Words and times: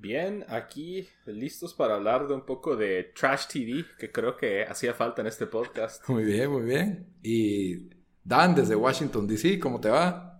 Bien, 0.00 0.44
aquí 0.48 1.08
listos 1.26 1.74
para 1.74 1.96
hablar 1.96 2.28
de 2.28 2.34
un 2.34 2.46
poco 2.46 2.76
de 2.76 3.12
Trash 3.18 3.48
TV, 3.48 3.84
que 3.98 4.12
creo 4.12 4.36
que 4.36 4.62
hacía 4.62 4.94
falta 4.94 5.22
en 5.22 5.26
este 5.26 5.46
podcast. 5.46 6.08
Muy 6.08 6.22
bien, 6.22 6.52
muy 6.52 6.62
bien. 6.62 7.06
Y 7.20 7.88
Dan, 8.22 8.54
desde 8.54 8.76
Washington, 8.76 9.26
D.C., 9.26 9.58
¿cómo 9.58 9.80
te 9.80 9.90
va? 9.90 10.37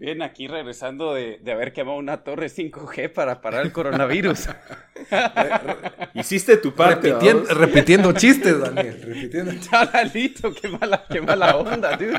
Bien, 0.00 0.22
aquí 0.22 0.48
regresando 0.48 1.12
de, 1.12 1.40
de 1.42 1.52
haber 1.52 1.74
quemado 1.74 1.98
una 1.98 2.24
torre 2.24 2.46
5G 2.46 3.12
para 3.12 3.42
parar 3.42 3.66
el 3.66 3.70
coronavirus. 3.70 4.48
Hiciste 6.14 6.56
tu 6.56 6.74
parte. 6.74 7.10
Repitiendo, 7.10 7.54
repitiendo 7.54 8.12
chistes, 8.12 8.58
Daniel. 8.74 8.98
Repitiendo. 9.02 9.52
Chalalito, 9.60 10.54
qué 10.54 10.68
mala, 10.68 11.04
qué 11.06 11.20
mala 11.20 11.54
onda, 11.54 11.98
dude. 11.98 12.18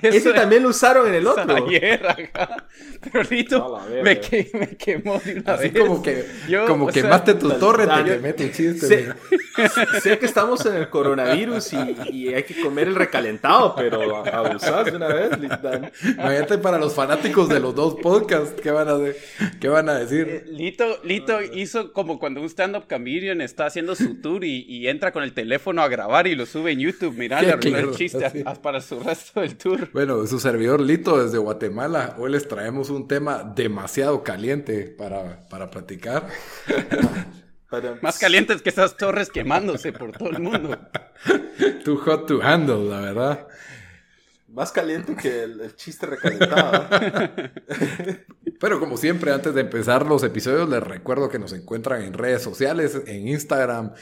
Ese 0.00 0.32
también 0.32 0.62
lo 0.62 0.70
usaron 0.70 1.06
en 1.08 1.16
el 1.16 1.26
otro. 1.26 1.66
Ayer, 1.66 2.06
acá. 2.06 2.64
Pero 3.02 3.22
Lito 3.24 3.80
me, 4.02 4.20
que, 4.20 4.48
me, 4.54 4.68
quemó 4.76 5.18
de 5.18 5.40
una 5.40 5.54
Así 5.54 5.68
vez. 5.68 5.82
como 5.82 6.02
que 6.02 6.24
Yo, 6.48 6.66
como 6.66 6.86
o 6.86 6.92
sea, 6.92 7.02
quemaste 7.02 7.34
tu 7.34 7.50
torre, 7.58 7.86
te 7.86 8.04
quemé 8.04 8.32
tu 8.32 8.48
chiste. 8.48 9.12
sé, 10.00 10.18
que 10.18 10.24
estamos 10.26 10.64
en 10.66 10.76
el 10.76 10.88
coronavirus 10.88 11.72
y, 11.72 11.96
y 12.10 12.28
hay 12.32 12.44
que 12.44 12.60
comer 12.60 12.86
el 12.86 12.94
recalentado, 12.94 13.74
pero 13.74 14.24
abusás 14.24 14.84
de 14.86 14.96
una 14.96 15.08
vez, 15.08 15.30
Dan. 15.60 15.90
Imagínate 16.16 16.58
para 16.58 16.78
los 16.78 16.94
fanáticos 16.94 17.17
de 17.22 17.60
los 17.60 17.74
dos 17.74 17.96
podcasts, 17.96 18.60
¿qué 18.60 18.70
van 18.70 18.88
a, 18.88 18.94
de- 18.94 19.16
qué 19.60 19.68
van 19.68 19.88
a 19.88 19.96
Eh, 19.98 20.04
decir? 20.04 20.44
Lito, 20.50 20.98
Lito 21.04 21.42
hizo 21.42 21.92
como 21.92 22.18
cuando 22.18 22.40
un 22.40 22.46
stand-up 22.48 22.84
comedian 22.88 23.40
está 23.40 23.66
haciendo 23.66 23.94
su 23.94 24.20
tour 24.20 24.44
y, 24.44 24.64
y 24.68 24.88
entra 24.88 25.12
con 25.12 25.22
el 25.22 25.32
teléfono 25.32 25.82
a 25.82 25.88
grabar 25.88 26.26
y 26.26 26.34
lo 26.34 26.46
sube 26.46 26.72
en 26.72 26.80
YouTube. 26.80 27.14
Mira, 27.16 27.40
Qué 27.40 27.46
le 27.46 27.52
arruinó 27.52 27.78
el 27.78 27.90
chiste 27.92 28.24
a- 28.44 28.54
para 28.54 28.80
su 28.80 29.00
resto 29.00 29.40
del 29.40 29.56
tour. 29.56 29.88
Bueno, 29.92 30.24
su 30.26 30.38
servidor 30.38 30.80
Lito 30.80 31.22
desde 31.22 31.38
Guatemala. 31.38 32.14
Hoy 32.18 32.30
les 32.32 32.46
traemos 32.46 32.90
un 32.90 33.08
tema 33.08 33.42
demasiado 33.42 34.22
caliente 34.22 34.84
para, 34.96 35.48
para 35.48 35.70
platicar. 35.70 36.28
Para- 37.70 37.98
Más 38.00 38.18
calientes 38.18 38.62
que 38.62 38.70
esas 38.70 38.96
torres 38.96 39.28
quemándose 39.28 39.92
por 39.92 40.12
todo 40.12 40.30
el 40.30 40.40
mundo. 40.40 40.78
Too 41.84 41.96
hot 41.98 42.26
to 42.26 42.40
handle, 42.42 42.88
la 42.88 43.00
verdad. 43.00 43.46
Más 44.58 44.72
caliente 44.72 45.14
que 45.14 45.44
el, 45.44 45.76
chiste 45.76 46.04
recalentado. 46.04 46.88
Pero 48.60 48.80
como 48.80 48.96
siempre, 48.96 49.30
antes 49.30 49.54
de 49.54 49.60
empezar 49.60 50.04
los 50.04 50.24
episodios, 50.24 50.68
les 50.68 50.82
recuerdo 50.82 51.28
que 51.28 51.38
nos 51.38 51.52
encuentran 51.52 52.02
en 52.02 52.12
redes 52.12 52.42
sociales, 52.42 53.00
en 53.06 53.28
Instagram 53.28 53.92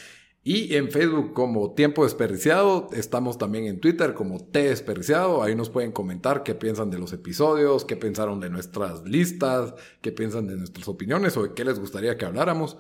y 0.43 0.75
en 0.77 0.91
Facebook 0.91 1.35
como 1.35 1.75
Tiempo 1.75 2.05
Desperdiciado. 2.05 2.89
Estamos 2.95 3.37
también 3.37 3.67
en 3.67 3.81
Twitter 3.81 4.15
como 4.15 4.47
T 4.47 4.71
Desperdiciado. 4.71 5.43
Ahí 5.43 5.55
nos 5.55 5.69
pueden 5.69 5.93
comentar 5.93 6.43
qué 6.43 6.55
piensan 6.55 6.89
de 6.89 7.01
los 7.01 7.13
episodios, 7.13 7.85
qué 7.85 7.97
pensaron 7.97 8.41
de 8.41 8.49
nuestras 8.49 9.05
listas, 9.05 9.75
qué 10.01 10.11
piensan 10.11 10.47
de 10.47 10.57
nuestras 10.57 10.89
opiniones 10.89 11.37
o 11.37 11.43
de 11.43 11.53
qué 11.53 11.67
les 11.67 11.79
gustaría 11.79 12.17
que 12.17 12.25
habláramos. 12.25 12.79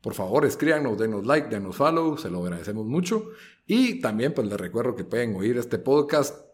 Por 0.00 0.14
favor, 0.14 0.44
escríbanos, 0.44 0.96
denos 0.96 1.26
like, 1.26 1.48
denos 1.48 1.74
follow, 1.74 2.16
se 2.18 2.30
lo 2.30 2.44
agradecemos 2.44 2.86
mucho. 2.86 3.30
Y 3.66 4.00
también 4.00 4.32
pues 4.32 4.46
les 4.46 4.60
recuerdo 4.60 4.94
que 4.94 5.02
pueden 5.02 5.34
oír 5.34 5.56
este 5.56 5.80
podcast 5.80 6.45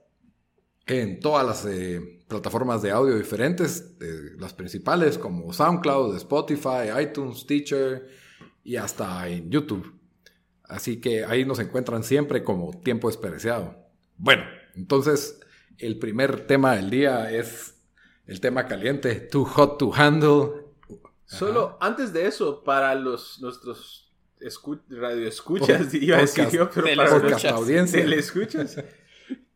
en 0.86 1.20
todas 1.20 1.46
las 1.46 1.64
eh, 1.66 2.20
plataformas 2.28 2.82
de 2.82 2.90
audio 2.90 3.16
diferentes, 3.16 3.94
eh, 4.00 4.32
las 4.38 4.52
principales 4.52 5.18
como 5.18 5.52
SoundCloud, 5.52 6.16
Spotify, 6.16 6.88
iTunes, 7.00 7.46
Teacher 7.46 8.08
y 8.64 8.76
hasta 8.76 9.28
en 9.28 9.50
YouTube. 9.50 9.92
Así 10.64 11.00
que 11.00 11.24
ahí 11.24 11.44
nos 11.44 11.58
encuentran 11.58 12.02
siempre 12.02 12.42
como 12.42 12.80
tiempo 12.80 13.08
desperdiciado. 13.08 13.76
Bueno, 14.16 14.44
entonces 14.74 15.38
el 15.78 15.98
primer 15.98 16.46
tema 16.46 16.74
del 16.76 16.90
día 16.90 17.30
es 17.30 17.74
el 18.26 18.40
tema 18.40 18.66
caliente, 18.66 19.16
too 19.16 19.44
hot 19.44 19.78
to 19.78 19.92
handle. 19.94 20.62
Solo 21.26 21.76
antes 21.80 22.12
de 22.12 22.26
eso, 22.26 22.62
para 22.64 22.94
los 22.94 23.40
nuestros 23.40 24.12
escu 24.40 24.80
radioescuchas, 24.88 25.86
Pod- 25.92 26.02
iba 26.02 26.16
a 26.18 26.20
decir 26.22 26.48
yo, 26.50 26.70
pero 26.70 26.86
para 26.96 27.16
escuchas, 27.16 27.52
audiencia. 27.52 28.00
telescuchas, 28.00 28.76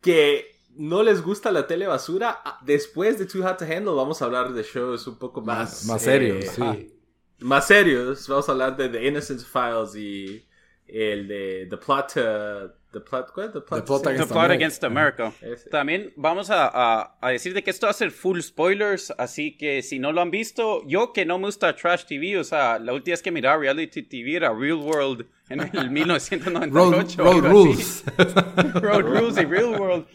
que 0.01 0.56
no 0.79 1.03
les 1.03 1.23
gusta 1.23 1.51
la 1.51 1.67
tele 1.67 1.87
basura, 1.87 2.41
ah, 2.45 2.59
después 2.65 3.19
de 3.19 3.27
Too 3.27 3.43
Hot 3.43 3.59
to 3.59 3.65
Handle 3.65 3.95
vamos 3.95 4.21
a 4.23 4.27
hablar 4.27 4.53
de 4.53 4.63
shows 4.63 5.07
un 5.07 5.19
poco 5.19 5.41
más... 5.41 5.85
Más, 5.85 5.87
más 5.87 6.03
eh, 6.03 6.05
serios, 6.05 6.59
ajá, 6.59 6.75
sí. 6.75 6.93
Más 7.41 7.67
serios. 7.67 8.29
Vamos 8.29 8.49
a 8.49 8.53
hablar 8.53 8.77
de 8.77 8.89
The 8.89 9.07
Innocence 9.07 9.45
Files 9.45 9.95
y 9.97 10.47
el 10.87 11.29
de 11.29 11.67
The 11.69 11.77
Plot 11.77 12.15
to... 12.15 12.87
The 12.93 13.01
Plot... 13.01 13.33
¿Cuál? 13.35 13.53
The 13.53 13.61
Plot, 13.61 13.81
The 13.81 13.87
Plot 13.87 14.03
to- 14.05 14.09
Against 14.09 14.29
The 14.29 14.33
Plot 14.33 14.45
America. 14.45 14.55
Against 14.55 14.85
America. 14.85 15.33
También 15.71 16.13
vamos 16.17 16.49
a, 16.49 16.71
a, 16.73 17.19
a 17.21 17.31
decir 17.31 17.53
de 17.53 17.63
que 17.63 17.71
esto 17.71 17.87
va 17.87 17.91
a 17.91 17.95
ser 17.95 18.11
full 18.11 18.41
spoilers, 18.41 19.13
así 19.19 19.57
que 19.59 19.83
si 19.83 19.99
no 19.99 20.13
lo 20.13 20.23
han 20.23 20.31
visto, 20.31 20.83
yo 20.87 21.13
que 21.13 21.27
no 21.27 21.39
me 21.39 21.47
gusta 21.47 21.77
Trash 21.77 22.05
TV, 22.07 22.39
o 22.39 22.45
sea, 22.45 22.79
la 22.79 22.95
última 22.95 23.13
vez 23.13 23.23
que 23.23 23.31
miraba 23.31 23.59
reality 23.59 24.03
TV 24.03 24.37
era 24.37 24.51
Real 24.55 24.77
World 24.77 25.27
en 25.51 25.61
el 25.61 25.71
Road, 25.73 25.91
1998. 25.91 27.23
road 27.23 27.35
algo 27.35 27.49
rules. 27.49 28.05
Road 28.81 29.03
Rules 29.03 29.37
y 29.37 29.45
Real 29.45 29.79
World. 29.79 30.07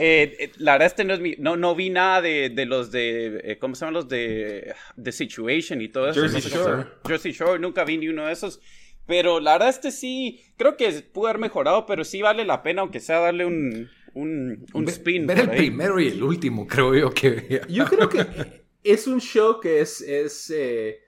Eh, 0.00 0.36
eh, 0.38 0.52
la 0.58 0.72
verdad 0.72 0.86
este 0.86 1.04
no 1.04 1.14
es 1.14 1.20
mi, 1.20 1.34
no, 1.38 1.56
no 1.56 1.74
vi 1.74 1.90
nada 1.90 2.22
de, 2.22 2.50
de 2.50 2.66
los 2.66 2.90
de, 2.92 3.40
eh, 3.44 3.58
¿cómo 3.58 3.74
se 3.74 3.80
llaman 3.80 3.94
los 3.94 4.08
de 4.08 4.74
The 5.02 5.12
Situation 5.12 5.80
y 5.82 5.88
todo 5.88 6.08
eso? 6.08 6.20
Jersey 6.20 6.40
No 6.42 6.48
sé 6.48 6.54
Shore. 6.54 6.86
Jersey 7.06 7.32
Shore, 7.32 7.58
nunca 7.58 7.84
vi 7.84 7.98
ni 7.98 8.08
uno 8.08 8.26
de 8.26 8.32
esos. 8.32 8.60
Pero 9.06 9.40
la 9.40 9.52
verdad 9.52 9.70
este 9.70 9.90
sí, 9.90 10.42
creo 10.56 10.76
que 10.76 10.90
pudo 11.02 11.28
haber 11.28 11.40
mejorado, 11.40 11.86
pero 11.86 12.04
sí 12.04 12.20
vale 12.22 12.44
la 12.44 12.62
pena, 12.62 12.82
aunque 12.82 13.00
sea 13.00 13.20
darle 13.20 13.46
un, 13.46 13.88
un, 14.14 14.66
un 14.72 14.84
Ve- 14.84 14.92
spin. 14.92 15.26
Ver 15.26 15.40
el 15.40 15.50
ahí. 15.50 15.56
primero 15.56 15.98
y 15.98 16.08
el 16.08 16.22
último, 16.22 16.66
creo 16.66 16.94
yo 16.94 17.10
que... 17.12 17.62
Yo 17.68 17.86
creo 17.86 18.08
que 18.08 18.26
es 18.84 19.06
un 19.06 19.20
show 19.20 19.60
que 19.60 19.80
es, 19.80 20.00
es, 20.02 20.50
eh, 20.54 21.00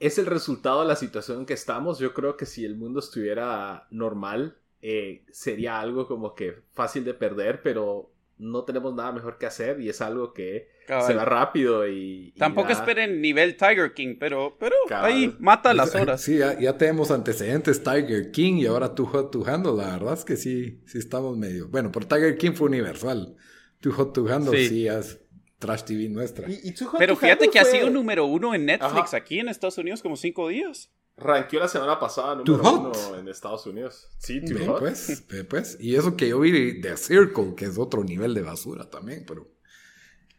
es 0.00 0.18
el 0.18 0.26
resultado 0.26 0.82
de 0.82 0.88
la 0.88 0.96
situación 0.96 1.40
en 1.40 1.46
que 1.46 1.54
estamos. 1.54 1.98
Yo 2.00 2.12
creo 2.12 2.36
que 2.36 2.46
si 2.46 2.64
el 2.64 2.76
mundo 2.76 2.98
estuviera 3.00 3.86
normal, 3.90 4.58
eh, 4.82 5.24
sería 5.30 5.80
algo 5.80 6.06
como 6.08 6.34
que 6.34 6.56
fácil 6.74 7.04
de 7.04 7.14
perder, 7.14 7.62
pero 7.62 8.10
no 8.38 8.64
tenemos 8.64 8.94
nada 8.94 9.12
mejor 9.12 9.38
que 9.38 9.46
hacer 9.46 9.80
y 9.80 9.88
es 9.88 10.00
algo 10.00 10.32
que 10.34 10.68
Cabal. 10.86 11.06
se 11.06 11.14
va 11.14 11.24
rápido 11.24 11.88
y... 11.88 12.32
y 12.34 12.38
Tampoco 12.38 12.70
esperen 12.70 13.20
nivel 13.22 13.56
Tiger 13.56 13.94
King, 13.94 14.16
pero, 14.20 14.56
pero 14.60 14.74
Cabal. 14.88 15.12
ahí 15.12 15.36
mata 15.38 15.72
las 15.72 15.94
horas. 15.94 16.20
Sí, 16.20 16.38
ya, 16.38 16.58
ya 16.58 16.76
tenemos 16.76 17.10
antecedentes 17.10 17.82
Tiger 17.82 18.30
King 18.32 18.54
y 18.58 18.66
ahora 18.66 18.94
Too 18.94 19.06
Hot 19.06 19.30
to 19.30 19.46
Handle. 19.46 19.72
La 19.76 19.92
verdad 19.92 20.14
es 20.14 20.24
que 20.24 20.36
sí, 20.36 20.82
sí 20.86 20.98
estamos 20.98 21.36
medio. 21.36 21.68
Bueno, 21.68 21.90
pero 21.92 22.06
Tiger 22.06 22.36
King 22.36 22.52
fue 22.52 22.68
universal. 22.68 23.36
Too 23.80 23.92
Hot 23.92 24.12
to 24.12 24.26
Handle 24.32 24.56
sí, 24.58 24.68
Sí. 24.68 24.88
es 24.88 25.18
Trash 25.58 25.84
TV 25.84 26.08
nuestra. 26.10 26.48
Y- 26.50 26.60
y 26.62 26.72
Too 26.74 26.86
Hot 26.88 26.98
Pero 26.98 27.14
to 27.14 27.20
fíjate 27.20 27.48
que 27.48 27.58
ha 27.58 27.64
sido 27.64 27.88
número 27.88 28.26
uno 28.26 28.54
en 28.54 28.66
Netflix 28.66 29.08
Ajá. 29.08 29.16
aquí 29.16 29.38
en 29.38 29.48
Estados 29.48 29.78
Unidos 29.78 30.02
como 30.02 30.16
cinco 30.16 30.48
días. 30.48 30.92
Ranqueó 31.18 31.60
la 31.60 31.68
semana 31.68 31.98
pasada 31.98 32.34
número 32.34 32.72
uno 32.72 32.92
en 33.18 33.28
Estados 33.28 33.66
Unidos. 33.66 34.08
Sí, 34.18 34.44
Too 34.44 34.58
Ve, 34.58 34.66
Hot. 34.66 34.78
pues, 34.80 35.26
ve, 35.28 35.44
pues. 35.44 35.78
Y 35.80 35.96
eso 35.96 36.16
que 36.16 36.28
yo 36.28 36.40
vi 36.40 36.80
de 36.80 36.96
Circle, 36.96 37.54
que 37.56 37.64
es 37.64 37.78
otro 37.78 38.04
nivel 38.04 38.34
de 38.34 38.42
basura 38.42 38.90
también, 38.90 39.24
pero. 39.26 39.48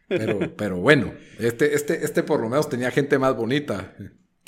Pero, 0.06 0.38
pero 0.56 0.78
bueno, 0.78 1.12
este, 1.38 1.74
este, 1.74 2.02
este 2.04 2.22
por 2.22 2.40
lo 2.40 2.48
menos 2.48 2.68
tenía 2.68 2.90
gente 2.90 3.18
más 3.18 3.36
bonita. 3.36 3.94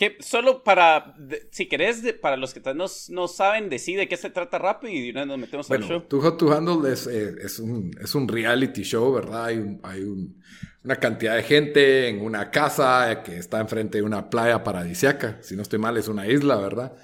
Que 0.01 0.17
solo 0.21 0.65
para, 0.65 1.15
de- 1.19 1.47
si 1.53 1.69
querés, 1.69 2.03
de- 2.03 2.15
para 2.15 2.39
los 2.39 2.55
que 2.55 2.61
no, 2.73 2.87
no 3.11 3.29
saben, 3.29 3.69
decide 3.69 3.99
de 3.99 4.09
qué 4.09 4.17
se 4.17 4.31
trata 4.31 4.59
rápido 4.59 4.91
y 4.95 5.03
de 5.03 5.11
una 5.11 5.21
vez 5.21 5.29
nos 5.29 5.39
metemos 5.39 5.71
al 5.71 5.77
Bueno, 5.77 5.93
show. 5.93 6.01
Too 6.09 6.21
Hot 6.23 6.39
to 6.39 6.53
Handle 6.57 6.91
es, 6.91 7.07
eh, 7.07 7.35
es, 7.43 7.59
un, 7.59 7.91
es 8.03 8.15
un 8.15 8.27
reality 8.27 8.83
show, 8.83 9.13
¿verdad? 9.13 9.45
Hay, 9.45 9.59
un- 9.59 9.79
hay 9.83 10.01
un- 10.01 10.43
una 10.85 10.97
cantidad 10.97 11.37
de 11.37 11.43
gente 11.43 12.09
en 12.09 12.23
una 12.23 12.51
casa 12.51 13.23
que 13.23 13.37
está 13.37 13.61
enfrente 13.61 13.99
de 13.99 14.03
una 14.03 14.31
playa 14.31 14.65
paradisiaca. 14.65 15.37
Si 15.43 15.55
no 15.55 15.61
estoy 15.61 15.79
mal, 15.79 15.99
es 15.99 16.09
una 16.09 16.27
isla, 16.27 16.57
¿verdad? 16.57 16.97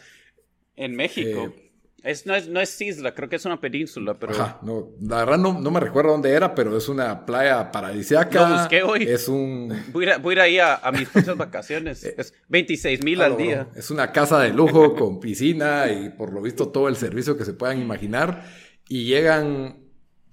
En 0.75 0.97
México. 0.97 1.53
Eh, 1.55 1.66
es, 2.07 2.25
no, 2.27 2.35
es, 2.35 2.49
no 2.49 2.61
es 2.61 2.81
isla, 2.81 3.15
creo 3.15 3.29
que 3.29 3.37
es 3.37 3.45
una 3.45 3.61
península, 3.61 4.15
pero... 4.19 4.33
Ajá, 4.33 4.59
no, 4.63 4.91
la 5.01 5.19
verdad 5.19 5.39
no, 5.39 5.61
no 5.61 5.71
me 5.71 5.81
recuerdo 5.81 6.13
dónde 6.13 6.31
era, 6.31 6.55
pero 6.55 6.77
es 6.77 6.89
una 6.89 7.27
playa 7.27 7.71
paradisiaca. 7.71 8.49
Lo 8.49 8.57
busqué 8.59 8.83
hoy. 8.83 9.03
Es 9.05 9.29
un... 9.29 9.69
Voy 9.93 10.05
a 10.05 10.09
ir, 10.09 10.13
a- 10.15 10.19
voy 10.19 10.33
a 10.33 10.37
ir 10.37 10.41
ahí 10.41 10.59
a, 10.59 10.77
a 10.77 10.93
mis 10.93 11.09
próximas 11.09 11.37
vacaciones. 11.39 12.05
Es 12.17 12.33
26 12.49 13.05
mil 13.05 13.21
al 13.21 13.37
día. 13.37 13.69
Es 13.77 13.91
una 13.91 14.13
casa 14.13 14.41
de 14.41 14.51
lujo 14.51 14.95
con 14.95 15.21
piscina 15.21 15.91
y 15.91 16.09
por 16.11 16.33
lo 16.33 16.41
visto 16.41 16.69
todo 16.69 16.89
el 16.89 16.97
servicio 16.97 17.37
que 17.37 17.45
se 17.45 17.53
puedan 17.53 17.81
imaginar. 17.83 18.45
Y 18.89 19.05
llegan 19.05 19.85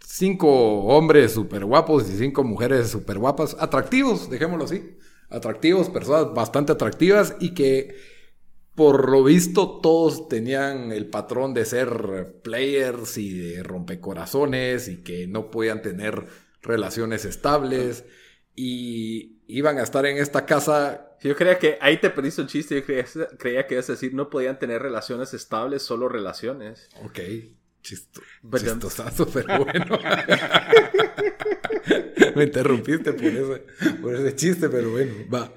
cinco 0.06 0.84
hombres 0.86 1.32
súper 1.34 1.66
guapos 1.66 2.10
y 2.10 2.18
cinco 2.18 2.44
mujeres 2.44 2.90
súper 2.90 3.18
guapas, 3.18 3.56
atractivos, 3.60 4.30
dejémoslo 4.30 4.66
así. 4.66 4.98
atractivos, 5.30 5.90
personas 5.90 6.34
bastante 6.34 6.72
atractivas 6.72 7.36
y 7.40 7.54
que 7.56 7.96
por 8.76 9.10
lo 9.10 9.24
visto 9.24 9.80
todos 9.82 10.28
tenían 10.28 10.92
el 10.92 11.08
patrón 11.08 11.54
de 11.54 11.66
ser 11.66 12.40
players 12.44 13.18
y 13.18 13.38
de 13.38 13.64
rompecorazones 13.64 14.88
y 14.88 15.04
que 15.04 15.28
no 15.28 15.52
podían 15.52 15.82
tener 15.82 16.26
relaciones 16.62 17.26
estables 17.26 18.06
y 18.56 19.44
iban 19.48 19.78
a 19.78 19.84
estar 19.84 20.06
en 20.06 20.18
esta 20.18 20.46
casa. 20.46 21.18
Yo 21.22 21.36
creía 21.36 21.60
que 21.60 21.78
ahí 21.82 21.98
te 21.98 22.10
perdiste 22.10 22.42
un 22.42 22.48
chiste. 22.48 22.76
Yo 22.76 22.86
creía, 22.86 23.06
creía 23.38 23.68
que 23.68 23.76
ibas 23.76 23.90
a 23.90 23.94
decir 23.94 24.14
no 24.14 24.30
podían 24.30 24.60
tener 24.60 24.82
relaciones 24.82 25.34
estables, 25.34 25.84
solo 25.84 26.10
relaciones. 26.10 26.90
Ok, 27.04 27.20
Chisto, 27.84 28.22
chistosazo, 28.50 29.28
pero 29.28 29.66
bueno. 29.66 29.86
Me 32.36 32.46
interrumpiste 32.46 33.12
por 33.12 33.26
ese, 33.26 33.66
por 34.02 34.16
ese 34.16 34.36
chiste, 34.36 34.70
pero 34.70 34.92
bueno, 34.92 35.12
va. 35.32 35.52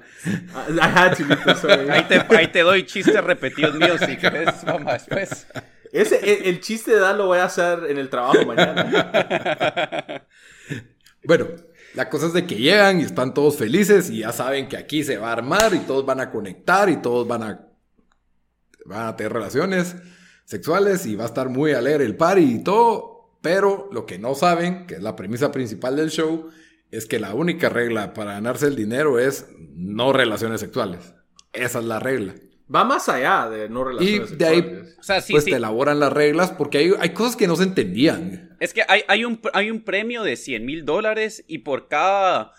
Ajá, 0.81 1.15
sorry. 1.55 1.89
Ahí 1.89 2.03
te, 2.03 2.21
ahí 2.35 2.47
te 2.49 2.59
doy 2.59 2.85
chistes 2.85 3.23
repetidos 3.23 3.75
míos 3.75 4.01
si 4.05 4.17
quieres, 4.17 4.49
vamos 4.65 4.91
después. 4.91 5.47
Ese, 5.93 6.19
el, 6.19 6.47
el 6.47 6.59
chiste 6.59 6.91
de 6.91 6.99
Dan 6.99 7.17
lo 7.17 7.27
voy 7.27 7.39
a 7.39 7.45
hacer 7.45 7.85
en 7.89 7.97
el 7.97 8.09
trabajo 8.09 8.45
mañana. 8.45 10.25
Bueno, 11.23 11.47
la 11.93 12.09
cosa 12.09 12.27
es 12.27 12.33
de 12.33 12.45
que 12.45 12.55
llegan 12.55 12.99
y 12.99 13.03
están 13.03 13.33
todos 13.33 13.57
felices 13.57 14.09
y 14.09 14.19
ya 14.19 14.33
saben 14.33 14.67
que 14.67 14.75
aquí 14.75 15.01
se 15.03 15.17
va 15.17 15.29
a 15.29 15.33
armar 15.33 15.73
y 15.73 15.79
todos 15.79 16.05
van 16.05 16.19
a 16.19 16.29
conectar 16.29 16.89
y 16.89 16.97
todos 16.97 17.25
van 17.25 17.43
a, 17.43 17.67
van 18.85 19.07
a 19.07 19.15
tener 19.15 19.31
relaciones 19.31 19.95
sexuales 20.47 21.05
y 21.05 21.15
va 21.15 21.25
a 21.25 21.27
estar 21.27 21.49
muy 21.49 21.73
alegre 21.73 22.05
el 22.05 22.15
party 22.15 22.41
y 22.41 22.63
todo, 22.63 23.37
pero 23.41 23.89
lo 23.91 24.05
que 24.05 24.17
no 24.17 24.33
saben, 24.33 24.87
que 24.87 24.95
es 24.95 25.01
la 25.01 25.15
premisa 25.15 25.51
principal 25.51 25.97
del 25.97 26.09
show, 26.09 26.49
es 26.89 27.05
que 27.05 27.19
la 27.19 27.33
única 27.33 27.67
regla 27.67 28.13
para 28.13 28.31
ganarse 28.31 28.67
el 28.67 28.77
dinero 28.77 29.19
es 29.19 29.45
no 29.75 30.13
relaciones 30.13 30.61
sexuales. 30.61 31.13
Esa 31.51 31.79
es 31.79 31.85
la 31.85 31.99
regla. 31.99 32.33
Va 32.73 32.85
más 32.85 33.09
allá 33.09 33.49
de 33.49 33.67
no 33.67 33.81
Y 33.81 34.19
relaciones 34.19 34.37
de 34.37 34.45
ahí, 34.45 34.55
sexuales. 34.55 34.95
O 34.99 35.03
sea, 35.03 35.21
sí, 35.21 35.33
pues 35.33 35.43
sí. 35.43 35.51
te 35.51 35.57
elaboran 35.57 35.99
las 35.99 36.13
reglas 36.13 36.51
porque 36.51 36.77
hay, 36.77 36.91
hay 36.97 37.09
cosas 37.09 37.35
que 37.35 37.47
no 37.47 37.57
se 37.57 37.63
entendían. 37.63 38.55
Es 38.61 38.73
que 38.73 38.83
hay, 38.87 39.01
hay, 39.09 39.25
un, 39.25 39.41
hay 39.53 39.69
un 39.69 39.83
premio 39.83 40.23
de 40.23 40.37
100 40.37 40.65
mil 40.65 40.85
dólares 40.85 41.43
y 41.47 41.59
por 41.59 41.89
cada, 41.89 42.53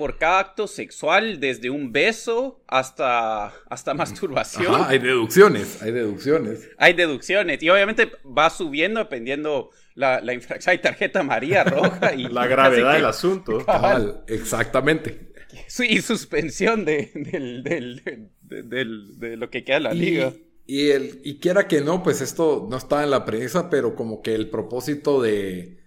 por 0.00 0.18
cada 0.18 0.40
acto 0.40 0.66
sexual, 0.66 1.38
desde 1.38 1.70
un 1.70 1.92
beso 1.92 2.60
hasta, 2.66 3.52
hasta 3.68 3.94
masturbación, 4.02 4.74
Ajá, 4.74 4.88
hay 4.88 4.98
deducciones, 4.98 5.80
hay 5.82 5.92
deducciones. 5.92 6.68
hay 6.78 6.92
deducciones. 6.94 7.62
Y 7.62 7.68
obviamente 7.70 8.10
va 8.26 8.50
subiendo 8.50 8.98
dependiendo 9.00 9.70
la, 9.94 10.20
la 10.20 10.34
infracción. 10.34 10.72
Hay 10.72 10.78
tarjeta 10.78 11.20
amarilla, 11.20 11.62
roja 11.64 12.14
y... 12.14 12.24
La 12.32 12.46
gravedad 12.48 12.94
del 12.94 13.04
asunto. 13.04 13.64
Cabal, 13.64 14.24
exactamente. 14.26 15.32
Sí, 15.66 15.86
y 15.88 16.00
suspensión 16.00 16.84
de, 16.84 17.10
del, 17.14 17.62
del, 17.62 18.02
de, 18.42 18.62
del- 18.62 19.18
de 19.18 19.36
lo 19.36 19.50
que 19.50 19.64
queda 19.64 19.76
de 19.76 19.82
la 19.82 19.92
liga. 19.94 20.32
Y, 20.66 20.82
y 20.86 20.90
el, 20.90 21.20
y 21.24 21.38
quiera 21.40 21.66
que 21.68 21.80
no, 21.80 22.02
pues 22.02 22.20
esto 22.20 22.66
no 22.70 22.76
está 22.76 23.02
en 23.04 23.10
la 23.10 23.24
premisa, 23.24 23.68
pero 23.68 23.94
como 23.96 24.22
que 24.22 24.34
el 24.34 24.48
propósito 24.48 25.20
de 25.20 25.79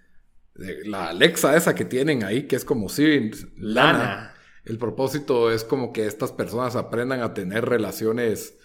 la 0.55 1.09
Alexa 1.09 1.55
esa 1.55 1.73
que 1.75 1.85
tienen 1.85 2.23
ahí, 2.23 2.44
que 2.47 2.55
es 2.55 2.63
como 2.65 2.89
Siri, 2.89 3.31
Lana, 3.57 3.94
Lana. 3.97 4.33
el 4.65 4.77
propósito 4.77 5.51
es 5.51 5.63
como 5.63 5.91
que 5.94 6.05
estas 6.05 6.31
personas 6.31 6.75
aprendan 6.75 7.21
a 7.21 7.33
tener 7.33 7.65
relaciones 7.65 8.57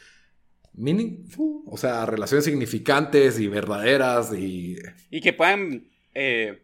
meaningful, 0.75 1.63
o 1.67 1.77
sea, 1.77 2.07
relaciones 2.07 2.45
significantes 2.45 3.41
y 3.41 3.49
verdaderas 3.49 4.33
y... 4.33 4.77
Y 5.11 5.21
que 5.21 5.33
puedan 5.33 5.89
eh, 6.15 6.63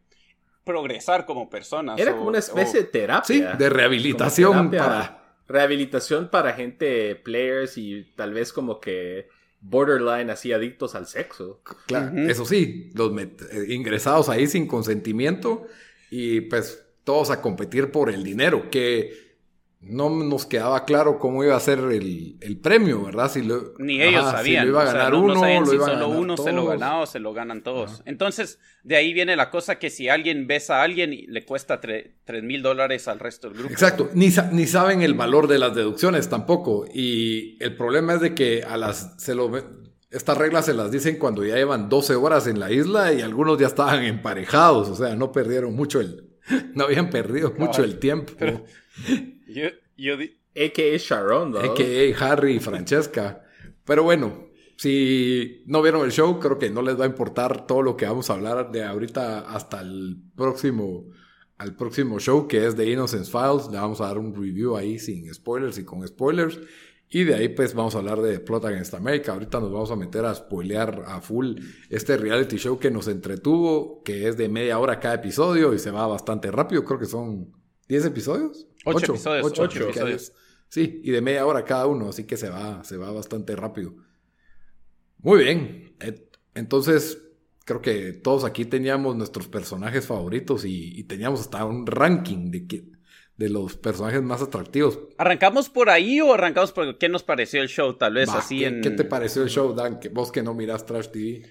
progresar 0.65 1.26
como 1.26 1.50
personas. 1.50 1.99
Era 1.99 2.12
o- 2.12 2.17
como 2.17 2.29
una 2.29 2.38
especie 2.38 2.81
de 2.81 2.87
Sí, 2.87 2.93
terapia. 2.93 3.53
de 3.55 3.71
rehabilitación 3.71 4.53
Como 4.53 4.71
terapia. 4.71 4.93
para... 5.00 5.21
Rehabilitación 5.47 6.31
para 6.31 6.55
gente, 6.55 7.17
players 7.17 7.76
y 7.76 8.05
tal 8.17 8.32
vez 8.32 8.50
como 8.53 8.81
que 8.81 9.29
borderline 9.64 10.31
así 10.31 10.52
adictos 10.52 10.94
al 10.94 11.06
sexo. 11.06 11.61
Claro, 11.87 12.16
eso 12.28 12.44
sí, 12.44 12.90
los 12.94 13.12
eh, 13.20 13.66
ingresados 13.69 14.28
ahí 14.28 14.46
sin 14.46 14.66
consentimiento 14.66 15.66
y 16.11 16.43
pues 16.43 16.84
todos 17.02 17.31
a 17.31 17.40
competir 17.40 17.90
por 17.90 18.11
el 18.11 18.22
dinero, 18.22 18.70
que 18.70 19.24
no 19.87 20.09
nos 20.11 20.47
quedaba 20.47 20.85
claro 20.85 21.19
cómo 21.19 21.45
iba 21.45 21.57
a 21.57 21.61
ser 21.61 21.79
el, 21.79 22.37
el 22.41 22.59
premio, 22.59 23.05
¿verdad? 23.05 23.31
Si 23.31 23.43
lo, 23.43 23.75
Ni 23.79 24.01
ellos 24.03 24.23
ajá, 24.25 24.31
si 24.31 24.37
sabían. 24.37 24.65
lo 24.67 24.71
iba 24.73 24.81
a 24.81 24.85
o 24.85 24.87
sea, 24.87 24.95
ganar 24.97 25.13
no- 25.13 25.19
no 25.21 25.25
uno, 25.25 25.41
sabían 25.41 25.61
lo 25.63 25.67
si 25.71 25.75
iban 25.77 25.89
a 25.89 25.93
solo 25.93 26.07
ganar 26.09 26.21
uno 26.21 26.37
se 26.37 26.53
lo 26.53 26.67
ganaba 26.67 27.01
o 27.01 27.07
se 27.07 27.19
lo 27.19 27.33
ganan 27.35 27.63
todos. 27.63 27.93
Ajá. 27.95 28.03
Entonces, 28.07 28.59
de 28.83 28.97
ahí 28.97 29.13
viene 29.13 29.37
la 29.37 29.51
cosa 29.51 29.79
que 29.79 29.91
si 29.91 30.09
alguien 30.09 30.47
besa 30.47 30.81
a 30.81 30.83
alguien, 30.83 31.13
y 31.13 31.27
le 31.27 31.45
cuesta 31.45 31.81
tres 31.81 32.43
mil 32.43 32.63
dólares 32.63 33.09
al 33.09 33.19
resto 33.19 33.49
del 33.49 33.59
grupo. 33.59 33.73
Exacto, 33.73 34.11
ni, 34.15 34.29
ni 34.53 34.67
saben 34.67 35.03
el 35.03 35.15
valor 35.15 35.47
de 35.49 35.59
las 35.59 35.75
deducciones 35.75 36.29
tampoco. 36.29 36.87
Y 36.93 37.57
el 37.63 37.77
problema 37.77 38.15
es 38.15 38.21
de 38.21 38.35
que 38.35 38.63
a 38.63 38.77
las 38.77 39.15
se 39.23 39.35
lo 39.35 39.51
estas 40.11 40.39
reglas 40.39 40.67
se 40.67 40.75
las 40.75 40.93
dicen 40.93 41.19
cuando 41.19 41.45
ya 41.45 41.57
llevan 41.57 41.89
12 41.89 42.15
horas 42.15 42.47
en 42.47 42.61
la 42.61 42.71
isla 42.71 43.13
y 43.13 43.21
algunos 43.21 43.59
ya 43.59 43.67
estaban 43.67 44.05
emparejados, 44.05 44.89
o 44.89 44.95
sea, 44.95 45.17
no 45.17 45.33
perdieron 45.33 45.75
mucho 45.75 46.01
el, 46.01 46.31
no 46.75 46.85
habían 46.85 47.11
perdido 47.11 47.52
mucho 47.56 47.82
el 47.85 47.99
tiempo. 47.99 48.32
Yo, 49.49 49.69
yo 49.96 50.17
di- 50.17 50.32
A.K.A. 50.56 50.96
Sharon, 50.99 51.50
¿no? 51.52 51.58
A.K.A. 51.58 52.17
Harry 52.32 52.56
y 52.56 52.61
Francesca. 52.61 53.43
Pero 53.85 54.02
bueno, 54.05 54.49
si 54.76 55.62
no 55.67 55.82
vieron 55.82 56.05
el 56.05 56.12
show, 56.12 56.38
creo 56.38 56.58
que 56.58 56.70
no 56.70 56.81
les 56.82 56.99
va 56.99 57.05
a 57.05 57.08
importar 57.08 57.67
todo 57.67 57.82
lo 57.82 57.96
que 57.96 58.06
vamos 58.06 58.31
a 58.31 58.35
hablar 58.35 58.70
de 58.70 58.85
ahorita 58.85 59.41
hasta 59.41 59.81
el 59.81 60.17
próximo, 60.37 61.06
al 61.58 61.76
próximo 61.76 62.19
show, 62.20 62.47
que 62.49 62.67
es 62.67 62.76
de 62.76 62.90
Innocence 62.90 63.31
Files. 63.31 63.69
Le 63.70 63.79
vamos 63.79 64.00
a 64.00 64.06
dar 64.06 64.19
un 64.19 64.35
review 64.35 64.76
ahí 64.76 64.99
sin 64.99 65.32
spoilers 65.35 65.79
y 65.79 65.85
con 65.85 66.06
spoilers. 66.06 66.58
Y 67.09 67.25
de 67.25 67.35
ahí 67.35 67.49
pues 67.49 67.75
vamos 67.75 67.95
a 67.95 67.99
hablar 67.99 68.21
de 68.23 68.41
Plot 68.41 68.65
Against 68.65 68.95
America. 68.95 69.33
Ahorita 69.33 69.61
nos 69.61 69.71
vamos 69.71 69.91
a 69.91 69.97
meter 69.97 70.25
a 70.25 70.35
spoilear 70.35 71.05
a 71.06 71.21
full 71.21 71.56
este 71.91 72.17
reality 72.17 72.56
show 72.56 72.79
que 72.79 72.91
nos 72.91 73.06
entretuvo, 73.09 74.03
que 74.03 74.27
es 74.29 74.37
de 74.37 74.49
media 74.49 74.79
hora 74.79 74.99
cada 74.99 75.15
episodio 75.15 75.73
y 75.75 75.79
se 75.79 75.91
va 75.91 76.06
bastante 76.06 76.51
rápido. 76.51 76.85
Creo 76.85 76.99
que 76.99 77.06
son 77.06 77.53
10 77.89 78.06
episodios. 78.06 78.67
Ocho 78.85 79.12
episodios, 79.12 79.47
ocho, 79.47 79.62
ocho 79.62 79.79
que 79.79 79.85
hay- 79.85 79.91
episodios. 79.91 80.33
Sí, 80.69 81.01
y 81.05 81.11
de 81.12 81.21
media 81.21 81.47
hora 81.47 81.65
cada 81.65 81.87
uno, 81.87 82.09
así 82.09 82.25
que 82.25 82.37
se 82.37 82.49
va, 82.49 82.83
se 82.83 82.97
va 82.97 83.12
bastante 83.12 83.55
rápido. 83.55 83.95
Muy 85.19 85.45
bien. 85.45 85.97
Entonces, 86.55 87.19
creo 87.65 87.81
que 87.81 88.12
todos 88.12 88.45
aquí 88.45 88.65
teníamos 88.65 89.15
nuestros 89.15 89.47
personajes 89.47 90.07
favoritos 90.07 90.65
y, 90.65 90.99
y 90.99 91.05
teníamos 91.05 91.41
hasta 91.41 91.65
un 91.65 91.87
ranking 91.87 92.50
de, 92.50 92.67
que, 92.67 92.91
de 93.37 93.51
los 93.51 93.76
personajes 93.76 94.23
más 94.23 94.43
atractivos. 94.43 94.99
¿Arrancamos 95.19 95.69
por 95.69 95.91
ahí 95.91 96.21
o 96.21 96.33
arrancamos 96.35 96.73
por 96.73 96.99
qué 96.99 97.09
nos 97.09 97.23
pareció 97.23 97.62
el 97.62 97.69
show? 97.69 97.95
Tal 97.95 98.14
vez 98.14 98.29
así 98.29 98.61
¿qué, 98.61 98.67
en... 98.67 98.81
qué 98.81 98.91
te 98.91 99.05
pareció 99.05 99.43
el 99.43 99.49
show, 99.49 99.75
Dan? 99.75 99.99
Que, 99.99 100.09
vos 100.09 100.31
que 100.31 100.43
no 100.43 100.55
miras 100.55 100.87
Trash 100.87 101.09
TV. 101.09 101.43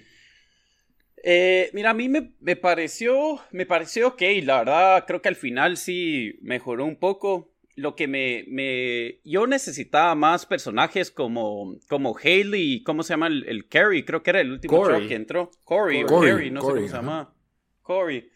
Eh, 1.26 1.70
mira, 1.74 1.92
a 1.92 1.94
mí 1.94 2.10
me, 2.10 2.34
me 2.42 2.56
pareció, 2.58 3.40
me 3.52 3.66
pareció 3.66 4.10
ok, 4.10 4.22
la 4.44 4.60
verdad, 4.60 5.06
creo 5.08 5.22
que 5.22 5.30
al 5.30 5.38
final 5.38 5.78
sí 5.78 6.38
mejoró 6.42 6.86
un 6.86 6.98
poco. 6.98 7.50
Lo 7.76 7.96
que 7.96 8.08
me, 8.08 8.46
me, 8.50 9.20
yo 9.24 9.48
necesitaba 9.48 10.14
más 10.14 10.46
personajes 10.46 11.10
como, 11.10 11.76
como 11.90 12.16
Haley, 12.16 12.84
¿cómo 12.84 13.02
se 13.02 13.14
llama 13.14 13.28
el, 13.28 13.46
el 13.48 13.68
Carrie? 13.68 14.06
Creo 14.06 14.22
que 14.22 14.30
era 14.30 14.42
el 14.42 14.52
último 14.52 14.78
Corey. 14.78 15.00
show 15.00 15.08
que 15.10 15.16
entró. 15.16 15.50
Corey, 15.64 16.04
o 16.04 16.06
Corey, 16.06 16.32
Carrie, 16.34 16.52
no 16.52 16.62
Corey, 16.62 16.84
sé 16.88 16.92
cómo 16.92 17.02
se 17.02 17.08
llama. 17.08 17.34
Corey. 17.82 18.30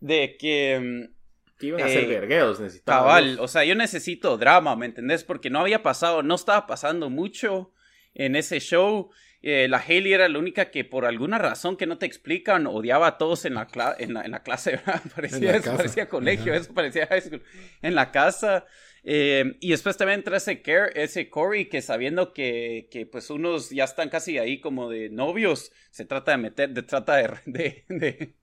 De 0.00 0.36
que, 0.36 0.78
mm, 0.78 1.15
Que 1.58 1.66
iban 1.68 1.82
a 1.82 1.88
ser 1.88 2.04
Eh, 2.04 2.06
vergueos, 2.06 2.60
necesitaban. 2.60 3.02
Cabal, 3.04 3.38
o 3.40 3.48
sea, 3.48 3.64
yo 3.64 3.74
necesito 3.74 4.36
drama, 4.36 4.76
¿me 4.76 4.86
entendés? 4.86 5.24
Porque 5.24 5.50
no 5.50 5.60
había 5.60 5.82
pasado, 5.82 6.22
no 6.22 6.34
estaba 6.34 6.66
pasando 6.66 7.08
mucho 7.10 7.72
en 8.14 8.36
ese 8.36 8.60
show. 8.60 9.10
Eh, 9.42 9.68
la 9.68 9.78
Haley 9.78 10.12
era 10.12 10.28
la 10.28 10.38
única 10.38 10.70
que 10.70 10.84
por 10.84 11.04
alguna 11.04 11.38
razón 11.38 11.76
que 11.76 11.86
no 11.86 11.98
te 11.98 12.06
explican 12.06 12.66
odiaba 12.66 13.06
a 13.06 13.18
todos 13.18 13.44
en 13.44 13.54
la, 13.54 13.68
cla- 13.68 13.94
en 13.98 14.14
la, 14.14 14.22
en 14.22 14.32
la 14.32 14.42
clase, 14.42 14.70
¿verdad? 14.84 15.02
Parecía, 15.14 15.38
En 15.38 15.44
la 15.44 15.52
eso 15.52 15.64
casa. 15.64 15.76
parecía 15.76 16.08
colegio, 16.08 16.52
Ajá. 16.52 16.60
eso 16.62 16.74
parecía 16.74 17.06
high 17.06 17.20
school. 17.20 17.42
En 17.82 17.94
la 17.94 18.10
casa. 18.10 18.66
eh, 19.04 19.56
y 19.60 19.70
después 19.70 19.96
también 19.96 20.18
entra 20.20 20.38
ese, 20.38 20.62
Car- 20.62 20.90
ese 20.96 21.30
Corey 21.30 21.66
que 21.68 21.80
sabiendo 21.80 22.32
que, 22.32 22.88
que 22.90 23.06
pues 23.06 23.30
unos 23.30 23.70
ya 23.70 23.84
están 23.84 24.08
casi 24.08 24.36
ahí 24.38 24.60
como 24.60 24.90
de 24.90 25.10
novios, 25.10 25.70
se 25.90 26.04
trata 26.06 26.32
de 26.32 26.38
meter, 26.38 26.70
de, 26.70 26.82
trata 26.82 27.14
de, 27.16 27.28
de, 27.46 27.84
de, 27.88 28.34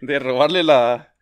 de 0.00 0.18
robarle 0.18 0.62
la, 0.64 1.14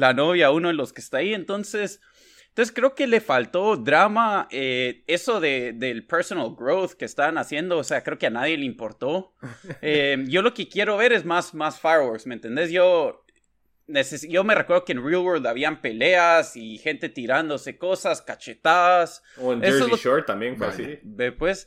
la 0.00 0.12
novia 0.14 0.50
uno 0.50 0.68
de 0.68 0.74
los 0.74 0.92
que 0.92 1.00
está 1.00 1.18
ahí. 1.18 1.32
Entonces, 1.34 2.00
entonces 2.48 2.74
creo 2.74 2.94
que 2.96 3.06
le 3.06 3.20
faltó 3.20 3.76
drama. 3.76 4.48
eh, 4.50 5.04
eso 5.06 5.38
de, 5.40 5.72
del 5.74 6.06
personal 6.06 6.54
growth 6.58 6.92
que 6.94 7.04
estaban 7.04 7.38
haciendo, 7.38 7.78
o 7.78 7.84
sea, 7.84 8.02
creo 8.02 8.18
que 8.18 8.26
a 8.26 8.30
nadie 8.30 8.56
le 8.58 8.64
importó. 8.64 9.34
Eh, 9.82 10.24
yo 10.28 10.42
lo 10.42 10.52
que 10.52 10.68
quiero 10.68 10.96
ver 10.96 11.12
es 11.12 11.24
más, 11.24 11.54
más 11.54 11.78
fireworks, 11.80 12.26
¿me 12.26 12.34
entendés? 12.34 12.70
Yo, 12.70 13.24
neces- 13.86 14.28
yo 14.28 14.42
me 14.44 14.54
recuerdo 14.54 14.84
que 14.84 14.92
en 14.92 15.04
Real 15.04 15.22
World 15.22 15.46
habían 15.46 15.80
peleas 15.80 16.56
y 16.56 16.78
gente 16.78 17.08
tirándose 17.08 17.78
cosas, 17.78 18.20
cachetadas. 18.22 19.22
O 19.38 19.52
en 19.52 19.60
Jersey 19.62 19.96
Shore 19.96 20.22
también 20.24 20.56
fue 20.56 20.66
así. 20.66 20.98
Pues, 21.38 21.66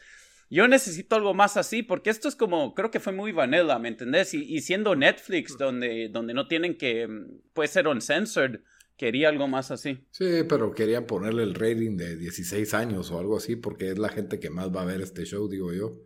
yo 0.54 0.68
necesito 0.68 1.16
algo 1.16 1.34
más 1.34 1.58
así, 1.58 1.84
porque 1.84 2.10
esto 2.10 2.28
es 2.28 2.36
como, 2.36 2.76
creo 2.76 2.92
que 2.92 3.00
fue 3.00 3.12
muy 3.12 3.32
vanilla, 3.32 3.80
¿me 3.80 3.90
entendés? 3.90 4.34
Y, 4.34 4.44
y 4.44 4.62
siendo 4.62 4.96
Netflix, 4.96 5.58
donde, 5.58 6.10
donde 6.10 6.34
no 6.34 6.48
tienen 6.48 6.78
que, 6.78 7.08
mm, 7.08 7.42
puede 7.54 7.68
ser 7.68 7.88
uncensored, 7.88 8.60
quería 8.96 9.30
algo 9.30 9.48
más 9.48 9.72
así. 9.72 10.06
Sí, 10.12 10.44
pero 10.48 10.72
querían 10.74 11.06
ponerle 11.06 11.44
el 11.44 11.56
rating 11.56 11.98
de 11.98 12.16
16 12.16 12.74
años 12.74 13.12
o 13.12 13.20
algo 13.20 13.38
así, 13.38 13.56
porque 13.56 13.90
es 13.90 13.98
la 13.98 14.10
gente 14.10 14.40
que 14.40 14.50
más 14.50 14.74
va 14.74 14.84
a 14.84 14.86
ver 14.86 15.02
este 15.02 15.26
show, 15.26 15.48
digo 15.48 15.74
yo. 15.74 15.98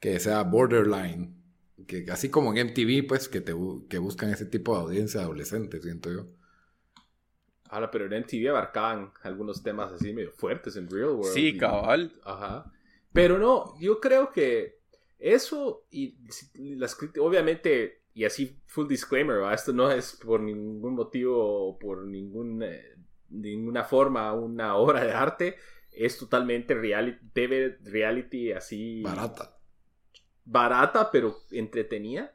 Que 0.00 0.18
sea 0.18 0.42
borderline. 0.42 1.34
Que 1.86 2.06
así 2.10 2.28
como 2.28 2.54
en 2.54 2.68
MTV, 2.68 3.06
pues, 3.06 3.28
que, 3.28 3.40
te, 3.40 3.54
que 3.88 3.98
buscan 3.98 4.30
ese 4.30 4.46
tipo 4.46 4.74
de 4.74 4.82
audiencia 4.82 5.20
adolescente, 5.20 5.80
siento 5.80 6.10
yo. 6.12 6.26
Ahora, 7.68 7.90
pero 7.90 8.06
en 8.06 8.22
MTV 8.22 8.50
abarcaban 8.50 9.12
algunos 9.22 9.62
temas 9.62 9.92
así 9.92 10.12
medio 10.12 10.32
fuertes 10.32 10.76
en 10.76 10.88
Real 10.88 11.10
World. 11.10 11.34
Sí, 11.34 11.56
cabal. 11.56 12.12
Ajá. 12.24 12.72
Pero 13.16 13.38
no, 13.38 13.74
yo 13.80 13.98
creo 13.98 14.30
que 14.30 14.78
eso 15.18 15.86
y 15.90 16.18
las 16.76 16.98
obviamente, 17.18 18.02
y 18.12 18.26
así 18.26 18.60
full 18.66 18.86
disclaimer, 18.86 19.50
esto 19.54 19.72
no 19.72 19.90
es 19.90 20.12
por 20.22 20.42
ningún 20.42 20.94
motivo 20.94 21.68
o 21.68 21.78
por 21.78 22.04
ningún, 22.04 22.62
eh, 22.62 22.94
ninguna 23.30 23.84
forma 23.84 24.34
una 24.34 24.76
obra 24.76 25.02
de 25.02 25.12
arte, 25.12 25.56
es 25.92 26.18
totalmente 26.18 26.74
reality, 26.74 27.26
TV 27.32 27.78
reality 27.84 28.52
así... 28.52 29.00
Barata. 29.02 29.56
Barata, 30.44 31.10
pero 31.10 31.38
entretenida. 31.52 32.34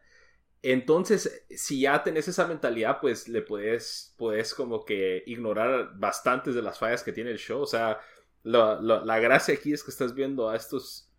Entonces, 0.64 1.46
si 1.52 1.82
ya 1.82 2.02
tenés 2.02 2.28
esa 2.28 2.48
mentalidad, 2.48 3.00
pues 3.00 3.28
le 3.28 3.44
puedes, 3.44 4.16
puedes 4.18 4.56
como 4.56 4.84
que 4.84 5.22
ignorar 5.28 5.92
bastantes 6.00 6.56
de 6.56 6.64
las 6.64 6.80
fallas 6.80 7.04
que 7.04 7.14
tiene 7.14 7.30
el 7.30 7.38
show. 7.38 7.62
O 7.62 7.68
sea, 7.68 8.00
la 8.44 9.20
gracia 9.20 9.54
aquí 9.54 9.74
es 9.74 9.84
que 9.84 9.92
estás 9.92 10.14
viendo 10.14 10.50
a 10.50 10.56
estos 10.56 11.12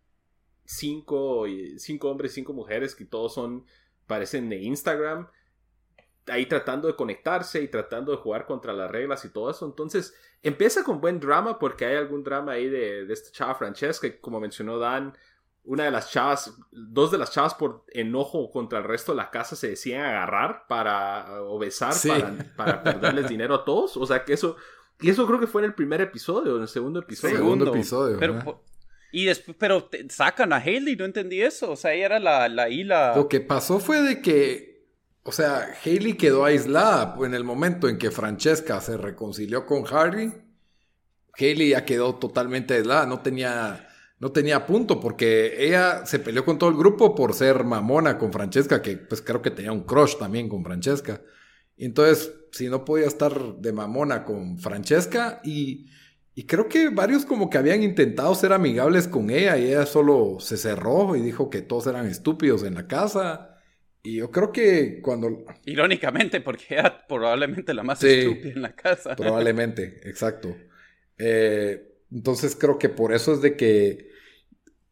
cinco, 0.65 1.45
cinco 1.77 2.09
hombres, 2.09 2.33
cinco 2.33 2.53
mujeres 2.53 2.95
que 2.95 3.05
todos 3.05 3.33
son, 3.33 3.65
parecen 4.07 4.49
de 4.49 4.57
Instagram, 4.57 5.27
ahí 6.27 6.45
tratando 6.45 6.87
de 6.87 6.95
conectarse 6.95 7.61
y 7.61 7.67
tratando 7.67 8.11
de 8.11 8.17
jugar 8.17 8.45
contra 8.45 8.73
las 8.73 8.89
reglas 8.89 9.25
y 9.25 9.29
todo 9.29 9.49
eso. 9.49 9.65
Entonces, 9.65 10.15
empieza 10.41 10.83
con 10.83 11.01
buen 11.01 11.19
drama 11.19 11.59
porque 11.59 11.85
hay 11.85 11.95
algún 11.95 12.23
drama 12.23 12.53
ahí 12.53 12.69
de, 12.69 13.05
de 13.05 13.13
esta 13.13 13.31
chava 13.31 13.55
Francesca, 13.55 14.09
que 14.09 14.19
como 14.19 14.39
mencionó 14.39 14.77
Dan, 14.77 15.13
una 15.65 15.85
de 15.85 15.91
las 15.91 16.11
chavas, 16.11 16.57
dos 16.71 17.11
de 17.11 17.17
las 17.17 17.31
chavas 17.31 17.53
por 17.53 17.85
enojo 17.89 18.51
contra 18.51 18.79
el 18.79 18.85
resto 18.85 19.13
de 19.13 19.17
la 19.17 19.31
casa 19.31 19.55
se 19.55 19.69
decían 19.69 20.01
agarrar 20.01 20.67
para 20.67 21.41
o 21.43 21.57
besar 21.57 21.93
para, 22.57 22.83
perderles 22.83 23.29
dinero 23.29 23.55
a 23.55 23.65
todos. 23.65 23.95
O 23.95 24.05
sea 24.05 24.25
que 24.25 24.33
eso, 24.33 24.57
y 25.01 25.09
eso 25.09 25.27
creo 25.27 25.39
que 25.39 25.47
fue 25.47 25.61
en 25.61 25.65
el 25.65 25.73
primer 25.73 26.01
episodio, 26.01 26.55
en 26.55 26.63
el 26.63 26.67
segundo 26.67 26.99
episodio. 26.99 27.35
Segundo, 27.35 27.73
episodio. 27.73 28.17
Pero, 28.19 28.63
y 29.11 29.25
después, 29.25 29.55
pero 29.59 29.89
sacan 30.09 30.53
a 30.53 30.57
Haley, 30.57 30.95
no 30.95 31.05
entendí 31.05 31.41
eso. 31.41 31.71
O 31.71 31.75
sea, 31.75 31.93
ella 31.93 32.05
era 32.05 32.19
la, 32.19 32.49
la 32.49 32.69
isla. 32.69 33.13
Lo 33.15 33.27
que 33.27 33.41
pasó 33.41 33.79
fue 33.79 34.01
de 34.01 34.21
que, 34.21 34.87
o 35.23 35.31
sea, 35.31 35.67
Haley 35.85 36.13
quedó 36.13 36.45
aislada 36.45 37.15
en 37.23 37.33
el 37.33 37.43
momento 37.43 37.87
en 37.87 37.97
que 37.97 38.11
Francesca 38.11 38.81
se 38.81 38.97
reconcilió 38.97 39.65
con 39.65 39.83
Harry. 39.91 40.33
Haley 41.37 41.69
ya 41.69 41.85
quedó 41.85 42.15
totalmente 42.15 42.75
aislada, 42.75 43.05
no 43.05 43.19
tenía, 43.19 43.87
no 44.19 44.31
tenía 44.31 44.65
punto, 44.65 44.99
porque 44.99 45.55
ella 45.57 46.05
se 46.05 46.19
peleó 46.19 46.45
con 46.45 46.57
todo 46.57 46.69
el 46.69 46.77
grupo 46.77 47.13
por 47.13 47.33
ser 47.33 47.63
mamona 47.63 48.17
con 48.17 48.31
Francesca, 48.31 48.81
que 48.81 48.97
pues 48.97 49.21
creo 49.21 49.41
que 49.41 49.51
tenía 49.51 49.71
un 49.71 49.83
crush 49.83 50.17
también 50.17 50.47
con 50.47 50.63
Francesca. 50.63 51.21
Entonces, 51.77 52.31
si 52.53 52.69
no 52.69 52.85
podía 52.85 53.07
estar 53.07 53.57
de 53.57 53.73
mamona 53.73 54.23
con 54.23 54.57
Francesca 54.57 55.41
y 55.43 55.87
y 56.35 56.45
creo 56.45 56.67
que 56.67 56.89
varios 56.89 57.25
como 57.25 57.49
que 57.49 57.59
habían 57.59 57.83
intentado 57.83 58.33
ser 58.33 58.53
amigables 58.53 59.07
con 59.07 59.29
ella 59.29 59.57
y 59.57 59.67
ella 59.67 59.85
solo 59.85 60.37
se 60.39 60.57
cerró 60.57 61.15
y 61.15 61.21
dijo 61.21 61.49
que 61.49 61.61
todos 61.61 61.85
eran 61.87 62.07
estúpidos 62.07 62.63
en 62.63 62.73
la 62.73 62.87
casa. 62.87 63.59
Y 64.01 64.15
yo 64.17 64.31
creo 64.31 64.51
que 64.51 64.99
cuando... 65.01 65.45
Irónicamente, 65.65 66.41
porque 66.41 66.65
era 66.69 67.05
probablemente 67.07 67.73
la 67.73 67.83
más 67.83 68.03
estúpida 68.03 68.51
en 68.51 68.61
la 68.63 68.75
casa. 68.75 69.15
Probablemente, 69.15 70.01
exacto. 70.09 70.55
Eh, 71.19 71.99
entonces 72.11 72.55
creo 72.55 72.79
que 72.79 72.89
por 72.89 73.13
eso 73.13 73.33
es 73.33 73.41
de 73.41 73.55
que... 73.55 74.11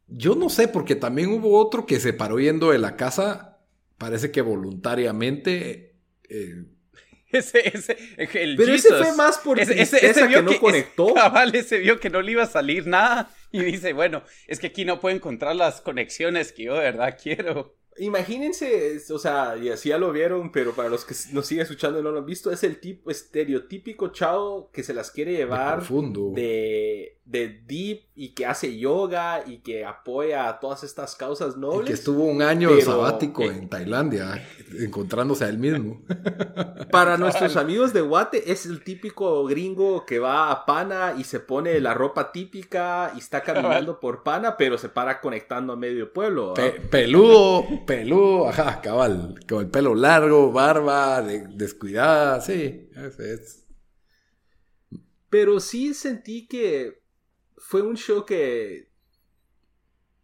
Yo 0.06 0.36
no 0.36 0.48
sé, 0.48 0.68
porque 0.68 0.94
también 0.94 1.30
hubo 1.30 1.58
otro 1.58 1.86
que 1.86 1.98
se 1.98 2.12
paró 2.12 2.38
yendo 2.38 2.70
de 2.70 2.78
la 2.78 2.96
casa, 2.96 3.58
parece 3.96 4.30
que 4.30 4.42
voluntariamente, 4.42 5.96
eh, 6.28 6.66
ese, 7.38 7.68
ese, 7.68 7.96
el 8.16 8.56
Pero 8.56 8.74
ese 8.74 8.94
fue 8.94 9.16
más 9.16 9.38
por 9.38 9.58
ese, 9.58 9.80
ese, 9.80 10.26
vio 10.26 10.44
que 10.44 10.54
no 10.54 10.60
conectó. 10.60 11.14
Cabal, 11.14 11.54
ese 11.54 11.78
vio 11.78 11.98
que 11.98 12.10
no 12.10 12.20
le 12.20 12.32
iba 12.32 12.42
a 12.42 12.46
salir 12.46 12.86
nada 12.86 13.30
y 13.50 13.60
dice, 13.60 13.92
bueno, 13.92 14.22
es 14.46 14.60
que 14.60 14.68
aquí 14.68 14.84
no 14.84 15.00
puedo 15.00 15.14
encontrar 15.14 15.56
las 15.56 15.80
conexiones 15.80 16.52
que 16.52 16.64
yo 16.64 16.74
de 16.74 16.80
verdad 16.80 17.18
quiero. 17.20 17.76
Imagínense, 17.98 18.98
o 19.10 19.18
sea, 19.18 19.56
y 19.60 19.68
así 19.68 19.90
ya 19.90 19.98
lo 19.98 20.12
vieron, 20.12 20.50
pero 20.50 20.74
para 20.74 20.88
los 20.88 21.04
que 21.04 21.14
nos 21.32 21.46
siguen 21.46 21.64
escuchando 21.64 22.00
y 22.00 22.02
no 22.02 22.10
lo 22.10 22.20
han 22.20 22.26
visto, 22.26 22.50
es 22.50 22.64
el 22.64 22.80
tipo 22.80 23.10
estereotípico 23.10 24.08
chavo 24.08 24.70
que 24.72 24.82
se 24.82 24.94
las 24.94 25.10
quiere 25.10 25.32
llevar 25.32 25.86
de, 25.86 27.18
de, 27.24 27.62
deep 27.66 28.02
y 28.14 28.34
que 28.34 28.46
hace 28.46 28.78
yoga 28.78 29.44
y 29.46 29.58
que 29.58 29.84
apoya 29.84 30.48
a 30.48 30.60
todas 30.60 30.84
estas 30.84 31.14
causas 31.16 31.56
nobles. 31.56 31.86
que 31.86 31.94
estuvo 31.94 32.24
un 32.24 32.42
año 32.42 32.70
sabático 32.80 33.42
en 33.42 33.68
Tailandia, 33.68 34.44
encontrándose 34.78 35.44
a 35.44 35.48
él 35.48 35.58
mismo. 35.58 36.02
Para 36.90 37.16
nuestros 37.16 37.56
amigos 37.56 37.92
de 37.92 38.00
Guate, 38.00 38.50
es 38.52 38.66
el 38.66 38.82
típico 38.82 39.44
gringo 39.46 40.04
que 40.04 40.18
va 40.18 40.50
a 40.50 40.66
Pana 40.66 41.14
y 41.16 41.24
se 41.24 41.40
pone 41.40 41.80
la 41.80 41.94
ropa 41.94 42.32
típica 42.32 43.12
y 43.14 43.18
está 43.18 43.42
caminando 43.42 44.00
por 44.00 44.22
Pana, 44.22 44.56
pero 44.56 44.76
se 44.78 44.88
para 44.88 45.20
conectando 45.20 45.72
a 45.72 45.76
medio 45.76 46.12
pueblo. 46.12 46.54
peludo, 46.90 47.64
peludo, 47.86 48.48
ajá, 48.48 48.80
cabal, 48.80 49.36
con 49.48 49.60
el 49.60 49.70
pelo 49.70 49.94
largo, 49.94 50.52
barba, 50.52 51.22
descuidada, 51.22 52.40
sí, 52.40 52.90
es. 53.18 53.64
Pero 55.30 55.60
sí 55.60 55.94
sentí 55.94 56.46
que 56.46 57.01
fue 57.62 57.80
un 57.80 57.96
show 57.96 58.26
que 58.26 58.90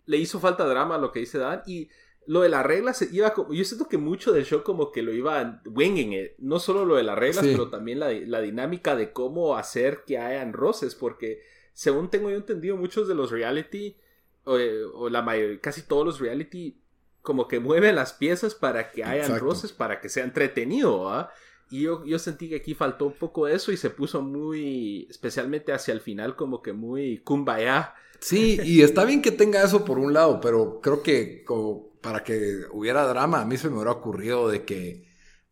le 0.07 0.17
hizo 0.17 0.41
falta 0.41 0.65
drama 0.65 0.99
lo 0.99 1.13
que 1.13 1.21
dice 1.21 1.39
Dan 1.39 1.63
y 1.67 1.89
lo 2.27 2.43
de 2.43 2.49
las 2.49 2.67
reglas 2.67 3.01
iba 3.13 3.33
como, 3.33 3.55
yo 3.55 3.65
siento 3.65 3.89
que 3.89 3.97
mucho 3.97 4.33
del 4.33 4.45
show 4.45 4.63
como 4.63 4.91
que 4.91 5.03
lo 5.03 5.15
iba 5.15 5.63
winging 5.65 6.13
it. 6.13 6.33
no 6.39 6.59
solo 6.59 6.85
lo 6.85 6.97
de 6.97 7.05
las 7.05 7.17
reglas 7.17 7.47
pero 7.47 7.71
también 7.71 8.01
la, 8.01 8.11
la, 8.11 8.41
dinámica 8.41 8.97
de 8.97 9.13
cómo 9.13 9.57
hacer 9.57 10.03
que 10.05 10.19
hayan 10.19 10.53
roces 10.53 10.95
porque 10.95 11.43
según 11.73 12.11
tengo 12.11 12.29
yo 12.29 12.37
entendido 12.37 12.77
muchos 12.77 13.09
de 13.09 13.15
los 13.15 13.31
reality 13.31 13.97
o, 14.45 15.09
la 15.09 15.23
mayoría 15.23 15.61
casi 15.61 15.83
todos 15.83 16.05
los 16.05 16.21
reality 16.21 16.83
como 17.23 17.49
que 17.49 17.61
mueven 17.61 17.95
las 17.95 18.13
piezas 18.13 18.55
para 18.55 18.91
que 18.91 19.05
hayan 19.05 19.39
roces 19.39 19.73
para 19.73 20.01
que 20.01 20.09
sea 20.09 20.25
entretenido 20.25 21.09
¿ah? 21.09 21.33
Y 21.71 21.83
yo, 21.83 22.05
yo 22.05 22.19
sentí 22.19 22.49
que 22.49 22.57
aquí 22.57 22.75
faltó 22.75 23.07
un 23.07 23.13
poco 23.15 23.47
de 23.47 23.55
eso 23.55 23.73
y 23.73 23.77
se 23.77 23.91
puso 23.91 24.23
muy, 24.23 25.07
especialmente 25.11 25.73
hacia 25.73 25.93
el 25.93 26.01
final, 26.01 26.37
como 26.37 26.63
que 26.63 26.73
muy 26.73 27.19
kumbaya. 27.19 27.95
Sí, 28.21 28.59
y 28.65 28.83
está 28.83 29.05
bien 29.05 29.23
que 29.23 29.31
tenga 29.31 29.63
eso 29.63 29.85
por 29.85 29.99
un 29.99 30.13
lado, 30.13 30.41
pero 30.41 30.81
creo 30.81 31.03
que 31.03 31.45
como 31.45 31.89
para 32.01 32.25
que 32.25 32.63
hubiera 32.73 33.07
drama, 33.07 33.43
a 33.43 33.45
mí 33.45 33.57
se 33.57 33.69
me 33.69 33.77
hubiera 33.77 33.93
ocurrido 33.93 34.49
de 34.49 34.65
que 34.65 35.09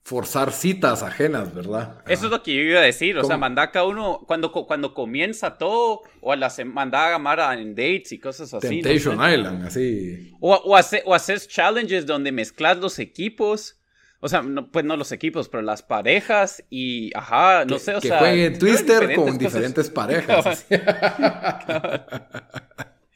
forzar 0.06 0.52
citas 0.52 1.02
ajenas, 1.02 1.52
¿verdad? 1.52 2.00
Eso 2.06 2.26
es 2.26 2.30
lo 2.30 2.40
que 2.40 2.54
yo 2.54 2.62
iba 2.62 2.78
a 2.78 2.84
decir, 2.84 3.18
o 3.18 3.24
sea, 3.24 3.36
mandar 3.36 3.72
cada 3.72 3.86
uno, 3.86 4.20
cuando, 4.24 4.52
cuando 4.52 4.94
comienza 4.94 5.58
todo, 5.58 6.02
o 6.20 6.32
a 6.32 6.36
la 6.36 6.52
mandar 6.64 7.08
a 7.08 7.10
Gamara 7.10 7.52
en 7.54 7.74
dates 7.74 8.12
y 8.12 8.20
cosas 8.20 8.54
así. 8.54 8.82
Temptation 8.82 9.14
Island, 9.14 9.66
así. 9.66 10.32
O, 10.38 10.54
o, 10.54 10.76
hacer, 10.76 11.02
o 11.06 11.12
hacer 11.12 11.40
challenges 11.40 12.06
donde 12.06 12.30
mezclas 12.30 12.78
los 12.78 13.00
equipos 13.00 13.80
o 14.20 14.28
sea, 14.28 14.42
no, 14.42 14.70
pues 14.70 14.84
no 14.84 14.96
los 14.96 15.12
equipos, 15.12 15.48
pero 15.48 15.62
las 15.62 15.82
parejas 15.82 16.64
y, 16.70 17.14
ajá, 17.16 17.64
no 17.64 17.78
sé, 17.78 17.96
o 17.96 18.00
que 18.00 18.08
sea... 18.08 18.18
Que 18.18 18.24
jueguen 18.24 18.58
Twister 18.58 19.14
con 19.14 19.36
diferentes 19.36 19.90
parejas. 19.90 20.66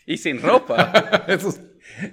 y 0.07 0.17
sin 0.19 0.43
ropa. 0.43 1.25
eso, 1.29 1.55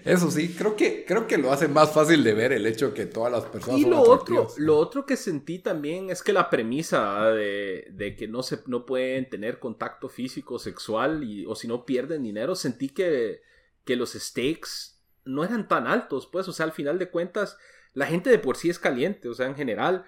eso, 0.06 0.32
sí, 0.32 0.56
creo 0.58 0.76
que, 0.76 1.04
creo 1.06 1.28
que 1.28 1.38
lo 1.38 1.52
hace 1.52 1.68
más 1.68 1.92
fácil 1.92 2.24
de 2.24 2.34
ver 2.34 2.54
el 2.54 2.66
hecho 2.66 2.94
que 2.94 3.06
todas 3.06 3.32
las 3.32 3.44
personas... 3.44 3.82
Y 3.82 3.86
lo, 3.86 4.02
otro, 4.02 4.48
lo 4.58 4.78
otro 4.78 5.06
que 5.06 5.18
sentí 5.18 5.60
también 5.60 6.10
es 6.10 6.24
que 6.24 6.32
la 6.32 6.50
premisa 6.50 7.30
de, 7.32 7.88
de, 7.92 8.16
que 8.16 8.28
no, 8.28 8.42
se, 8.42 8.60
no 8.68 8.86
pueden 8.86 9.30
tener 9.30 9.60
contacto 9.60 10.08
físico, 10.08 10.60
sexual, 10.60 11.24
y, 11.26 11.46
o 11.46 11.56
si 11.56 11.68
no 11.68 11.86
pierden 11.86 12.24
dinero, 12.24 12.56
sentí 12.56 12.90
que, 12.90 13.42
que 13.84 13.98
los 13.98 14.14
stakes 14.14 14.98
no 15.26 15.44
eran 15.44 15.68
tan 15.68 15.88
altos, 15.88 16.28
pues, 16.32 16.48
o 16.48 16.54
sea, 16.54 16.66
al 16.66 16.72
final 16.72 16.98
de 17.00 17.10
cuentas 17.10 17.58
la 17.98 18.06
gente 18.06 18.30
de 18.30 18.38
por 18.38 18.58
sí 18.58 18.70
es 18.70 18.78
caliente, 18.78 19.28
o 19.28 19.34
sea, 19.34 19.48
en 19.48 19.56
general. 19.56 20.06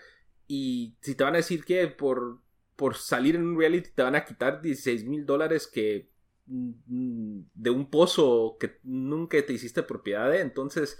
Y 0.47 0.95
si 1.01 1.15
te 1.15 1.23
van 1.23 1.33
a 1.33 1.37
decir 1.37 1.65
que 1.65 1.87
por, 1.87 2.39
por 2.75 2.95
salir 2.95 3.35
en 3.35 3.47
un 3.47 3.57
reality 3.57 3.89
te 3.95 4.03
van 4.03 4.13
a 4.13 4.25
quitar 4.25 4.61
16 4.61 5.05
mil 5.05 5.25
dólares 5.25 5.65
que 5.65 6.11
mm, 6.45 7.39
de 7.51 7.69
un 7.71 7.89
pozo 7.89 8.57
que 8.59 8.77
nunca 8.83 9.43
te 9.43 9.53
hiciste 9.53 9.81
propiedad 9.81 10.29
de, 10.29 10.41
entonces 10.41 10.99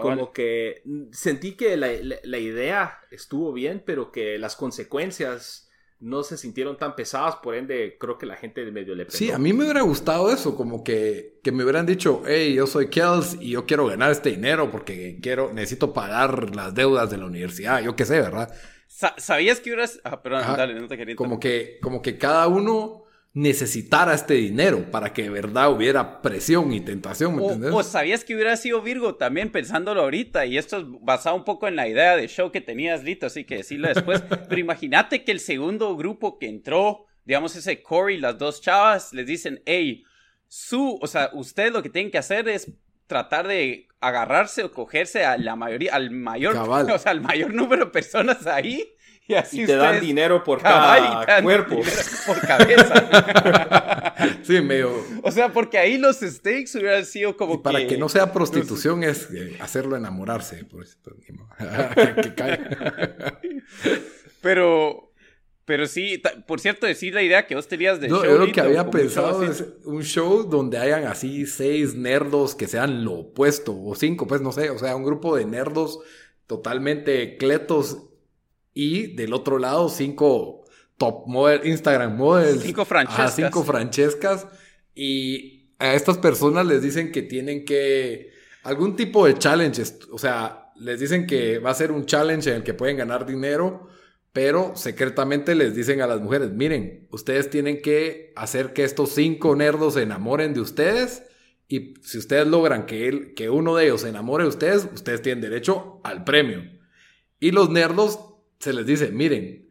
como 0.00 0.32
que 0.32 0.80
mm, 0.86 1.12
sentí 1.12 1.56
que 1.56 1.76
la, 1.76 1.88
la, 2.22 2.38
idea 2.38 3.00
estuvo 3.10 3.52
bien, 3.52 3.82
pero 3.84 4.10
que 4.10 4.38
las 4.38 4.56
consecuencias 4.56 5.69
no 6.00 6.22
se 6.22 6.38
sintieron 6.38 6.78
tan 6.78 6.96
pesadas, 6.96 7.36
por 7.36 7.54
ende 7.54 7.96
creo 8.00 8.16
que 8.16 8.26
la 8.26 8.36
gente 8.36 8.64
de 8.64 8.72
medio 8.72 8.94
le 8.94 9.04
pegó. 9.04 9.16
Sí, 9.16 9.30
a 9.30 9.38
mí 9.38 9.52
me 9.52 9.64
hubiera 9.64 9.82
gustado 9.82 10.32
eso, 10.32 10.56
como 10.56 10.82
que, 10.82 11.38
que 11.42 11.52
me 11.52 11.62
hubieran 11.62 11.84
dicho, 11.84 12.22
hey, 12.26 12.54
yo 12.54 12.66
soy 12.66 12.88
Kels 12.88 13.36
y 13.40 13.50
yo 13.50 13.66
quiero 13.66 13.86
ganar 13.86 14.10
este 14.10 14.30
dinero 14.30 14.70
porque 14.70 15.18
quiero, 15.20 15.52
necesito 15.52 15.92
pagar 15.92 16.54
las 16.56 16.74
deudas 16.74 17.10
de 17.10 17.18
la 17.18 17.26
universidad, 17.26 17.82
yo 17.82 17.96
qué 17.96 18.06
sé, 18.06 18.20
¿verdad? 18.20 18.52
¿Sabías 18.88 19.60
que 19.60 19.70
hubieras... 19.70 20.00
Ah, 20.04 20.22
perdón, 20.22 20.42
dale, 20.56 20.74
no 20.74 20.88
te 20.88 20.96
quería 20.96 21.16
como 21.16 21.38
que, 21.38 21.78
como 21.82 22.02
que 22.02 22.18
cada 22.18 22.48
uno 22.48 23.04
necesitara 23.32 24.14
este 24.14 24.34
dinero 24.34 24.90
para 24.90 25.12
que 25.12 25.22
de 25.22 25.30
verdad 25.30 25.70
hubiera 25.70 26.20
presión 26.20 26.72
y 26.72 26.80
tentación, 26.80 27.36
¿me? 27.36 27.68
O 27.68 27.82
sabías 27.84 28.24
que 28.24 28.34
hubiera 28.34 28.56
sido 28.56 28.82
Virgo 28.82 29.14
también 29.14 29.52
pensándolo 29.52 30.02
ahorita, 30.02 30.46
y 30.46 30.58
esto 30.58 30.78
es 30.78 30.84
basado 31.00 31.36
un 31.36 31.44
poco 31.44 31.68
en 31.68 31.76
la 31.76 31.86
idea 31.86 32.16
de 32.16 32.26
show 32.26 32.50
que 32.50 32.60
tenías, 32.60 33.04
Lito, 33.04 33.26
así 33.26 33.44
que 33.44 33.58
decirlo 33.58 33.88
después. 33.88 34.22
Pero 34.48 34.60
imagínate 34.60 35.22
que 35.22 35.30
el 35.30 35.40
segundo 35.40 35.96
grupo 35.96 36.38
que 36.38 36.48
entró, 36.48 37.06
digamos 37.24 37.54
ese 37.54 37.82
Corey, 37.82 38.18
las 38.18 38.36
dos 38.36 38.60
chavas, 38.60 39.12
les 39.12 39.26
dicen, 39.26 39.62
hey, 39.64 40.02
su, 40.48 40.98
o 41.00 41.06
sea, 41.06 41.30
ustedes 41.32 41.72
lo 41.72 41.82
que 41.82 41.90
tienen 41.90 42.10
que 42.10 42.18
hacer 42.18 42.48
es 42.48 42.72
tratar 43.06 43.46
de 43.46 43.86
agarrarse 44.00 44.64
o 44.64 44.72
cogerse 44.72 45.24
a 45.24 45.38
la 45.38 45.54
mayoría, 45.54 45.94
al 45.94 46.10
mayor, 46.10 46.56
o 46.92 46.98
sea, 46.98 47.12
al 47.12 47.20
mayor 47.20 47.54
número 47.54 47.84
de 47.84 47.90
personas 47.92 48.48
ahí 48.48 48.92
y, 49.52 49.66
te 49.66 49.76
dan 49.76 50.00
dinero 50.00 50.42
por 50.44 50.60
cada 50.62 51.42
cuerpo. 51.42 51.80
Por 52.26 52.40
cabeza. 52.40 54.12
sí, 54.42 54.60
medio. 54.60 54.92
O 55.22 55.30
sea, 55.30 55.52
porque 55.52 55.78
ahí 55.78 55.98
los 55.98 56.20
stakes 56.20 56.76
hubieran 56.76 57.04
sido 57.04 57.36
como 57.36 57.54
y 57.54 57.58
para 57.58 57.86
que... 57.86 57.96
no 57.96 58.08
sea 58.08 58.32
prostitución 58.32 59.04
es 59.04 59.28
eh, 59.32 59.56
hacerlo 59.60 59.96
enamorarse. 59.96 60.64
Pues, 60.64 60.98
que 62.22 62.34
caiga. 62.34 63.40
Pero. 64.40 65.06
Pero 65.66 65.86
sí, 65.86 66.20
por 66.48 66.58
cierto, 66.58 66.84
decir 66.84 67.14
la 67.14 67.22
idea 67.22 67.46
que 67.46 67.54
vos 67.54 67.68
tenías 67.68 68.00
de 68.00 68.08
no, 68.08 68.24
Yo 68.24 68.38
lo 68.38 68.50
que 68.50 68.60
había 68.60 68.90
pensado 68.90 69.44
es 69.44 69.64
un 69.84 70.02
show 70.02 70.42
donde 70.42 70.78
hayan 70.78 71.04
así 71.04 71.46
seis 71.46 71.94
nerdos 71.94 72.56
que 72.56 72.66
sean 72.66 73.04
lo 73.04 73.12
opuesto, 73.12 73.80
o 73.80 73.94
cinco, 73.94 74.26
pues 74.26 74.40
no 74.40 74.50
sé, 74.50 74.70
o 74.70 74.78
sea, 74.78 74.96
un 74.96 75.04
grupo 75.04 75.36
de 75.36 75.44
nerdos 75.44 76.00
totalmente 76.48 77.36
cletos 77.36 78.09
y 78.74 79.14
del 79.14 79.32
otro 79.32 79.58
lado, 79.58 79.88
cinco 79.88 80.64
top 81.00 81.26
model, 81.26 81.66
Instagram 81.66 82.16
models. 82.16 82.62
Cinco 82.62 82.84
francescas. 82.84 83.34
cinco 83.34 83.64
francescas. 83.64 84.46
Y 84.94 85.70
a 85.78 85.94
estas 85.94 86.18
personas 86.18 86.66
les 86.66 86.82
dicen 86.82 87.10
que 87.10 87.22
tienen 87.22 87.64
que. 87.64 88.30
Algún 88.62 88.94
tipo 88.96 89.26
de 89.26 89.38
challenge. 89.38 89.82
O 90.12 90.18
sea, 90.18 90.72
les 90.76 91.00
dicen 91.00 91.26
que 91.26 91.58
va 91.58 91.70
a 91.70 91.74
ser 91.74 91.90
un 91.90 92.04
challenge 92.04 92.50
en 92.50 92.56
el 92.56 92.62
que 92.62 92.74
pueden 92.74 92.98
ganar 92.98 93.26
dinero. 93.26 93.88
Pero 94.32 94.76
secretamente 94.76 95.56
les 95.56 95.74
dicen 95.74 96.02
a 96.02 96.06
las 96.06 96.20
mujeres: 96.20 96.52
Miren, 96.52 97.08
ustedes 97.10 97.48
tienen 97.50 97.80
que 97.80 98.32
hacer 98.36 98.74
que 98.74 98.84
estos 98.84 99.10
cinco 99.10 99.56
nerdos 99.56 99.94
se 99.94 100.02
enamoren 100.02 100.52
de 100.52 100.60
ustedes. 100.60 101.24
Y 101.66 101.94
si 102.02 102.18
ustedes 102.18 102.46
logran 102.46 102.84
que, 102.84 103.08
él, 103.08 103.32
que 103.34 103.48
uno 103.48 103.76
de 103.76 103.84
ellos 103.84 104.02
se 104.02 104.08
enamore 104.08 104.42
de 104.44 104.48
ustedes, 104.50 104.88
ustedes 104.92 105.22
tienen 105.22 105.40
derecho 105.40 106.00
al 106.04 106.24
premio. 106.24 106.62
Y 107.38 107.52
los 107.52 107.70
nerdos 107.70 108.18
se 108.60 108.72
les 108.72 108.86
dice, 108.86 109.10
miren, 109.10 109.68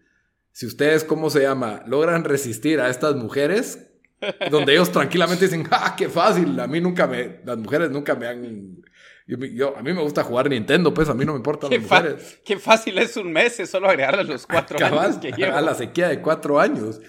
si 0.51 0.65
ustedes, 0.65 1.03
¿cómo 1.03 1.29
se 1.29 1.43
llama?, 1.43 1.83
logran 1.85 2.23
resistir 2.23 2.81
a 2.81 2.89
estas 2.89 3.15
mujeres, 3.15 3.87
donde 4.51 4.73
ellos 4.73 4.91
tranquilamente 4.91 5.45
dicen, 5.45 5.65
ah, 5.71 5.95
qué 5.97 6.09
fácil, 6.09 6.59
a 6.59 6.67
mí 6.67 6.81
nunca 6.81 7.07
me, 7.07 7.39
las 7.45 7.57
mujeres 7.57 7.91
nunca 7.91 8.15
me 8.15 8.27
han... 8.27 8.83
Yo, 9.27 9.77
a 9.77 9.83
mí 9.83 9.93
me 9.93 10.01
gusta 10.01 10.23
jugar 10.23 10.49
Nintendo, 10.49 10.91
pues 10.91 11.07
a 11.07 11.13
mí 11.13 11.23
no 11.23 11.33
me 11.33 11.37
importan 11.37 11.69
las 11.69 11.81
mujeres. 11.81 12.39
Qué 12.43 12.57
fácil 12.57 12.97
es 12.97 13.15
un 13.15 13.31
mes, 13.31 13.59
es 13.59 13.69
solo 13.69 13.87
agregarle 13.87 14.23
los 14.23 14.47
cuatro 14.47 14.83
años 14.83 15.17
que 15.17 15.31
llevo. 15.31 15.55
A 15.55 15.61
la 15.61 15.75
sequía 15.75 16.09
de 16.09 16.19
cuatro 16.19 16.59
años. 16.59 16.99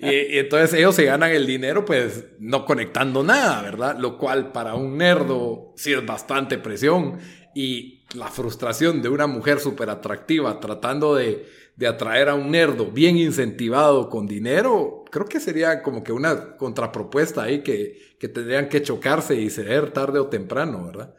y, 0.00 0.38
entonces 0.38 0.72
ellos 0.78 0.94
se 0.94 1.04
ganan 1.04 1.32
el 1.32 1.48
dinero, 1.48 1.84
pues 1.84 2.26
no 2.38 2.64
conectando 2.64 3.24
nada, 3.24 3.60
¿verdad? 3.62 3.98
Lo 3.98 4.18
cual 4.18 4.52
para 4.52 4.76
un 4.76 4.96
nerdo 4.98 5.72
sí 5.74 5.92
es 5.92 6.06
bastante 6.06 6.58
presión. 6.58 7.18
Y 7.56 8.03
la 8.14 8.28
frustración 8.28 9.02
de 9.02 9.08
una 9.08 9.26
mujer 9.26 9.60
súper 9.60 9.90
atractiva 9.90 10.60
tratando 10.60 11.14
de, 11.14 11.46
atraer 11.86 12.28
a 12.28 12.34
un 12.34 12.52
nerdo 12.52 12.86
bien 12.86 13.16
incentivado 13.18 14.08
con 14.08 14.26
dinero, 14.26 15.04
creo 15.10 15.26
que 15.26 15.40
sería 15.40 15.82
como 15.82 16.04
que 16.04 16.12
una 16.12 16.56
contrapropuesta 16.56 17.42
ahí 17.42 17.62
que, 17.62 18.16
que 18.18 18.28
tendrían 18.28 18.68
que 18.68 18.82
chocarse 18.82 19.34
y 19.34 19.50
ceder 19.50 19.90
tarde 19.90 20.20
o 20.20 20.28
temprano, 20.28 20.86
¿verdad? 20.86 21.14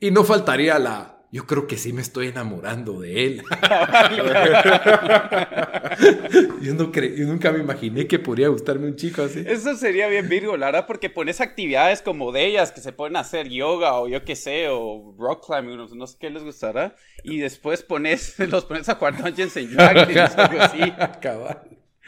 Y 0.00 0.10
no 0.10 0.24
faltaría 0.24 0.78
la, 0.78 1.17
yo 1.30 1.46
creo 1.46 1.66
que 1.66 1.76
sí 1.76 1.92
me 1.92 2.00
estoy 2.00 2.28
enamorando 2.28 3.00
de 3.00 3.26
él. 3.26 3.42
yo, 6.62 6.74
no 6.74 6.92
yo 6.92 7.26
nunca 7.26 7.52
me 7.52 7.58
imaginé 7.58 8.06
que 8.06 8.18
podría 8.18 8.48
gustarme 8.48 8.86
un 8.86 8.96
chico 8.96 9.22
así. 9.22 9.44
Eso 9.46 9.76
sería 9.76 10.08
bien 10.08 10.28
Virgo, 10.28 10.56
la 10.56 10.66
verdad, 10.66 10.86
porque 10.86 11.10
pones 11.10 11.40
actividades 11.40 12.00
como 12.00 12.32
de 12.32 12.46
ellas 12.46 12.72
que 12.72 12.80
se 12.80 12.92
pueden 12.92 13.16
hacer 13.16 13.48
yoga 13.48 14.00
o 14.00 14.08
yo 14.08 14.24
qué 14.24 14.36
sé, 14.36 14.68
o 14.68 15.14
rock 15.18 15.46
climbing, 15.46 15.76
no, 15.76 16.06
sé 16.06 16.16
qué 16.18 16.30
les 16.30 16.42
gustará, 16.42 16.96
y 17.22 17.38
después 17.38 17.82
pones, 17.82 18.38
los 18.48 18.64
pones 18.64 18.88
a 18.88 18.94
jugar 18.94 19.22
Dungeons 19.22 19.56
and 19.56 19.70
Dragons, 19.70 20.38
algo 20.38 20.62
así. 20.62 20.92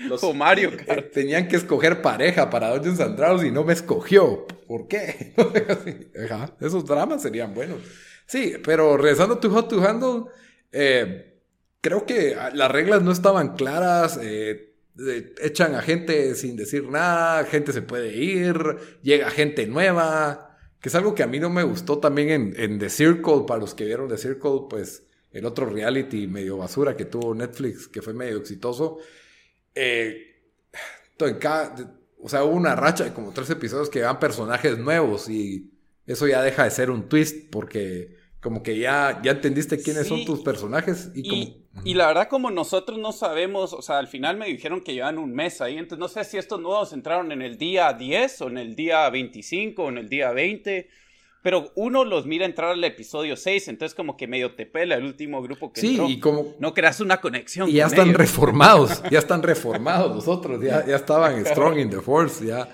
Los, 0.08 0.24
o 0.24 0.32
Mario 0.32 0.70
eh, 0.86 1.02
Tenían 1.12 1.46
que 1.46 1.56
escoger 1.56 2.00
pareja 2.00 2.48
para 2.48 2.70
Dungeons 2.70 3.00
and 3.00 3.18
Dragons 3.18 3.44
y 3.44 3.50
no 3.50 3.64
me 3.64 3.74
escogió. 3.74 4.46
¿Por 4.66 4.88
qué? 4.88 5.34
esos 6.60 6.86
dramas 6.86 7.20
serían 7.20 7.52
buenos. 7.52 7.80
Sí, 8.30 8.54
pero 8.62 8.96
regresando 8.96 9.34
a 9.34 9.40
tu 9.40 9.50
Hot 9.50 9.68
to 9.68 9.82
Handle, 9.82 10.30
eh, 10.70 11.40
creo 11.80 12.06
que 12.06 12.36
las 12.54 12.70
reglas 12.70 13.02
no 13.02 13.10
estaban 13.10 13.56
claras. 13.56 14.20
Eh, 14.22 14.72
echan 15.42 15.74
a 15.74 15.82
gente 15.82 16.36
sin 16.36 16.54
decir 16.54 16.88
nada, 16.88 17.42
gente 17.42 17.72
se 17.72 17.82
puede 17.82 18.16
ir, 18.16 18.56
llega 19.02 19.30
gente 19.30 19.66
nueva, 19.66 20.56
que 20.80 20.90
es 20.90 20.94
algo 20.94 21.12
que 21.12 21.24
a 21.24 21.26
mí 21.26 21.40
no 21.40 21.50
me 21.50 21.64
gustó 21.64 21.98
también 21.98 22.54
en, 22.56 22.78
The 22.78 22.88
Circle, 22.88 23.46
para 23.48 23.58
los 23.58 23.74
que 23.74 23.84
vieron 23.84 24.08
The 24.08 24.16
Circle, 24.16 24.68
pues 24.70 25.02
el 25.32 25.44
otro 25.44 25.66
reality 25.66 26.28
medio 26.28 26.58
basura 26.58 26.96
que 26.96 27.06
tuvo 27.06 27.34
Netflix, 27.34 27.88
que 27.88 28.00
fue 28.00 28.14
medio 28.14 28.36
exitoso. 28.36 28.98
Eh, 29.74 30.36
o 31.18 32.28
sea, 32.28 32.44
hubo 32.44 32.54
una 32.54 32.76
racha 32.76 33.02
de 33.02 33.12
como 33.12 33.32
tres 33.32 33.50
episodios 33.50 33.90
que 33.90 34.02
van 34.02 34.20
personajes 34.20 34.78
nuevos 34.78 35.28
y 35.28 35.72
eso 36.06 36.28
ya 36.28 36.42
deja 36.42 36.62
de 36.62 36.70
ser 36.70 36.92
un 36.92 37.08
twist 37.08 37.50
porque 37.50 38.19
como 38.40 38.62
que 38.62 38.78
ya, 38.78 39.20
ya 39.22 39.32
entendiste 39.32 39.82
quiénes 39.82 40.08
son 40.08 40.24
tus 40.24 40.40
personajes 40.40 41.10
y, 41.14 41.28
como... 41.28 41.84
Y 41.84 41.94
la 41.94 42.06
verdad 42.06 42.28
como 42.28 42.50
nosotros 42.50 42.98
no 42.98 43.12
sabemos, 43.12 43.72
o 43.74 43.82
sea, 43.82 43.98
al 43.98 44.08
final 44.08 44.38
me 44.38 44.46
dijeron 44.46 44.80
que 44.80 44.94
llevan 44.94 45.18
un 45.18 45.34
mes 45.34 45.60
ahí, 45.60 45.76
entonces 45.76 45.98
no 45.98 46.08
sé 46.08 46.24
si 46.24 46.38
estos 46.38 46.60
nuevos 46.60 46.92
entraron 46.92 47.32
en 47.32 47.42
el 47.42 47.58
día 47.58 47.92
10 47.92 48.42
o 48.42 48.48
en 48.48 48.58
el 48.58 48.74
día 48.74 49.08
25 49.10 49.82
o 49.82 49.88
en 49.90 49.98
el 49.98 50.08
día 50.08 50.32
20, 50.32 50.88
pero 51.42 51.70
uno 51.74 52.04
los 52.04 52.24
mira 52.24 52.46
entrar 52.46 52.70
al 52.70 52.82
episodio 52.82 53.36
6, 53.36 53.68
entonces 53.68 53.94
como 53.94 54.16
que 54.16 54.26
medio 54.26 54.54
te 54.54 54.64
pela 54.64 54.94
el 54.94 55.04
último 55.04 55.42
grupo 55.42 55.72
que 55.72 55.82
sí, 55.82 55.98
y 56.08 56.18
como... 56.18 56.54
No 56.58 56.72
creas 56.72 57.00
una 57.00 57.20
conexión. 57.20 57.68
Y 57.68 57.74
ya 57.74 57.86
están 57.86 58.14
reformados, 58.14 59.02
ya 59.10 59.18
están 59.18 59.42
reformados 59.44 60.14
los 60.14 60.28
otros, 60.28 60.62
ya, 60.62 60.86
ya 60.86 60.96
estaban 60.96 61.44
strong 61.44 61.78
in 61.78 61.90
the 61.90 62.00
force, 62.00 62.46
ya 62.46 62.68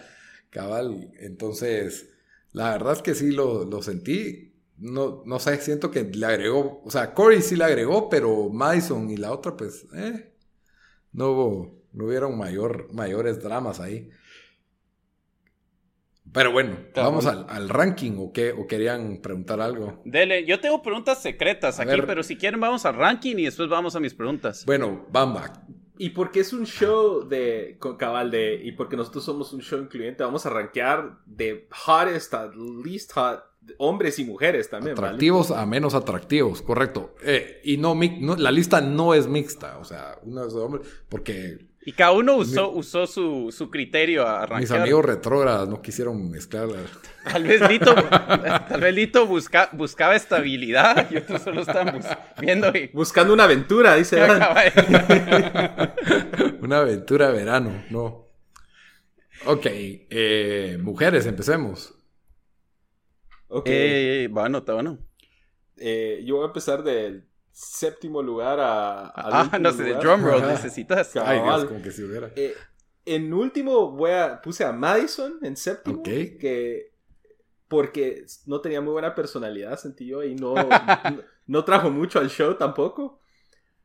cabal, 0.50 1.10
entonces... 1.18 2.10
La 2.52 2.70
verdad 2.70 2.94
es 2.94 3.02
que 3.02 3.14
sí 3.14 3.32
lo, 3.32 3.66
lo 3.66 3.82
sentí 3.82 4.55
no, 4.78 5.22
no 5.24 5.38
sé, 5.38 5.56
siento 5.58 5.90
que 5.90 6.04
le 6.04 6.26
agregó, 6.26 6.82
o 6.84 6.90
sea, 6.90 7.14
Corey 7.14 7.42
sí 7.42 7.56
le 7.56 7.64
agregó, 7.64 8.08
pero 8.08 8.50
Madison 8.50 9.08
y 9.10 9.16
la 9.16 9.32
otra, 9.32 9.56
pues, 9.56 9.86
eh, 9.94 10.32
no 11.12 11.30
hubo, 11.30 11.82
no 11.92 12.04
hubieron 12.04 12.36
mayor, 12.36 12.92
mayores 12.92 13.42
dramas 13.42 13.80
ahí. 13.80 14.10
Pero 16.32 16.52
bueno, 16.52 16.76
vamos 16.94 17.24
al, 17.24 17.68
ranking 17.68 18.12
o 18.18 18.30
qué, 18.32 18.52
o 18.52 18.66
querían 18.66 19.22
preguntar 19.22 19.60
algo. 19.60 20.02
Dele, 20.04 20.44
yo 20.44 20.60
tengo 20.60 20.82
preguntas 20.82 21.22
secretas 21.22 21.80
aquí, 21.80 21.98
pero 22.06 22.22
si 22.22 22.36
quieren 22.36 22.60
vamos 22.60 22.84
al 22.84 22.96
ranking 22.96 23.36
y 23.38 23.44
después 23.44 23.70
vamos 23.70 23.96
a 23.96 24.00
mis 24.00 24.12
preguntas. 24.12 24.66
Bueno, 24.66 25.06
Bamba. 25.10 25.64
Y 25.96 26.10
porque 26.10 26.40
es 26.40 26.52
un 26.52 26.66
show 26.66 27.26
de 27.26 27.76
con 27.78 27.96
cabal 27.96 28.30
de 28.30 28.60
y 28.62 28.72
porque 28.72 28.96
nosotros 28.96 29.24
somos 29.24 29.54
un 29.54 29.62
show 29.62 29.80
incluyente, 29.80 30.24
vamos 30.24 30.44
a 30.44 30.50
rankear 30.50 31.20
de 31.24 31.68
hottest 31.86 32.34
a 32.34 32.50
least 32.84 33.12
hot 33.12 33.42
hombres 33.78 34.18
y 34.18 34.24
mujeres 34.24 34.70
también. 34.70 34.98
Atractivos 34.98 35.50
a 35.50 35.66
menos 35.66 35.94
atractivos, 35.94 36.62
correcto. 36.62 37.14
Eh, 37.22 37.60
y 37.64 37.76
no, 37.76 37.98
la 38.36 38.50
lista 38.50 38.80
no 38.80 39.14
es 39.14 39.26
mixta, 39.26 39.78
o 39.78 39.84
sea, 39.84 40.18
uno 40.22 40.46
es 40.46 40.54
hombre, 40.54 40.82
porque... 41.08 41.66
Y 41.88 41.92
cada 41.92 42.12
uno 42.12 42.36
usó, 42.36 42.72
usó 42.72 43.06
su, 43.06 43.54
su, 43.56 43.70
criterio 43.70 44.26
a 44.26 44.38
arrancar. 44.38 44.60
Mis 44.60 44.72
amigos 44.72 45.04
retrógradas 45.04 45.68
no 45.68 45.80
quisieron 45.80 46.28
mezclar. 46.28 46.68
Tal 47.24 47.44
vez 47.44 47.60
Lito, 47.68 47.94
tal 47.94 48.80
vez 48.80 48.94
Lito 48.94 49.26
busca, 49.26 49.68
buscaba 49.72 50.16
estabilidad 50.16 51.08
y 51.10 51.16
otros 51.16 51.42
solo 51.42 51.62
están 51.62 52.00
viendo 52.40 52.72
Buscando 52.92 53.32
una 53.32 53.44
aventura, 53.44 53.96
dice. 53.96 54.20
una 56.60 56.78
aventura 56.78 57.28
de 57.28 57.32
verano, 57.32 57.84
no. 57.90 58.26
Ok, 59.44 59.66
eh, 59.66 60.78
mujeres, 60.80 61.26
empecemos. 61.26 61.95
Ok. 63.48 63.66
Eh, 63.66 64.28
bueno, 64.30 64.58
está 64.58 64.74
bueno. 64.74 64.98
Eh, 65.76 66.22
yo 66.24 66.36
voy 66.36 66.44
a 66.44 66.48
empezar 66.48 66.82
del 66.82 67.26
séptimo 67.52 68.22
lugar 68.22 68.60
a. 68.60 69.12
ah, 69.14 69.58
no 69.58 69.72
sé, 69.72 69.84
de 69.84 69.94
drum 69.94 70.22
roll 70.22 70.46
necesitas. 70.46 71.16
Ay, 71.16 71.40
Dios, 71.42 71.64
como 71.64 71.82
que 71.82 71.90
si 71.90 72.02
hubiera. 72.02 72.30
Eh, 72.36 72.54
en 73.04 73.32
último 73.32 73.92
voy 73.92 74.10
a, 74.10 74.40
puse 74.42 74.64
a 74.64 74.72
Madison 74.72 75.38
en 75.42 75.56
séptimo. 75.56 76.02
Que. 76.02 76.92
Porque 77.68 78.24
no 78.46 78.60
tenía 78.60 78.80
muy 78.80 78.92
buena 78.92 79.16
personalidad, 79.16 79.76
sentí 79.76 80.06
yo, 80.06 80.22
y 80.22 80.36
no, 80.36 80.54
no, 81.46 81.64
trajo 81.64 81.90
mucho 81.90 82.20
al 82.20 82.30
show 82.30 82.54
tampoco. 82.56 83.18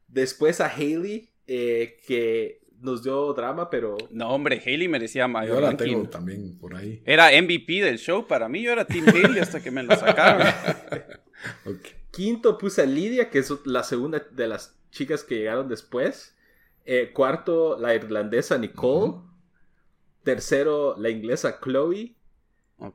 Después 0.08 0.62
a 0.62 0.68
Hailey, 0.68 1.34
eh, 1.48 1.98
que 2.06 2.61
nos 2.82 3.04
dio 3.04 3.34
drama, 3.34 3.70
pero. 3.70 3.98
No, 4.10 4.30
hombre, 4.30 4.62
Hailey 4.66 4.88
merecía 4.88 5.28
mayor 5.28 5.56
Yo 5.56 5.62
la 5.62 5.68
ranking. 5.68 5.86
tengo 5.86 6.10
también 6.10 6.58
por 6.58 6.76
ahí. 6.76 7.02
Era 7.06 7.30
MVP 7.42 7.82
del 7.82 7.98
show 7.98 8.26
para 8.28 8.50
mí. 8.50 8.62
Yo 8.62 8.72
era 8.72 8.86
Team 8.86 9.06
Hailey 9.08 9.40
hasta 9.40 9.62
que 9.62 9.72
me 9.72 9.84
lo 9.84 9.96
sacaron. 9.96 10.48
Quinto 12.12 12.58
puse 12.58 12.82
a 12.82 12.86
Lidia, 12.86 13.30
que 13.30 13.40
es 13.40 13.54
la 13.66 13.84
segunda 13.84 14.20
de 14.32 14.48
las 14.48 14.76
chicas 14.92 15.24
que 15.24 15.36
llegaron 15.36 15.68
después. 15.70 16.36
Eh, 16.86 17.12
cuarto, 17.14 17.78
la 17.80 17.96
irlandesa 17.96 18.58
Nicole. 18.58 19.22
Tercero, 20.24 20.96
la 20.98 21.10
inglesa 21.10 21.60
Chloe. 21.62 22.16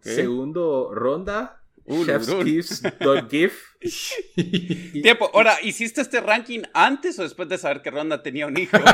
Segundo, 0.00 0.90
Ronda. 0.92 1.62
Uh, 1.86 2.04
Chef's 2.04 2.28
Lurun. 2.28 2.44
Kiss, 2.44 2.82
Dog 3.00 3.28
Gif. 3.30 3.74
Tiempo, 5.02 5.30
ahora, 5.32 5.56
¿hiciste 5.62 6.00
este 6.00 6.20
ranking 6.20 6.62
antes 6.74 7.18
o 7.18 7.22
después 7.22 7.48
de 7.48 7.58
saber 7.58 7.82
que 7.82 7.90
Ronda 7.90 8.22
tenía 8.22 8.46
un 8.46 8.56
hijo? 8.56 8.76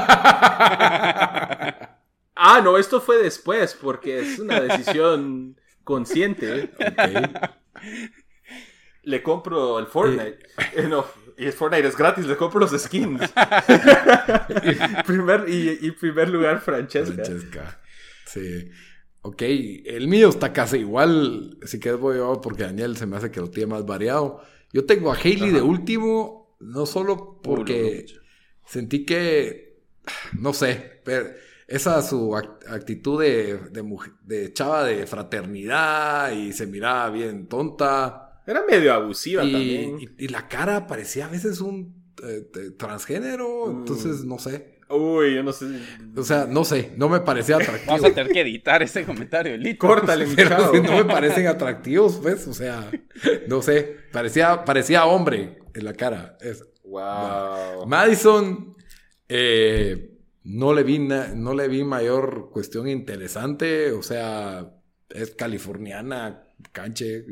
Ah, 2.35 2.61
no, 2.64 2.78
esto 2.78 3.00
fue 3.00 3.18
después, 3.22 3.74
porque 3.81 4.18
es 4.18 4.38
una 4.38 4.59
decisión 4.59 5.61
consciente. 5.85 6.70
Le 9.02 9.22
compro 9.22 9.78
el 9.78 9.87
Fortnite. 9.87 10.38
Eh, 10.74 10.88
no, 10.88 11.05
y 11.37 11.44
el 11.44 11.52
Fortnite 11.52 11.87
es 11.87 11.96
gratis, 11.96 12.24
le 12.26 12.37
compro 12.37 12.59
los 12.59 12.72
skins. 12.72 13.20
primer, 15.07 15.44
y, 15.46 15.78
y 15.83 15.90
primer 15.92 16.31
lugar, 16.31 16.61
Francesca. 16.61 17.14
Francesca. 17.22 17.81
Sí. 18.26 18.70
Ok, 19.24 19.42
el 19.42 20.08
mío 20.08 20.28
está 20.28 20.52
casi 20.52 20.78
igual. 20.78 21.56
Si 21.64 21.78
quieres 21.78 22.00
voy 22.00 22.16
yo 22.16 22.40
porque 22.40 22.64
Daniel 22.64 22.96
se 22.96 23.06
me 23.06 23.16
hace 23.16 23.30
que 23.30 23.40
lo 23.40 23.50
tiene 23.50 23.68
más 23.72 23.87
variado. 23.87 24.40
Yo 24.72 24.85
tengo 24.85 25.12
a 25.12 25.16
Hailey 25.16 25.50
de 25.50 25.62
último, 25.62 26.56
no 26.61 26.87
solo 26.87 27.40
porque 27.42 28.06
sentí 28.66 29.04
que, 29.04 29.82
no 30.38 30.52
sé, 30.52 31.00
pero 31.04 31.28
esa 31.68 32.02
su 32.02 32.30
act- 32.32 32.66
actitud 32.68 33.20
de, 33.22 33.58
de, 33.70 33.85
de 34.24 34.52
chava 34.52 34.85
de 34.85 35.06
fraternidad 35.06 36.32
y 36.32 36.52
se 36.52 36.66
miraba 36.66 37.11
bien 37.11 37.46
tonta. 37.48 38.42
Era 38.46 38.64
medio 38.68 38.92
abusiva 38.92 39.44
Y, 39.44 39.52
también. 39.52 39.98
y- 40.00 40.24
y 40.24 40.28
la 40.28 40.48
cara 40.48 40.87
parecía 40.87 41.26
a 41.26 41.30
veces 41.30 41.61
un 41.61 42.02
eh, 42.24 42.48
transgénero, 42.76 43.66
Mm. 43.68 43.78
entonces 43.80 44.24
no 44.24 44.38
sé. 44.38 44.80
Uy, 44.94 45.35
yo 45.35 45.42
no 45.42 45.52
sé. 45.52 45.66
O 46.16 46.22
sea, 46.22 46.46
no 46.46 46.64
sé, 46.64 46.92
no 46.96 47.09
me 47.09 47.20
parecía 47.20 47.57
atractivo. 47.57 47.92
Vamos 47.92 48.05
a 48.11 48.14
tener 48.14 48.33
que 48.33 48.40
editar 48.42 48.83
ese 48.83 49.05
comentario. 49.05 49.57
Lito. 49.57 49.87
Córtale, 49.87 50.26
Pero 50.37 50.48
chao. 50.50 50.72
si 50.74 50.81
no 50.83 50.96
me 50.96 51.05
parecen 51.05 51.46
atractivos, 51.46 52.18
pues, 52.22 52.46
o 52.46 52.52
sea, 52.55 52.90
no 53.48 53.62
sé, 53.62 53.96
parecía, 54.12 54.64
parecía 54.64 55.05
hombre 55.07 55.59
en 55.74 55.85
la 55.85 55.94
cara. 55.94 56.37
Es- 56.40 56.64
Wow. 56.85 57.87
Madison, 57.87 58.76
eh, 59.28 60.18
no 60.44 60.74
le 60.74 60.83
vi, 60.83 60.98
no 60.98 61.55
le 61.55 61.68
vi 61.68 61.85
mayor 61.85 62.50
cuestión 62.52 62.87
interesante, 62.87 63.92
o 63.92 64.02
sea, 64.02 64.68
es 65.09 65.31
californiana, 65.31 66.44
canche. 66.72 67.24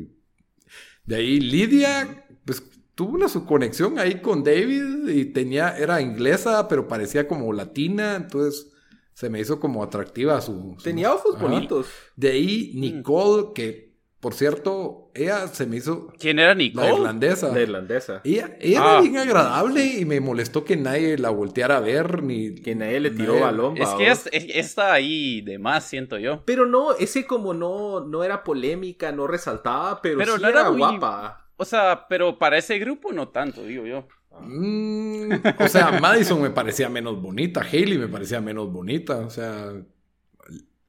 De 1.05 1.15
ahí 1.15 1.39
Lidia, 1.41 2.25
pues 2.43 2.63
tuvo 3.01 3.15
una 3.15 3.27
su 3.27 3.45
conexión 3.47 3.97
ahí 3.97 4.21
con 4.21 4.43
David 4.43 5.07
y 5.09 5.25
tenía, 5.25 5.75
era 5.75 6.01
inglesa, 6.01 6.67
pero 6.67 6.87
parecía 6.87 7.27
como 7.27 7.51
latina, 7.51 8.15
entonces 8.15 8.71
se 9.15 9.27
me 9.27 9.39
hizo 9.39 9.59
como 9.59 9.81
atractiva 9.83 10.39
su... 10.39 10.75
su- 10.77 10.83
Tenía 10.83 11.11
ojos 11.11 11.35
Ajá. 11.35 11.45
bonitos. 11.47 11.87
De 12.15 12.29
ahí 12.29 12.73
Nicole, 12.75 13.53
que 13.55 13.89
por 14.19 14.35
cierto, 14.35 15.09
ella 15.15 15.47
se 15.47 15.65
me 15.65 15.77
hizo 15.77 16.13
¿Quién 16.19 16.37
era 16.37 16.49
la 16.49 16.53
Nicole? 16.55 16.93
irlandesa. 16.93 17.51
La 17.51 17.61
irlandesa. 17.61 18.21
Ella, 18.23 18.55
ella 18.61 18.79
Ah. 18.83 18.91
era 18.91 19.01
bien 19.01 19.17
agradable 19.17 19.83
y 19.83 20.05
me 20.05 20.19
molestó 20.19 20.63
que 20.63 20.77
nadie 20.77 21.17
la 21.17 21.31
volteara 21.31 21.77
a 21.77 21.79
ver 21.79 22.21
ni 22.21 22.53
Que 22.53 22.75
nadie 22.75 22.99
le 22.99 23.09
tiró 23.09 23.33
nadie- 23.33 23.41
balón. 23.41 23.77
Es 23.77 23.89
que 23.97 24.11
es- 24.11 24.29
es- 24.31 24.45
está 24.53 24.93
ahí 24.93 25.41
de 25.41 25.57
más, 25.57 25.85
siento 25.85 26.19
yo. 26.19 26.43
Pero 26.45 26.67
no, 26.67 26.91
ese 26.93 27.25
como 27.25 27.55
no, 27.55 28.01
no 28.01 28.23
era 28.23 28.43
polémica, 28.43 29.11
no 29.11 29.25
resaltaba, 29.25 30.03
pero, 30.03 30.19
Pero 30.19 30.35
sí 30.35 30.41
no 30.43 30.47
era 30.49 30.59
era 30.61 30.69
muy- 30.69 30.77
guapa. 30.77 31.40
O 31.61 31.65
sea, 31.65 32.07
pero 32.09 32.39
para 32.39 32.57
ese 32.57 32.79
grupo 32.79 33.11
no 33.13 33.29
tanto, 33.29 33.63
digo 33.63 33.85
yo. 33.85 34.07
Mm, 34.39 35.31
o 35.59 35.67
sea, 35.67 35.91
Madison 35.99 36.41
me 36.41 36.49
parecía 36.49 36.89
menos 36.89 37.21
bonita, 37.21 37.61
Hailey 37.61 37.99
me 37.99 38.07
parecía 38.07 38.41
menos 38.41 38.71
bonita, 38.71 39.17
o 39.17 39.29
sea, 39.29 39.71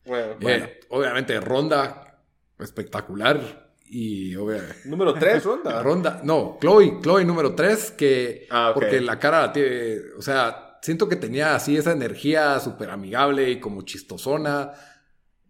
Bueno, 0.06 0.36
eh, 0.48 0.80
obviamente 0.88 1.38
Ronda 1.40 2.18
espectacular 2.58 3.70
y 3.84 4.34
obvia- 4.36 4.64
Número 4.86 5.12
3, 5.12 5.44
ronda. 5.44 5.82
Ronda, 5.82 6.20
no, 6.24 6.56
Chloe, 6.58 7.00
Chloe 7.02 7.24
número 7.26 7.54
3 7.54 7.90
que 7.90 8.46
Ah, 8.50 8.70
porque 8.72 8.98
la 9.02 9.18
cara 9.18 9.42
la 9.42 9.52
tiene, 9.52 9.96
o 10.16 10.22
sea, 10.22 10.78
siento 10.80 11.06
que 11.06 11.16
tenía 11.16 11.54
así 11.54 11.76
esa 11.76 11.92
energía 11.92 12.58
súper 12.60 12.88
amigable 12.88 13.50
y 13.50 13.60
como 13.60 13.82
chistosona. 13.82 14.72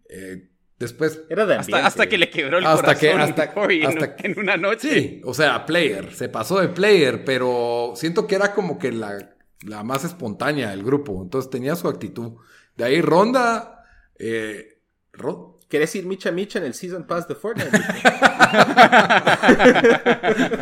Eh, 0.09 0.49
después 0.79 1.21
Era 1.29 1.45
de 1.45 1.53
Hasta, 1.55 1.63
ambiente. 1.77 1.87
hasta 1.87 2.09
que 2.09 2.17
le 2.17 2.29
quebró 2.29 2.57
el 2.57 2.65
Hasta 2.65 2.95
que- 2.97 3.11
corazón 3.11 3.29
hasta- 3.31 3.43
a 3.43 3.53
Corey 3.53 3.81
en, 3.81 3.87
hasta- 3.87 4.15
en 4.27 4.39
una 4.39 4.57
noche. 4.57 4.89
Sí, 4.93 5.21
o 5.23 5.33
sea, 5.33 5.65
player, 5.65 6.13
se 6.13 6.29
pasó 6.29 6.59
de 6.59 6.69
player, 6.69 7.23
pero 7.25 7.93
siento 7.95 8.27
que 8.27 8.35
era 8.35 8.53
como 8.53 8.77
que 8.79 8.91
la, 8.91 9.35
la 9.65 9.83
más 9.83 10.03
espontánea 10.03 10.69
del 10.71 10.83
grupo, 10.83 11.21
entonces 11.21 11.49
tenía 11.49 11.75
su 11.75 11.87
actitud. 11.87 12.33
De 12.75 12.83
ahí 12.85 13.01
Ronda, 13.01 13.85
eh, 14.19 14.79
Ro- 15.13 15.52
¿Querés 15.73 15.95
ir 15.95 16.05
micha 16.05 16.29
micha 16.31 16.59
en 16.59 16.65
el 16.65 16.75
Season 16.75 17.03
Pass 17.07 17.27
de 17.27 17.33
Fortnite? 17.33 17.71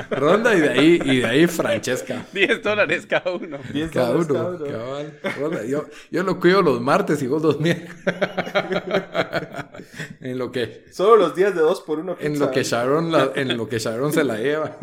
Ronda 0.10 0.56
y 0.56 0.62
de 0.62 0.70
ahí, 0.70 1.02
y 1.04 1.18
de 1.18 1.26
ahí 1.26 1.48
Francesca. 1.48 2.26
10 2.32 2.64
dólares 2.64 3.06
cada 3.08 3.30
uno. 3.34 3.58
10 3.74 3.92
Cada 3.92 4.08
dólares 4.14 4.30
uno, 4.30 4.40
cada 4.40 4.56
uno. 4.56 4.66
cabal. 4.66 5.20
Ronda, 5.38 5.66
Yo, 5.66 5.86
yo 6.12 6.24
lo 6.24 6.40
cuido 6.40 6.62
los 6.62 6.80
martes 6.80 7.22
y 7.22 7.28
vos 7.28 7.42
los 7.42 7.60
miércoles. 7.60 7.94
en 10.22 10.38
lo 10.38 10.50
que, 10.50 10.86
Solo 10.94 11.18
los 11.18 11.36
días 11.36 11.54
de 11.56 11.60
2 11.60 11.82
por 11.82 12.00
1 12.00 12.16
en 12.22 12.40
lo 12.40 12.50
que 12.50 12.64
Sharon, 12.64 13.12
la- 13.12 13.34
en 13.36 13.58
lo 13.58 13.68
que 13.68 13.80
Sharon 13.80 14.14
se 14.14 14.24
la 14.24 14.38
lleva. 14.38 14.78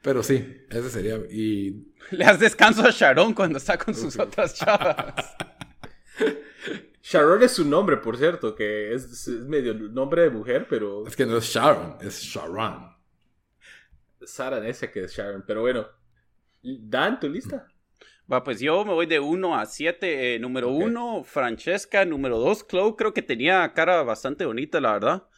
Pero 0.00 0.22
sí, 0.22 0.62
ese 0.70 0.88
sería. 0.88 1.16
Y 1.30 1.92
Le 2.10 2.24
das 2.24 2.40
descanso 2.40 2.86
a 2.86 2.90
Sharon 2.90 3.34
cuando 3.34 3.58
está 3.58 3.76
con 3.76 3.94
sus 3.94 4.18
otras 4.18 4.54
chavas. 4.54 5.12
Sharon 7.02 7.42
es 7.42 7.52
su 7.52 7.64
nombre, 7.64 7.98
por 7.98 8.16
cierto, 8.16 8.54
que 8.54 8.94
es, 8.94 9.04
es 9.04 9.28
medio 9.28 9.74
nombre 9.74 10.22
de 10.22 10.30
mujer, 10.30 10.66
pero 10.68 11.06
es 11.06 11.14
que 11.14 11.26
no 11.26 11.36
es 11.36 11.44
Sharon, 11.44 11.98
es 12.00 12.20
Sharon. 12.20 12.94
Sara 14.22 14.66
ese 14.66 14.90
que 14.90 15.04
es 15.04 15.14
Sharon. 15.14 15.44
Pero 15.46 15.60
bueno, 15.60 15.86
Dan, 16.64 17.20
¿tu 17.20 17.28
lista? 17.28 17.68
Va, 18.30 18.42
pues 18.42 18.58
yo 18.58 18.84
me 18.86 18.94
voy 18.94 19.04
de 19.04 19.20
1 19.20 19.58
a 19.58 19.66
7. 19.66 20.38
número 20.40 20.70
Ok. 20.70 20.84
1, 20.84 21.24
Francesca. 21.24 22.04
Número 22.06 22.38
2, 22.38 22.66
Chloe. 22.68 22.96
Creo 22.96 23.12
que 23.12 23.22
tenía 23.22 23.70
cara 23.74 24.02
bastante 24.02 24.46
bonita, 24.46 24.80
la 24.80 24.92
verdad. 24.94 25.28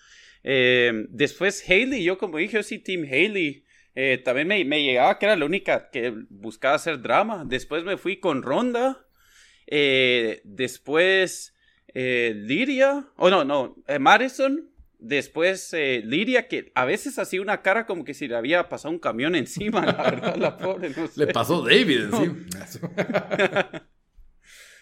Eh, 0.44 1.06
después 1.08 1.68
Hailey. 1.68 2.04
Yo, 2.04 2.16
como 2.16 2.38
dije, 2.38 2.58
yo 2.58 2.62
sí, 2.62 2.78
Team 2.78 3.02
Hailey. 3.02 3.64
Eh, 3.96 4.18
también 4.18 4.46
me, 4.46 4.64
me 4.64 4.82
llegaba 4.84 5.18
que 5.18 5.26
era 5.26 5.36
la 5.36 5.46
única 5.46 5.90
que 5.90 6.14
buscaba 6.28 6.76
hacer 6.76 7.00
drama. 7.00 7.44
Después 7.44 7.82
me 7.82 7.96
fui 7.96 8.20
con 8.20 8.42
Ronda. 8.42 9.05
Eh, 9.66 10.40
después 10.44 11.54
eh, 11.94 12.32
Lidia. 12.36 13.06
Oh, 13.16 13.30
no, 13.30 13.44
no. 13.44 13.76
eh, 13.86 13.98
Madison. 13.98 14.70
Después 14.98 15.72
eh, 15.74 16.02
Lidia, 16.04 16.48
que 16.48 16.72
a 16.74 16.84
veces 16.86 17.18
hacía 17.18 17.42
una 17.42 17.60
cara 17.62 17.84
como 17.86 18.02
que 18.04 18.14
si 18.14 18.28
le 18.28 18.36
había 18.36 18.68
pasado 18.68 18.92
un 18.92 18.98
camión 18.98 19.34
encima, 19.34 19.84
la 19.84 19.92
verdad, 19.92 20.36
la 20.36 20.56
pobre. 20.56 20.90
No 20.90 21.06
sé. 21.06 21.26
Le 21.26 21.32
pasó 21.32 21.62
David 21.62 22.04
encima. 22.12 22.36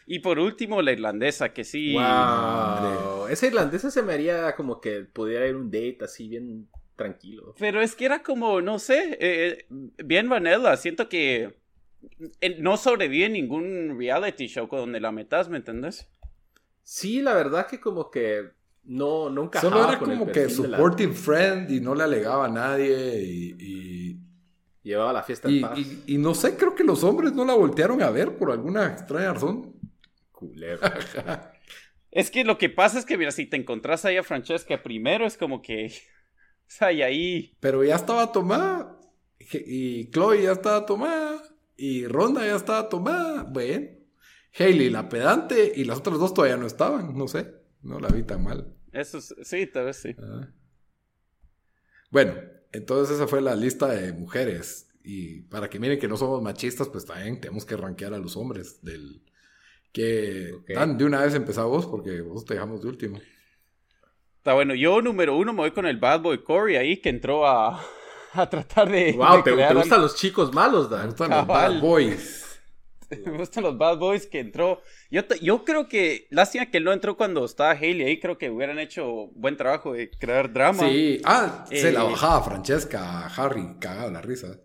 Y 0.07 0.19
por 0.19 0.39
último, 0.39 0.83
la 0.83 0.93
irlandesa, 0.93 1.53
que 1.53 1.65
sí. 1.65 1.95
Wow. 1.95 3.27
Esa 3.29 3.47
irlandesa 3.47 3.91
se 3.91 4.03
me 4.03 4.13
haría 4.13 4.55
como 4.55 4.81
que 4.81 5.01
pudiera 5.01 5.47
ir 5.47 5.57
un 5.57 5.71
date 5.71 5.99
así 6.03 6.29
bien 6.29 6.69
tranquilo. 6.97 7.55
Pero 7.59 7.81
es 7.81 7.95
que 7.95 8.05
era 8.05 8.23
como, 8.23 8.61
no 8.61 8.79
sé, 8.79 9.17
eh, 9.21 9.67
bien 9.71 10.29
vanilla. 10.29 10.77
Siento 10.77 11.09
que 11.09 11.55
no 12.61 12.77
sobrevive 12.77 13.29
ningún 13.29 13.97
reality 13.99 14.47
show 14.47 14.69
donde 14.71 15.01
la 15.01 15.13
metas, 15.13 15.49
¿me 15.49 15.59
entendés? 15.59 16.09
Sí, 16.83 17.23
la 17.23 17.35
verdad 17.35 17.67
que 17.67 17.81
como 17.81 18.11
que 18.11 18.51
no, 18.85 19.31
no 19.31 19.45
encajaba 19.45 19.73
Solo 19.77 19.89
era 19.89 19.99
con 19.99 20.11
el 20.11 20.19
como 20.19 20.33
que 20.33 20.47
de 20.47 20.69
la- 20.69 21.13
friend 21.15 21.71
y 21.71 21.81
no 21.81 21.95
le 21.95 22.05
alegaba 22.05 22.47
a 22.47 22.49
nadie 22.49 23.23
y, 23.23 23.57
y, 23.59 24.21
Llevaba 24.83 25.15
la 25.15 25.23
fiesta 25.23 25.49
en 25.49 25.55
y- 25.55 25.61
paz. 25.61 25.79
y- 25.79 26.03
y 26.15 26.19
no 26.19 26.35
sé, 26.35 26.57
creo 26.57 26.75
que 26.75 26.85
los 26.85 27.03
hombres 27.05 27.33
no 27.33 27.45
la 27.47 27.55
voltearon 27.55 28.03
a 28.03 28.11
ver 28.11 28.37
por 28.37 28.51
alguna 28.53 28.87
extraña 28.89 29.33
razón. 29.33 29.73
Culero. 30.33 30.81
Es 32.11 32.31
que 32.31 32.45
lo 32.45 32.59
que 32.59 32.69
pasa 32.69 32.99
es 33.01 33.05
que, 33.05 33.19
mira, 33.19 33.33
si 33.33 33.45
te 33.47 33.57
encontrás 33.57 34.05
ahí 34.05 34.17
a 34.17 34.23
Francesca 34.23 34.81
primero, 34.83 35.27
es 35.27 35.37
como 35.37 35.63
que. 35.63 35.87
O 36.67 36.71
sea, 36.77 36.93
y 36.93 37.03
ahí. 37.03 37.57
Pero 37.61 37.85
ya 37.85 37.95
estaba 37.97 38.31
tomada 38.33 38.99
y 39.39 40.11
Chloe 40.11 40.43
ya 40.45 40.53
estaba 40.53 40.87
tomada 40.87 41.43
y 41.77 42.07
Ronda 42.07 42.47
ya 42.47 42.57
estaba 42.57 42.89
tomada. 42.89 43.43
Bueno, 43.45 43.89
Hailey 44.59 44.91
la 44.91 45.09
pedante 45.09 45.73
y 45.75 45.85
las 45.85 45.99
otras 45.99 46.19
dos 46.19 46.33
todavía 46.35 46.57
no 46.57 46.67
estaban, 46.67 47.17
no 47.17 47.27
sé, 47.29 47.53
no 47.83 47.99
la 48.01 48.09
vi 48.09 48.23
tan 48.23 48.43
mal. 48.45 48.75
Eso 48.93 49.19
es- 49.19 49.35
sí, 49.43 49.67
tal 49.67 49.87
vez 49.87 49.97
sí. 49.97 50.15
Ah. 50.19 50.49
Bueno, 52.11 52.35
entonces 52.73 53.17
esa 53.17 53.27
fue 53.27 53.41
la 53.41 53.57
lista 53.57 53.89
de 53.89 54.13
mujeres. 54.13 54.89
y 55.07 55.43
para 55.43 55.69
que 55.69 55.79
miren 55.79 55.99
que 55.99 56.09
no 56.09 56.17
somos 56.17 56.41
machistas, 56.41 56.89
pues 56.89 57.05
también 57.05 57.39
tenemos 57.39 57.67
que 57.67 57.77
rankear 57.77 58.15
a 58.15 58.19
los 58.19 58.39
hombres 58.39 58.81
del 58.83 59.23
que 59.93 60.51
Dan, 60.67 60.97
de 60.97 61.05
una 61.05 61.21
vez 61.23 61.35
empezamos 61.35 61.71
vos 61.71 61.87
porque 61.87 62.23
vos 62.23 62.45
te 62.47 62.55
dejamos 62.55 62.81
de 62.81 62.89
último. 62.89 63.21
Está 64.39 64.55
bueno, 64.55 64.75
yo 64.75 65.03
número 65.03 65.37
uno 65.37 65.53
me 65.53 65.59
voy 65.61 65.73
con 65.73 65.85
el 65.85 65.99
Bad 65.99 66.23
Boy 66.23 66.43
Corey 66.43 66.77
ahí 66.77 67.03
que 67.03 67.11
entró 67.11 67.47
a, 67.47 67.85
a 68.43 68.49
tratar 68.49 68.91
de. 68.91 69.13
Wow, 69.13 69.43
te, 69.43 69.75
gustan 69.75 70.01
los 70.01 70.17
chicos 70.17 70.53
malos, 70.53 70.91
Dan. 70.91 71.01
Me 71.01 71.07
gustan 71.09 71.31
los 71.31 71.47
Bad 71.47 71.81
Boys. 71.81 72.41
Me 73.27 73.39
gustan 73.39 73.63
los 73.65 73.79
Bad 73.79 73.99
Boys 73.99 74.27
que 74.27 74.41
entró. 74.41 74.83
Yo, 75.11 75.23
yo 75.41 75.65
creo 75.65 75.89
que, 75.89 76.27
lástima 76.31 76.67
que 76.67 76.79
él 76.79 76.85
no 76.85 76.93
entró 76.93 77.17
cuando 77.17 77.45
estaba 77.45 77.73
Haley 77.73 78.03
ahí, 78.03 78.19
creo 78.19 78.39
que 78.39 78.51
hubieran 78.51 78.79
hecho 78.79 79.29
buen 79.35 79.57
trabajo 79.57 79.93
de 79.93 80.11
crear 80.11 80.53
drama. 80.53 80.89
Sí, 80.89 81.21
ah, 81.25 81.65
se 81.69 81.93
la 81.93 82.03
eh, 82.03 82.11
bajaba 82.11 82.43
Francesca, 82.43 83.27
Harry, 83.27 83.77
cagado 83.79 84.11
la 84.11 84.21
risa. 84.21 84.59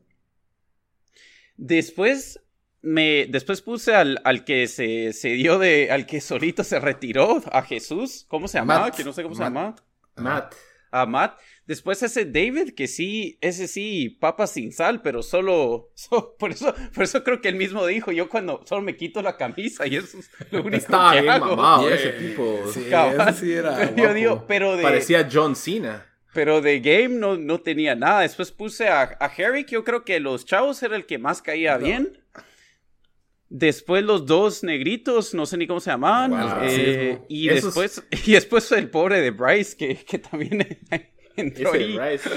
Después 1.57 2.41
me 2.81 3.27
después 3.29 3.61
puse 3.61 3.93
al, 3.93 4.21
al 4.23 4.45
que 4.45 4.67
se, 4.67 5.11
se, 5.11 5.29
dio 5.29 5.59
de 5.59 5.91
al 5.91 6.05
que 6.05 6.21
solito 6.21 6.63
se 6.63 6.79
retiró 6.79 7.43
a 7.51 7.61
Jesús 7.61 8.25
cómo 8.29 8.47
se 8.47 8.57
llamaba 8.57 8.91
que 8.91 9.03
no 9.03 9.11
sé 9.11 9.21
cómo 9.21 9.35
se 9.35 9.43
llama 9.43 9.75
Matt 10.15 10.55
a 10.91 11.05
Matt 11.05 11.39
después 11.69 12.01
ese 12.01 12.25
David 12.25 12.71
que 12.75 12.87
sí 12.87 13.37
ese 13.41 13.67
sí 13.67 14.17
papa 14.19 14.47
sin 14.47 14.73
sal 14.73 15.03
pero 15.03 15.21
solo, 15.23 15.91
por 16.39 16.51
eso 16.51 16.73
por 16.93 17.03
eso 17.03 17.23
creo 17.23 17.41
que 17.41 17.47
él 17.47 17.55
mismo 17.55 17.85
dijo 17.85 18.11
yo 18.11 18.27
cuando 18.27 18.61
solo 18.65 18.81
me 18.81 18.97
quito 18.97 19.21
la 19.21 19.37
camisa 19.37 19.85
y 19.85 19.95
eso 19.95 20.17
es 20.17 20.31
lo 20.51 20.61
único 20.61 20.77
Estaba 20.77 21.13
que 21.13 21.21
bien 21.21 21.31
hago. 21.31 21.55
mamado 21.55 21.89
ese 21.89 22.09
tipo 22.13 22.59
sí, 22.73 22.85
ese 22.89 23.33
sí 23.39 23.53
era 23.53 23.95
yo 23.95 24.13
digo 24.15 24.45
pero 24.47 24.75
de 24.75 24.83
parecía 24.83 25.29
John 25.31 25.55
Cena 25.55 26.07
pero 26.33 26.61
de 26.61 26.79
game 26.79 27.15
no, 27.15 27.37
no 27.37 27.59
tenía 27.59 27.95
nada. 27.95 28.21
Después 28.21 28.51
puse 28.51 28.87
a, 28.87 29.01
a, 29.19 29.25
Harry, 29.25 29.65
que 29.65 29.73
yo 29.73 29.83
creo 29.83 30.05
que 30.05 30.19
los 30.19 30.45
chavos 30.45 30.81
era 30.83 30.95
el 30.95 31.07
que 31.07 31.17
más 31.17 31.41
caía 31.41 31.75
bien. 31.77 32.23
Después 33.49 34.03
los 34.03 34.27
dos 34.27 34.63
negritos, 34.63 35.33
no 35.33 35.47
sé 35.47 35.57
ni 35.57 35.65
cómo 35.65 35.79
se 35.79 35.89
llamaban. 35.89 36.61
Eh, 36.61 37.19
y, 37.27 37.47
después, 37.47 38.03
y 38.27 38.33
después 38.33 38.71
el 38.73 38.91
pobre 38.91 39.21
de 39.21 39.31
Bryce, 39.31 39.75
que, 39.75 39.95
que 39.95 40.19
también 40.19 40.61
entró. 41.39 41.71
Bryce, 41.71 42.29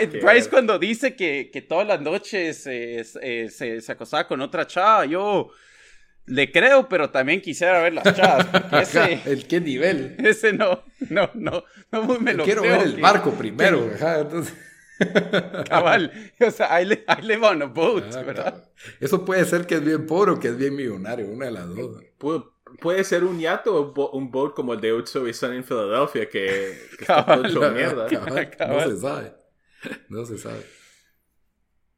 eh, 0.00 0.20
Bryce 0.22 0.48
cuando 0.48 0.78
dice 0.78 1.14
que, 1.14 1.50
que 1.52 1.62
todas 1.62 1.86
las 1.86 2.00
noches 2.00 2.66
eh, 2.66 3.04
se, 3.50 3.80
se 3.80 3.92
acostaba 3.92 4.26
con 4.26 4.40
otra 4.40 4.66
chava, 4.66 5.06
yo 5.06 5.50
le 6.28 6.52
creo, 6.52 6.88
pero 6.88 7.10
también 7.10 7.40
quisiera 7.40 7.82
ver 7.82 7.94
las 7.94 8.14
chavas. 8.14 8.46
Ese, 8.82 9.20
¿El 9.24 9.46
qué 9.46 9.60
nivel? 9.60 10.16
Ese 10.24 10.52
no, 10.52 10.84
no, 11.08 11.30
no, 11.34 11.64
no 11.90 12.20
me 12.20 12.34
lo 12.34 12.44
Quiero 12.44 12.62
ver 12.62 12.82
el 12.82 13.00
barco 13.00 13.32
primero. 13.32 13.90
entonces... 13.92 14.54
Cabal, 15.68 16.32
o 16.40 16.50
sea, 16.50 16.82
I, 16.82 16.84
live, 16.84 17.04
I 17.06 17.22
live 17.22 17.46
on 17.46 17.62
a 17.62 17.66
boat, 17.66 18.12
ah, 18.16 18.22
¿verdad? 18.22 18.68
Eso 18.98 19.24
puede 19.24 19.44
ser 19.44 19.64
que 19.64 19.76
es 19.76 19.84
bien 19.84 20.06
pobre 20.06 20.32
o 20.32 20.40
que 20.40 20.48
es 20.48 20.56
bien 20.56 20.74
millonario, 20.74 21.28
una 21.28 21.46
de 21.46 21.52
las 21.52 21.68
dos. 21.68 22.02
Puede, 22.80 23.04
ser 23.04 23.24
un 23.24 23.38
yato 23.38 23.76
o 23.76 24.10
un 24.16 24.30
boat 24.30 24.54
como 24.54 24.74
el 24.74 24.80
de 24.80 24.92
Utso 24.92 25.26
y 25.28 25.34
Son 25.34 25.52
en 25.52 25.64
Filadelfia 25.64 26.28
que, 26.28 26.78
que 26.98 27.06
cabal, 27.06 27.46
está 27.46 27.60
todo 27.60 27.70
mierda. 27.70 28.08
No 28.68 28.80
se 28.80 28.96
sabe. 28.96 29.34
No 30.08 30.24
se 30.26 30.38
sabe. 30.38 30.64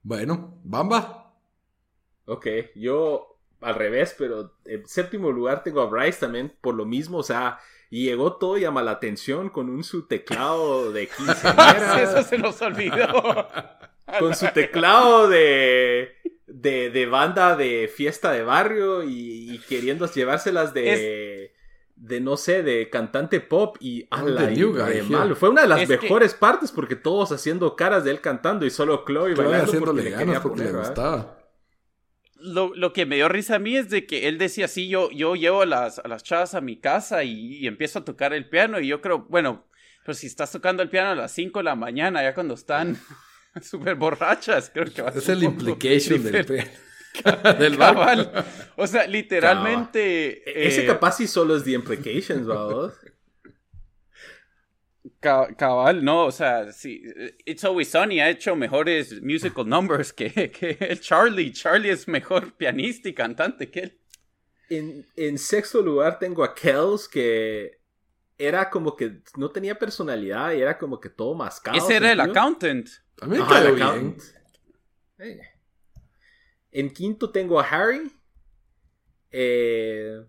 Bueno, 0.02 0.61
Bamba. 0.64 1.35
Ok, 2.26 2.46
yo 2.74 3.30
al 3.61 3.74
revés, 3.74 4.14
pero 4.16 4.54
en 4.64 4.87
séptimo 4.87 5.30
lugar 5.30 5.62
tengo 5.62 5.80
a 5.83 5.87
Bryce 5.87 6.20
también 6.20 6.56
por 6.61 6.74
lo 6.74 6.87
mismo, 6.87 7.18
o 7.18 7.22
sea, 7.22 7.59
llegó 7.90 8.37
todo 8.37 8.56
y 8.56 8.62
llama 8.62 8.83
la 8.83 8.92
atención 8.92 9.50
con 9.50 9.68
un 9.68 9.85
su 9.85 10.06
teclado 10.06 10.92
de 10.92 11.09
15 11.09 11.48
Eso 12.02 12.22
se 12.22 12.38
nos 12.38 12.61
olvidó. 12.62 13.48
con 14.18 14.35
su 14.35 14.46
teclado 14.48 15.28
de, 15.28 16.16
de, 16.53 17.07
banda 17.07 17.57
de 17.57 17.91
fiesta 17.95 18.33
de 18.33 18.43
barrio 18.43 19.03
y, 19.05 19.61
queriendo 19.69 20.11
llevárselas 20.11 20.75
de... 20.75 21.55
De 21.97 22.19
no 22.19 22.39
sé, 22.39 22.63
de 22.63 22.89
cantante 22.89 23.41
pop 23.41 23.77
y 23.79 24.09
a 24.11 24.23
malo. 24.23 25.37
Fue 25.37 25.51
una 25.51 25.61
de 25.61 25.69
las 25.69 25.87
mejores 25.87 26.33
partes 26.33 26.73
porque 26.73 26.97
todos 26.97 27.31
haciendo 27.31 27.77
caras 27.77 28.05
de 28.05 28.11
él 28.11 28.23
cantando 28.23 28.65
y 28.65 28.71
solo 28.71 29.05
Chloe 29.05 29.35
bailando 29.35 29.71
porque 29.79 30.03
le 30.05 30.11
ganas 30.11 30.41
porque 30.41 30.63
le 30.63 30.73
gustaba. 30.73 31.37
Lo, 32.43 32.93
que 32.95 33.05
me 33.05 33.17
dio 33.17 33.29
risa 33.29 33.57
a 33.57 33.59
mí 33.59 33.77
es 33.77 33.91
de 33.91 34.07
que 34.07 34.29
él 34.29 34.39
decía 34.39 34.65
así, 34.65 34.89
yo, 34.89 35.11
yo 35.11 35.37
llevo 35.37 35.61
a 35.61 35.67
las, 35.67 35.99
a 35.99 36.09
las 36.09 36.23
chavas 36.23 36.55
a 36.55 36.63
mi 36.63 36.81
casa 36.81 37.23
y, 37.23 37.67
empiezo 37.67 37.99
a 37.99 38.05
tocar 38.07 38.33
el 38.33 38.49
piano 38.49 38.81
y 38.81 38.87
yo 38.87 39.03
creo, 39.03 39.27
bueno, 39.29 39.67
pero 40.03 40.15
si 40.15 40.27
estás 40.27 40.51
tocando 40.51 40.83
el 40.83 40.89
piano 40.89 41.11
a 41.11 41.15
las 41.15 41.33
5 41.33 41.59
de 41.59 41.65
la 41.65 41.75
mañana, 41.75 42.23
ya 42.23 42.35
cuando 42.35 42.55
están 42.55 42.99
súper 43.63 43.95
borrachas, 43.95 44.71
creo 44.71 44.93
que 44.93 45.03
va 45.03 45.09
a 45.09 45.13
ser... 45.13 45.23
Es 45.23 45.29
el 45.29 45.43
implication 45.43 46.23
del 46.23 46.47
del 47.59 47.77
Cabal. 47.77 48.45
O 48.77 48.87
sea, 48.87 49.07
literalmente... 49.07 50.67
Ese 50.67 50.85
eh, 50.85 50.87
capaz 50.87 51.17
sí 51.17 51.27
solo 51.27 51.57
es 51.57 51.65
the 51.65 51.73
implications, 51.73 52.47
vamos. 52.47 52.95
Cabal, 55.21 56.03
no, 56.03 56.27
o 56.27 56.33
sea, 56.33 56.73
sí, 56.73 57.03
It's 57.45 57.63
Always 57.65 57.91
Sunny 57.91 58.21
ha 58.21 58.31
hecho 58.31 58.57
mejores 58.57 59.21
musical 59.21 59.69
numbers 59.69 60.15
que, 60.15 60.51
que 60.51 60.79
el 60.81 61.01
Charlie. 61.01 61.53
Charlie 61.53 61.91
es 61.91 62.09
mejor 62.09 62.55
pianista 62.55 63.09
y 63.09 63.15
cantante 63.15 63.71
que 63.71 63.81
él. 63.81 63.99
En, 64.71 65.07
en 65.17 65.37
sexto 65.37 65.83
lugar 65.83 66.19
tengo 66.19 66.43
a 66.43 66.55
Kells, 66.55 67.07
que 67.07 67.81
era 68.39 68.71
como 68.71 68.97
que 68.97 69.21
no 69.37 69.51
tenía 69.51 69.79
personalidad 69.79 70.53
y 70.53 70.63
era 70.63 70.79
como 70.79 70.99
que 70.99 71.11
todo 71.11 71.35
mascado. 71.35 71.77
Ese 71.77 71.97
era 71.97 72.13
el 72.13 72.21
accountant. 72.21 72.89
También. 73.20 74.16
En 76.72 76.90
quinto 76.90 77.30
tengo 77.30 77.61
a 77.61 77.64
Harry, 77.64 78.11
eh, 79.30 80.24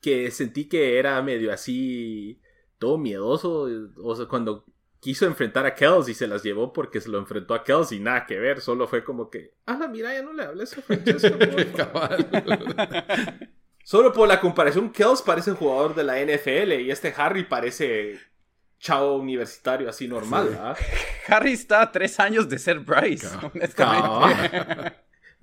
que 0.00 0.30
sentí 0.30 0.68
que 0.68 0.98
era 0.98 1.20
medio 1.22 1.52
así 1.52 2.40
todo 2.78 2.98
miedoso. 2.98 3.68
O 3.96 4.14
sea, 4.14 4.26
cuando 4.26 4.64
quiso 5.00 5.26
enfrentar 5.26 5.66
a 5.66 5.74
Kelsey 5.74 6.14
se 6.14 6.26
las 6.26 6.42
llevó 6.42 6.72
porque 6.72 7.00
se 7.00 7.08
lo 7.08 7.18
enfrentó 7.18 7.54
a 7.54 7.64
Kelsey, 7.64 8.00
nada 8.00 8.26
que 8.26 8.38
ver, 8.38 8.60
solo 8.60 8.86
fue 8.86 9.04
como 9.04 9.30
que, 9.30 9.54
ah, 9.66 9.88
mira, 9.90 10.12
ya 10.12 10.22
no 10.22 10.32
le 10.32 10.44
hables 10.44 10.76
a 10.76 10.82
Francesco. 10.82 11.38
solo 13.84 14.12
por 14.12 14.28
la 14.28 14.40
comparación, 14.40 14.90
Kelsey 14.90 15.26
parece 15.26 15.52
un 15.52 15.56
jugador 15.56 15.94
de 15.94 16.04
la 16.04 16.20
NFL 16.20 16.72
y 16.80 16.90
este 16.90 17.14
Harry 17.16 17.44
parece 17.44 18.18
chavo 18.78 19.16
universitario 19.16 19.88
así 19.88 20.08
normal. 20.08 20.76
Harry 21.26 21.52
está 21.52 21.82
a 21.82 21.92
tres 21.92 22.18
años 22.20 22.48
de 22.48 22.58
ser 22.58 22.80
Bryce, 22.80 23.28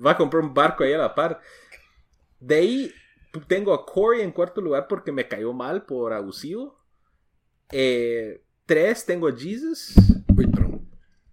Va 0.06 0.12
a 0.12 0.18
comprar 0.18 0.44
un 0.44 0.54
barco 0.54 0.84
ahí 0.84 0.94
a 0.94 0.98
la 0.98 1.16
par. 1.16 1.40
De 2.40 2.56
ahí 2.56 2.94
tengo 3.48 3.74
a 3.74 3.86
Corey 3.86 4.22
en 4.22 4.32
cuarto 4.32 4.62
lugar 4.62 4.88
porque 4.88 5.12
me 5.12 5.28
cayó 5.28 5.54
mal 5.54 5.86
por 5.86 6.14
abusivo. 6.14 6.78
Eh, 7.72 8.44
tres, 8.66 9.06
tengo 9.06 9.28
a 9.28 9.36
Jesus. 9.36 9.94
Uy, 10.36 10.48
perdón. 10.48 10.90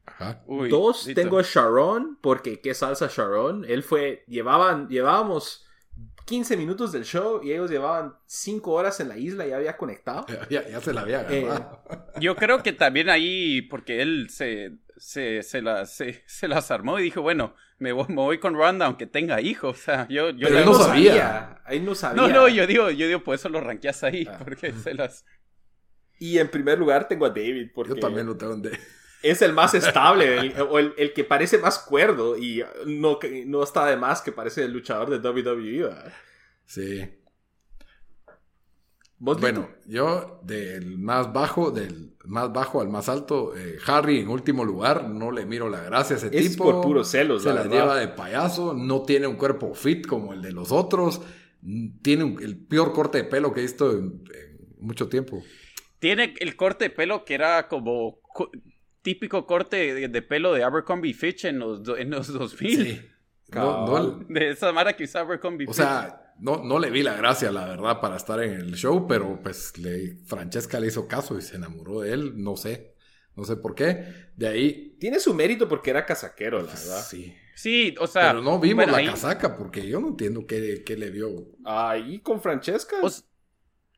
Ajá. 0.07 0.43
Dos, 0.47 1.09
tengo 1.15 1.38
a 1.38 1.43
Sharon, 1.43 2.19
porque 2.21 2.61
qué 2.61 2.75
salsa 2.75 3.09
Sharon. 3.09 3.65
Él 3.65 3.83
fue, 3.83 4.25
llevaban, 4.27 4.88
llevábamos 4.88 5.67
15 6.25 6.57
minutos 6.57 6.93
del 6.93 7.05
show 7.05 7.41
y 7.43 7.53
ellos 7.53 7.71
llevaban 7.71 8.15
5 8.27 8.71
horas 8.71 9.01
en 9.01 9.09
la 9.09 9.19
isla 9.19 9.47
y 9.47 9.51
ya 9.51 9.57
había 9.57 9.77
conectado. 9.77 10.27
Ya, 10.51 10.81
se 10.81 10.93
la 10.93 11.03
había 11.03 11.27
eh, 11.31 11.49
yo 12.21 12.37
creo 12.37 12.63
que 12.63 12.73
también 12.73 13.09
ahí, 13.09 13.63
porque 13.63 14.03
él 14.03 14.29
se, 14.31 14.79
se, 14.97 15.43
se, 15.43 16.23
se, 16.27 16.49
las 16.49 16.71
armó 16.71 16.99
y 16.99 17.03
dijo, 17.03 17.23
bueno, 17.23 17.55
me 17.79 17.93
voy, 17.93 18.07
me 18.09 18.17
voy 18.17 18.39
con 18.39 18.55
Ronda 18.55 18.87
aunque 18.87 19.07
tenga 19.07 19.41
hijos. 19.41 19.79
O 19.79 19.83
sea, 19.83 20.07
yo, 20.09 20.31
yo 20.31 20.49
Pero 20.49 20.65
no 20.65 20.75
sabía. 20.75 21.61
Ahí 21.65 21.81
no 21.81 21.95
sabía. 21.95 22.23
No, 22.23 22.29
no, 22.29 22.49
yo 22.49 22.67
digo, 22.67 22.91
yo 22.91 23.07
digo, 23.07 23.25
por 23.25 23.35
eso 23.35 23.49
lo 23.49 23.61
ranqueas 23.61 24.03
ahí, 24.05 24.27
ah. 24.31 24.39
porque 24.39 24.73
se 24.73 24.95
las... 24.95 25.25
Y 26.19 26.39
en 26.39 26.49
primer 26.49 26.79
lugar 26.79 27.09
tengo 27.09 27.27
a 27.27 27.31
David. 27.31 27.71
Porque 27.75 27.95
Yo 27.95 28.01
también 28.01 28.27
lo 28.27 28.37
tengo 28.37 28.55
en 28.55 28.63
David. 28.63 28.79
Es 29.23 29.43
el 29.43 29.53
más 29.53 29.75
estable, 29.75 30.55
o 30.61 30.79
el, 30.79 31.13
que 31.13 31.25
parece 31.25 31.59
más 31.59 31.79
cuerdo 31.79 32.37
y 32.37 32.63
no, 32.87 33.19
no 33.47 33.63
está 33.63 33.87
de 33.87 33.97
más 33.97 34.21
que 34.21 34.33
parece 34.33 34.65
el 34.65 34.73
luchador 34.73 35.11
de 35.11 35.29
WWE. 35.29 35.91
Sí. 36.65 37.09
Bueno, 39.25 39.69
yo 39.87 40.41
del 40.43 40.99
más 40.99 41.33
bajo, 41.33 41.71
del 41.71 42.17
más 42.25 42.53
bajo 42.53 42.81
al 42.81 42.89
más 42.89 43.09
alto, 43.09 43.57
eh, 43.57 43.79
Harry 43.87 44.19
en 44.19 44.29
último 44.29 44.65
lugar, 44.65 45.09
no 45.09 45.31
le 45.31 45.47
miro 45.47 45.69
la 45.69 45.81
gracia 45.81 46.17
a 46.17 46.19
ese 46.19 46.37
es 46.37 46.51
tipo. 46.51 46.65
por 46.65 46.83
puro 46.83 47.05
celos, 47.05 47.45
Se 47.45 47.53
la, 47.53 47.63
lleva 47.65 47.97
de 47.97 48.09
payaso, 48.09 48.75
no 48.75 49.03
tiene 49.03 49.29
un 49.29 49.37
cuerpo 49.37 49.75
fit 49.75 50.09
como 50.09 50.33
el 50.33 50.43
de 50.43 50.51
los 50.51 50.73
otros, 50.73 51.21
tiene 52.03 52.37
el 52.41 52.57
peor 52.67 52.93
corte 52.93 53.19
de 53.19 53.25
pelo 53.25 53.55
que 53.55 53.61
he 53.61 53.63
visto 53.63 53.93
en 53.93 54.25
mucho 54.81 55.09
tiempo. 55.09 55.41
Tiene 56.01 56.35
el 56.41 56.57
corte 56.57 56.87
de 56.87 56.91
pelo 56.91 57.25
que 57.25 57.35
era 57.35 57.69
como 57.69 58.19
típico 59.03 59.47
corte 59.47 60.09
de, 60.09 60.23
pelo 60.23 60.53
de 60.53 60.62
Abercrombie 60.62 61.12
Fitch 61.12 61.45
en 61.45 61.59
los, 61.59 61.81
en 61.99 62.11
los 62.11 62.33
2000. 62.33 62.87
Sí. 62.87 63.11
de 64.29 64.51
esa 64.51 64.73
mara 64.73 64.97
que 64.97 65.05
usaba 65.05 65.27
Abercrombie 65.27 65.67
O 65.69 65.75
sea, 65.75 66.33
no, 66.38 66.62
no 66.65 66.79
le 66.79 66.91
vi 66.91 67.03
la 67.03 67.15
gracia, 67.15 67.53
la 67.53 67.67
verdad, 67.67 68.01
para 68.01 68.17
estar 68.17 68.43
en 68.43 68.55
el 68.55 68.75
show, 68.75 69.07
pero 69.07 69.41
pues 69.43 69.77
le, 69.79 70.17
Francesca 70.25 70.81
le 70.81 70.87
hizo 70.87 71.07
caso 71.07 71.37
y 71.37 71.43
se 71.43 71.57
enamoró 71.57 72.01
de 72.01 72.12
él, 72.12 72.43
no 72.43 72.57
sé. 72.57 72.93
No 73.35 73.45
sé 73.45 73.57
por 73.57 73.75
qué. 73.75 74.31
De 74.37 74.47
ahí. 74.47 74.97
Tiene 75.01 75.19
su 75.19 75.33
mérito 75.33 75.67
porque 75.67 75.91
era 75.91 76.05
casaquero, 76.05 76.59
la 76.61 76.75
verdad. 76.75 77.03
Sí. 77.03 77.35
Sí, 77.55 77.95
o 77.99 78.07
sea. 78.07 78.31
Pero 78.31 78.43
no 78.43 78.59
vimos 78.59 78.91
la 78.91 79.05
casaca 79.05 79.57
porque 79.57 79.87
yo 79.87 80.01
no 80.01 80.09
entiendo 80.09 80.47
qué, 80.47 80.83
qué 80.85 80.97
le 80.97 81.11
vio. 81.11 81.31
Ahí 81.65 82.21
con 82.21 82.41
Francesca. 82.41 82.97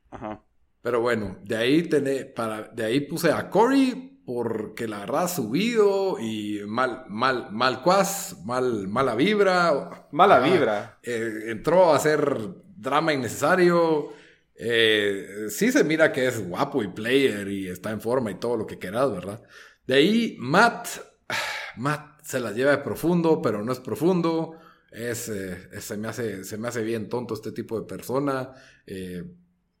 Ajá. 0.09 0.41
Pero 0.81 1.01
bueno, 1.01 1.39
de 1.43 1.57
ahí, 1.57 1.83
tené, 1.83 2.25
para, 2.25 2.69
de 2.69 2.85
ahí 2.85 3.01
puse 3.01 3.31
a 3.31 3.49
Cory 3.49 4.14
porque 4.25 4.87
la 4.87 4.99
verdad 4.99 5.25
ha 5.25 5.27
subido 5.27 6.19
y 6.19 6.61
mal, 6.65 7.05
mal, 7.09 7.51
mal 7.51 7.83
cuas, 7.83 8.37
mal, 8.43 8.87
mala 8.87 9.15
vibra. 9.15 10.07
Mala 10.11 10.39
vibra. 10.39 10.99
Eh, 11.03 11.45
entró 11.47 11.93
a 11.93 11.97
hacer 11.97 12.37
drama 12.75 13.13
innecesario. 13.13 14.09
Eh, 14.55 15.45
sí 15.49 15.71
se 15.71 15.83
mira 15.83 16.11
que 16.11 16.27
es 16.27 16.47
guapo 16.47 16.81
y 16.81 16.87
player 16.87 17.47
y 17.47 17.67
está 17.67 17.91
en 17.91 18.01
forma 18.01 18.31
y 18.31 18.35
todo 18.35 18.57
lo 18.57 18.65
que 18.65 18.79
quieras, 18.79 19.11
¿verdad? 19.11 19.43
De 19.85 19.95
ahí, 19.95 20.35
Matt, 20.39 20.87
Matt 21.77 22.21
se 22.23 22.39
la 22.39 22.51
lleva 22.51 22.71
de 22.71 22.79
profundo, 22.79 23.41
pero 23.41 23.63
no 23.63 23.71
es 23.71 23.79
profundo. 23.79 24.57
Es, 24.91 25.29
eh, 25.29 25.69
se, 25.79 25.97
me 25.97 26.07
hace, 26.07 26.43
se 26.43 26.57
me 26.57 26.67
hace 26.67 26.81
bien 26.81 27.09
tonto 27.09 27.33
este 27.35 27.51
tipo 27.51 27.79
de 27.79 27.85
persona. 27.85 28.53
Eh, 28.87 29.23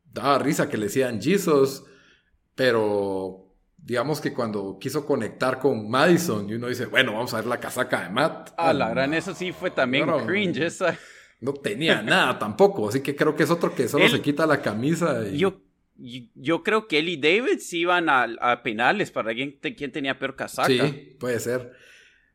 daba 0.03 0.37
risa 0.39 0.69
que 0.69 0.77
le 0.77 0.85
decían 0.85 1.21
Jesus, 1.21 1.83
pero 2.53 3.44
digamos 3.85 4.19
que 4.19 4.33
cuando 4.33 4.79
quiso 4.79 5.05
conectar 5.05 5.59
con 5.59 5.87
Madison 5.87 6.49
y 6.49 6.55
uno 6.55 6.67
dice, 6.67 6.87
bueno, 6.87 7.13
vamos 7.13 7.33
a 7.35 7.37
ver 7.37 7.45
la 7.45 7.59
casaca 7.59 8.01
de 8.01 8.09
Matt. 8.09 8.49
Ah, 8.57 8.73
la 8.73 8.89
gran, 8.89 9.13
eso 9.13 9.35
sí 9.35 9.51
fue 9.51 9.69
también 9.69 10.09
cringe 10.25 10.57
esa. 10.57 10.97
No 11.39 11.53
tenía 11.53 12.01
nada 12.01 12.39
tampoco, 12.39 12.89
así 12.89 13.01
que 13.01 13.15
creo 13.15 13.35
que 13.35 13.43
es 13.43 13.51
otro 13.51 13.75
que 13.75 13.87
solo 13.87 14.09
se 14.09 14.21
quita 14.21 14.47
la 14.47 14.59
camisa. 14.61 15.27
Y... 15.27 15.37
Yo, 15.37 15.61
yo 15.95 16.63
creo 16.63 16.87
que 16.87 16.97
él 16.97 17.09
y 17.09 17.17
David 17.17 17.59
sí 17.59 17.81
iban 17.81 18.07
a, 18.09 18.63
penales 18.63 19.11
para 19.11 19.35
quién, 19.35 19.59
quién 19.77 19.91
tenía 19.91 20.17
peor 20.17 20.35
casaca. 20.35 20.67
Sí, 20.67 21.15
puede 21.19 21.39
ser. 21.39 21.73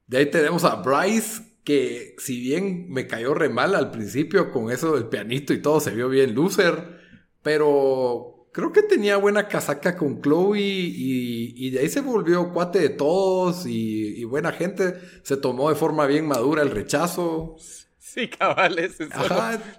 De 0.06 0.18
ahí 0.18 0.26
tenemos 0.26 0.62
a 0.62 0.76
Bryce, 0.76 1.42
que 1.64 2.14
si 2.18 2.40
bien 2.40 2.88
me 2.90 3.08
cayó 3.08 3.34
re 3.34 3.48
mal 3.48 3.74
al 3.74 3.90
principio 3.90 4.52
con 4.52 4.70
eso 4.70 4.94
del 4.94 5.06
pianito 5.06 5.52
y 5.52 5.60
todo, 5.60 5.80
se 5.80 5.90
vio 5.90 6.08
bien 6.08 6.32
loser, 6.36 7.00
pero 7.42 8.39
creo 8.52 8.72
que 8.72 8.82
tenía 8.82 9.16
buena 9.16 9.48
casaca 9.48 9.96
con 9.96 10.20
Chloe 10.20 10.60
y, 10.60 11.70
de 11.70 11.80
ahí 11.80 11.88
se 11.88 12.00
volvió 12.00 12.52
cuate 12.52 12.80
de 12.80 12.88
todos 12.90 13.66
y, 13.66 14.20
y, 14.20 14.24
buena 14.24 14.52
gente. 14.52 15.00
Se 15.22 15.36
tomó 15.36 15.68
de 15.70 15.76
forma 15.76 16.06
bien 16.06 16.26
madura 16.26 16.62
el 16.62 16.70
rechazo. 16.70 17.56
Sí, 17.98 18.28
cabales. 18.28 18.98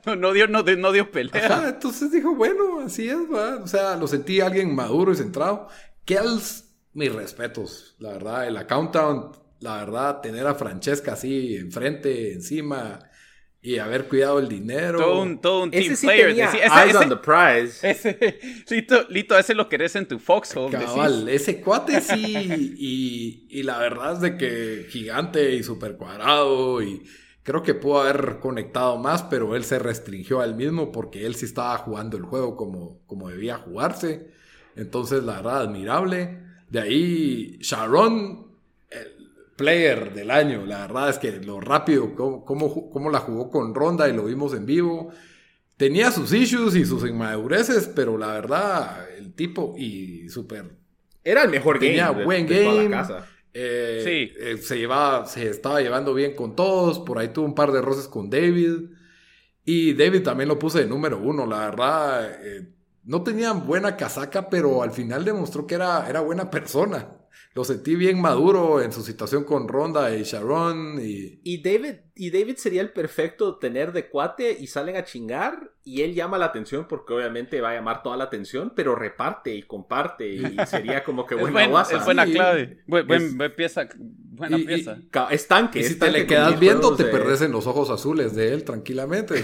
No, 0.05 0.15
no, 0.15 0.31
dio, 0.31 0.47
no, 0.47 0.63
no, 0.63 0.91
dio 0.93 1.11
pelea. 1.11 1.45
Ajá, 1.45 1.69
entonces 1.69 2.11
dijo, 2.11 2.33
bueno, 2.33 2.79
así 2.79 3.09
es, 3.09 3.17
¿va? 3.31 3.57
O 3.57 3.67
sea, 3.67 3.97
lo 3.97 4.07
sentí 4.07 4.39
alguien 4.39 4.73
maduro 4.73 5.11
y 5.11 5.17
centrado. 5.17 5.67
Kells, 6.05 6.69
mis 6.93 7.13
respetos, 7.13 7.95
la 7.99 8.13
verdad. 8.13 8.47
El 8.47 8.55
accountant, 8.55 9.35
la 9.59 9.75
verdad, 9.77 10.21
tener 10.21 10.47
a 10.47 10.55
Francesca 10.55 11.13
así 11.13 11.57
enfrente, 11.57 12.31
encima 12.31 12.99
y 13.61 13.77
haber 13.77 14.07
cuidado 14.07 14.39
el 14.39 14.47
dinero. 14.47 14.97
Todo 14.99 15.21
un, 15.21 15.39
todo 15.39 15.63
un 15.63 15.71
team 15.71 15.95
player. 15.99 16.29
ese, 16.29 16.59
eyes 16.63 16.95
on 16.95 17.09
the 17.09 17.17
prize. 17.17 17.87
Ese, 17.87 18.39
Lito, 18.69 19.05
Lito, 19.09 19.37
ese 19.37 19.53
lo 19.53 19.69
querés 19.69 19.95
en 19.95 20.07
tu 20.07 20.17
foxhole. 20.17 20.71
Cabal, 20.71 21.29
ese 21.29 21.61
cuate 21.61 22.01
sí. 22.01 22.75
y, 22.77 23.47
y 23.49 23.63
la 23.63 23.77
verdad 23.77 24.13
es 24.13 24.21
de 24.21 24.37
que 24.37 24.87
gigante 24.89 25.53
y 25.53 25.63
súper 25.63 25.97
cuadrado 25.97 26.81
y 26.81 27.03
Creo 27.43 27.63
que 27.63 27.73
pudo 27.73 28.01
haber 28.01 28.39
conectado 28.39 28.97
más, 28.97 29.23
pero 29.23 29.55
él 29.55 29.63
se 29.63 29.79
restringió 29.79 30.41
a 30.41 30.45
él 30.45 30.53
mismo 30.53 30.91
porque 30.91 31.25
él 31.25 31.33
sí 31.33 31.45
estaba 31.45 31.75
jugando 31.79 32.15
el 32.15 32.23
juego 32.23 32.55
como, 32.55 32.99
como 33.07 33.29
debía 33.29 33.57
jugarse. 33.57 34.31
Entonces, 34.75 35.23
la 35.23 35.37
verdad, 35.37 35.61
admirable. 35.61 36.43
De 36.69 36.81
ahí, 36.81 37.57
Sharon, 37.59 38.50
player 39.61 40.13
del 40.13 40.31
año. 40.31 40.65
La 40.65 40.79
verdad 40.79 41.09
es 41.09 41.19
que 41.19 41.31
lo 41.33 41.61
rápido, 41.61 42.15
cómo, 42.15 42.43
cómo, 42.43 43.09
la 43.11 43.19
jugó 43.19 43.51
con 43.51 43.75
Ronda 43.75 44.09
y 44.09 44.13
lo 44.13 44.25
vimos 44.25 44.55
en 44.55 44.65
vivo. 44.65 45.11
Tenía 45.77 46.11
sus 46.11 46.33
issues 46.33 46.75
y 46.75 46.83
sus 46.83 47.07
inmadureces, 47.07 47.87
pero 47.95 48.17
la 48.17 48.27
verdad, 48.33 49.07
el 49.17 49.33
tipo 49.33 49.75
y 49.77 50.27
súper... 50.29 50.71
Era 51.23 51.43
el 51.43 51.51
mejor 51.51 51.77
Tenía 51.77 52.09
buen 52.09 52.47
game. 52.47 52.89
Eh, 53.53 54.01
sí. 54.03 54.33
Eh, 54.39 54.57
se, 54.57 54.79
llevaba, 54.79 55.27
se 55.27 55.47
estaba 55.49 55.79
llevando 55.79 56.15
bien 56.15 56.35
con 56.35 56.55
todos. 56.55 56.97
Por 56.99 57.19
ahí 57.19 57.27
tuvo 57.27 57.45
un 57.45 57.53
par 57.53 57.71
de 57.71 57.81
roces 57.81 58.07
con 58.07 58.31
David. 58.31 58.89
Y 59.63 59.93
David 59.93 60.23
también 60.23 60.49
lo 60.49 60.57
puse 60.57 60.79
de 60.79 60.87
número 60.87 61.19
uno. 61.19 61.45
La 61.45 61.59
verdad, 61.59 62.39
eh, 62.43 62.73
no 63.03 63.21
tenía 63.21 63.51
buena 63.51 63.95
casaca, 63.95 64.49
pero 64.49 64.81
al 64.81 64.91
final 64.91 65.23
demostró 65.23 65.67
que 65.67 65.75
era, 65.75 66.09
era 66.09 66.21
buena 66.21 66.49
persona 66.49 67.20
lo 67.53 67.65
sentí 67.65 67.95
bien 67.95 68.21
maduro 68.21 68.81
en 68.81 68.93
su 68.93 69.01
situación 69.03 69.43
con 69.43 69.67
Ronda 69.67 70.15
y 70.15 70.23
Sharon. 70.23 70.99
Y... 71.03 71.41
y 71.43 71.61
David, 71.61 71.95
y 72.15 72.31
David 72.31 72.55
sería 72.55 72.81
el 72.81 72.91
perfecto 72.91 73.57
tener 73.57 73.91
de 73.91 74.07
cuate 74.07 74.55
y 74.57 74.67
salen 74.67 74.95
a 74.95 75.03
chingar 75.03 75.73
y 75.83 76.01
él 76.01 76.13
llama 76.13 76.37
la 76.37 76.45
atención 76.45 76.87
porque 76.87 77.13
obviamente 77.13 77.59
va 77.59 77.71
a 77.71 77.73
llamar 77.73 78.03
toda 78.03 78.15
la 78.15 78.25
atención, 78.25 78.71
pero 78.73 78.95
reparte 78.95 79.53
y 79.53 79.63
comparte 79.63 80.29
y 80.29 80.41
sería 80.65 81.03
como 81.03 81.25
que 81.25 81.35
buena 81.35 81.67
guasa. 81.67 81.97
Es 81.97 82.05
buena 82.05 82.25
clave. 82.25 82.83
buena 82.87 83.49
pieza. 83.53 83.89
Buena 83.97 84.57
pieza. 84.57 84.97
es 85.29 85.47
tanque. 85.47 85.79
Y 85.79 85.83
si 85.83 85.99
te 85.99 86.09
le 86.09 86.25
quedas 86.25 86.57
viendo, 86.57 86.95
te 86.95 87.03
perdes 87.03 87.41
en 87.41 87.51
los 87.51 87.67
ojos 87.67 87.89
azules 87.89 88.33
de 88.33 88.53
él 88.53 88.63
tranquilamente. 88.63 89.43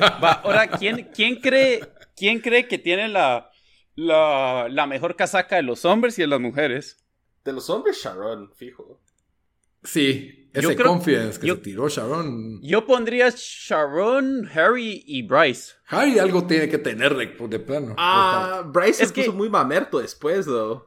Va, 0.00 0.32
ahora, 0.32 0.66
¿quién, 0.66 1.08
quién, 1.14 1.36
cree, 1.36 1.82
¿quién 2.16 2.40
cree 2.40 2.66
que 2.66 2.78
tiene 2.78 3.06
la, 3.08 3.48
la, 3.94 4.66
la 4.68 4.86
mejor 4.88 5.14
casaca 5.14 5.54
de 5.54 5.62
los 5.62 5.84
hombres 5.84 6.18
y 6.18 6.22
de 6.22 6.28
las 6.28 6.40
mujeres? 6.40 6.98
De 7.44 7.52
los 7.52 7.68
hombres, 7.70 8.00
Sharon, 8.02 8.52
fijo. 8.54 9.00
Sí, 9.84 10.48
ese 10.52 10.76
confidence 10.76 11.40
que 11.40 11.48
se 11.48 11.56
tiró 11.56 11.88
Sharon. 11.88 12.60
Yo 12.62 12.86
pondría 12.86 13.32
Sharon, 13.34 14.48
Harry 14.54 15.02
y 15.06 15.22
Bryce. 15.22 15.72
Harry 15.86 16.18
algo 16.18 16.46
tiene 16.46 16.68
que 16.68 16.78
tener 16.78 17.16
de, 17.16 17.58
plano. 17.58 17.94
Ah, 17.98 18.62
Bryce 18.64 19.02
es 19.02 19.08
se 19.08 19.14
puso 19.14 19.32
muy 19.32 19.50
mamerto 19.50 19.98
después, 19.98 20.46
though. 20.46 20.86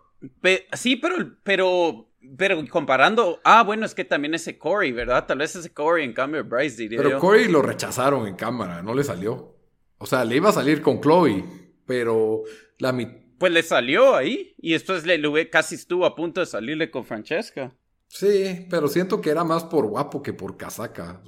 sí, 0.73 0.95
pero, 0.95 1.15
pero, 1.43 2.09
pero 2.37 2.63
comparando. 2.69 3.41
Ah, 3.43 3.63
bueno, 3.63 3.85
es 3.85 3.93
que 3.93 4.05
también 4.05 4.33
ese 4.33 4.57
Corey, 4.57 4.93
¿verdad? 4.93 5.25
Tal 5.25 5.39
vez 5.39 5.55
ese 5.57 5.73
Corey 5.73 6.05
en 6.05 6.13
cambio 6.13 6.41
de 6.41 6.49
Bryce, 6.49 6.77
diría 6.77 7.01
Pero 7.01 7.19
Corey 7.19 7.49
lo 7.49 7.61
rechazaron 7.61 8.27
en 8.27 8.35
cámara, 8.35 8.81
no 8.81 8.93
le 8.93 9.03
salió. 9.03 9.57
O 9.97 10.05
sea, 10.05 10.23
le 10.23 10.37
iba 10.37 10.49
a 10.49 10.53
salir 10.53 10.81
con 10.81 11.01
Chloe, 11.01 11.43
pero 11.85 12.43
la 12.77 12.93
mitad 12.93 13.24
pues 13.45 13.53
le 13.53 13.61
salió 13.61 14.15
ahí 14.15 14.55
y 14.57 14.71
después 14.71 15.05
le, 15.05 15.49
casi 15.51 15.75
estuvo 15.75 16.07
a 16.07 16.15
punto 16.15 16.39
de 16.39 16.47
salirle 16.47 16.89
con 16.89 17.05
Francesca. 17.05 17.71
Sí, 18.07 18.65
pero 18.71 18.87
siento 18.87 19.21
que 19.21 19.29
era 19.29 19.43
más 19.43 19.65
por 19.65 19.85
guapo 19.85 20.23
que 20.23 20.33
por 20.33 20.57
casaca. 20.57 21.21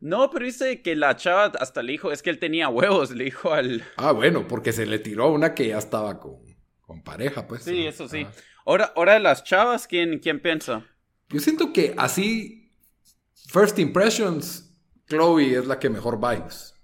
No, 0.00 0.28
pero 0.28 0.44
dice 0.44 0.82
que 0.82 0.96
la 0.96 1.14
chava 1.14 1.52
hasta 1.60 1.84
le 1.84 1.92
dijo, 1.92 2.10
es 2.10 2.20
que 2.20 2.30
él 2.30 2.40
tenía 2.40 2.68
huevos, 2.68 3.12
le 3.12 3.22
dijo 3.22 3.52
al... 3.52 3.84
Ah, 3.96 4.10
bueno, 4.10 4.48
porque 4.48 4.72
se 4.72 4.86
le 4.86 4.98
tiró 4.98 5.26
a 5.26 5.30
una 5.30 5.54
que 5.54 5.68
ya 5.68 5.78
estaba 5.78 6.18
con, 6.18 6.40
con 6.80 7.04
pareja, 7.04 7.46
pues. 7.46 7.62
Sí, 7.62 7.86
eso 7.86 8.08
sí. 8.08 8.26
Ahora, 8.64 8.92
ahora 8.96 9.20
las 9.20 9.44
chavas, 9.44 9.86
¿quién, 9.86 10.18
¿quién 10.18 10.40
piensa? 10.40 10.84
Yo 11.28 11.38
siento 11.38 11.72
que 11.72 11.94
así, 11.96 12.72
First 13.52 13.78
Impressions, 13.78 14.74
Chloe 15.08 15.56
es 15.56 15.66
la 15.68 15.78
que 15.78 15.90
mejor 15.90 16.18
vibes. 16.18 16.74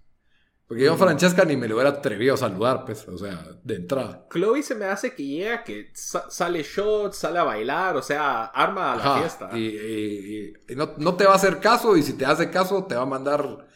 Porque 0.72 0.84
yo 0.84 0.94
a 0.94 0.96
Francesca 0.96 1.44
ni 1.44 1.54
me 1.54 1.68
lo 1.68 1.74
hubiera 1.74 1.90
atrevido 1.90 2.32
a 2.32 2.38
saludar, 2.38 2.86
pues, 2.86 3.06
o 3.06 3.18
sea, 3.18 3.46
de 3.62 3.74
entrada. 3.74 4.26
Chloe 4.32 4.62
se 4.62 4.74
me 4.74 4.86
hace 4.86 5.14
que 5.14 5.22
llega, 5.22 5.62
que 5.64 5.90
sale 5.92 6.62
shot, 6.62 7.12
sale 7.12 7.40
a 7.40 7.42
bailar, 7.42 7.94
o 7.94 8.00
sea, 8.00 8.46
arma 8.46 8.94
a 8.94 8.96
la 8.96 9.18
fiesta. 9.18 9.50
Y, 9.54 10.54
no, 10.74 11.14
te 11.14 11.26
va 11.26 11.32
a 11.32 11.36
hacer 11.36 11.60
caso, 11.60 11.94
y 11.94 12.02
si 12.02 12.14
te 12.14 12.24
hace 12.24 12.48
caso, 12.48 12.86
te 12.86 12.94
va 12.94 13.02
a 13.02 13.04
mandar. 13.04 13.66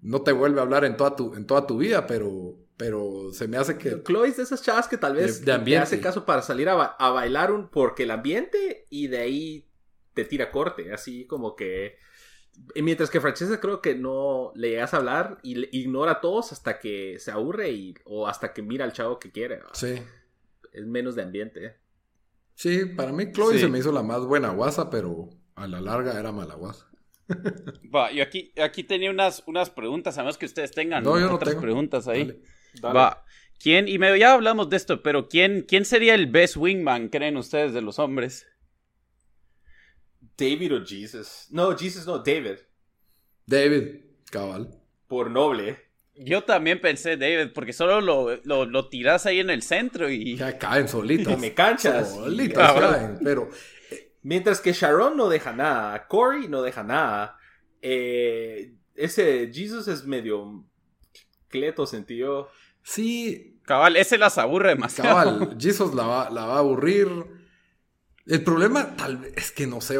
no 0.00 0.22
te 0.22 0.32
vuelve 0.32 0.58
a 0.58 0.64
hablar 0.64 0.84
en 0.84 0.96
toda 0.96 1.14
tu, 1.14 1.36
en 1.36 1.46
toda 1.46 1.68
tu 1.68 1.78
vida, 1.78 2.04
pero, 2.08 2.56
pero 2.76 3.30
se 3.32 3.46
me 3.46 3.56
hace 3.56 3.78
que. 3.78 4.02
Chloe 4.02 4.26
es 4.26 4.38
de 4.38 4.42
esas 4.42 4.62
chavas 4.62 4.88
que 4.88 4.98
tal 4.98 5.14
vez 5.14 5.44
te 5.44 5.78
hace 5.78 6.00
caso 6.00 6.26
para 6.26 6.42
salir 6.42 6.68
a, 6.68 6.82
a 6.82 7.10
bailar 7.10 7.52
un, 7.52 7.68
porque 7.68 8.02
el 8.02 8.10
ambiente 8.10 8.86
y 8.90 9.06
de 9.06 9.18
ahí 9.18 9.68
te 10.14 10.24
tira 10.24 10.50
corte, 10.50 10.92
así 10.92 11.28
como 11.28 11.54
que 11.54 11.96
Mientras 12.74 13.10
que 13.10 13.20
Francesca 13.20 13.60
creo 13.60 13.80
que 13.80 13.94
no 13.94 14.52
le 14.54 14.70
llegas 14.70 14.94
a 14.94 14.98
hablar 14.98 15.38
y 15.42 15.78
ignora 15.78 16.12
a 16.12 16.20
todos 16.20 16.52
hasta 16.52 16.78
que 16.78 17.18
se 17.18 17.30
aburre 17.30 17.70
y, 17.70 17.94
o 18.04 18.26
hasta 18.26 18.52
que 18.52 18.62
mira 18.62 18.84
al 18.84 18.92
chavo 18.92 19.18
que 19.18 19.30
quiere. 19.30 19.60
Sí. 19.72 20.02
Es 20.72 20.86
menos 20.86 21.14
de 21.14 21.22
ambiente. 21.22 21.76
Sí, 22.54 22.86
para 22.86 23.12
mí 23.12 23.32
Chloe 23.32 23.58
se 23.58 23.68
me 23.68 23.78
hizo 23.78 23.92
la 23.92 24.02
más 24.02 24.24
buena 24.24 24.50
guasa, 24.50 24.90
pero 24.90 25.28
a 25.54 25.66
la 25.66 25.80
larga 25.80 26.18
era 26.18 26.32
mala 26.32 26.54
guasa. 26.54 26.90
Va, 27.94 28.12
yo 28.12 28.22
aquí, 28.22 28.52
aquí 28.62 28.84
tenía 28.84 29.10
unas, 29.10 29.42
unas 29.46 29.70
preguntas, 29.70 30.16
además 30.16 30.38
que 30.38 30.46
ustedes 30.46 30.70
tengan 30.70 31.06
otras 31.06 31.54
preguntas 31.56 32.08
ahí. 32.08 32.40
Va. 32.82 33.24
¿Quién, 33.58 33.88
y 33.88 33.98
medio 33.98 34.16
ya 34.16 34.34
hablamos 34.34 34.68
de 34.68 34.76
esto, 34.76 35.02
pero 35.02 35.28
¿quién, 35.28 35.64
¿quién 35.66 35.84
sería 35.84 36.14
el 36.14 36.26
best 36.26 36.56
wingman, 36.56 37.08
creen 37.08 37.36
ustedes, 37.36 37.72
de 37.72 37.80
los 37.80 37.98
hombres? 37.98 38.46
David 40.36 40.74
o 40.74 40.84
Jesus. 40.84 41.46
No, 41.50 41.76
Jesus 41.76 42.06
no, 42.06 42.18
David. 42.18 42.58
David, 43.46 44.00
cabal. 44.30 44.70
Por 45.06 45.30
noble. 45.30 45.78
Yo 46.14 46.44
también 46.44 46.80
pensé 46.80 47.16
David, 47.16 47.52
porque 47.54 47.72
solo 47.72 48.00
lo, 48.00 48.36
lo, 48.44 48.88
tiras 48.88 49.26
ahí 49.26 49.40
en 49.40 49.50
el 49.50 49.62
centro 49.62 50.08
y. 50.10 50.36
Ya 50.36 50.58
caen 50.58 50.88
solitos. 50.88 51.38
me 51.38 51.52
canchas. 51.52 52.14
Solitos 52.14 52.72
caen. 52.72 53.18
Pero 53.22 53.50
eh, 53.90 54.06
Mientras 54.22 54.60
que 54.60 54.72
Sharon 54.72 55.16
no 55.16 55.28
deja 55.28 55.52
nada, 55.52 56.08
Corey 56.08 56.48
no 56.48 56.62
deja 56.62 56.82
nada. 56.82 57.38
Eh, 57.80 58.74
ese 58.96 59.52
Jesus 59.52 59.86
es 59.86 60.04
medio 60.04 60.64
cleto 61.48 61.86
sentido. 61.86 62.48
Sí. 62.82 63.60
Cabal, 63.62 63.96
ese 63.96 64.18
las 64.18 64.38
aburre 64.38 64.70
demasiado. 64.70 65.38
Cabal, 65.38 65.56
Jesus 65.60 65.94
la 65.94 66.06
va, 66.06 66.30
la 66.30 66.46
va 66.46 66.56
a 66.56 66.58
aburrir. 66.58 67.08
El 68.26 68.42
problema, 68.42 68.96
tal 68.96 69.18
vez, 69.18 69.32
es 69.36 69.52
que 69.52 69.66
no 69.66 69.80
sé, 69.80 69.98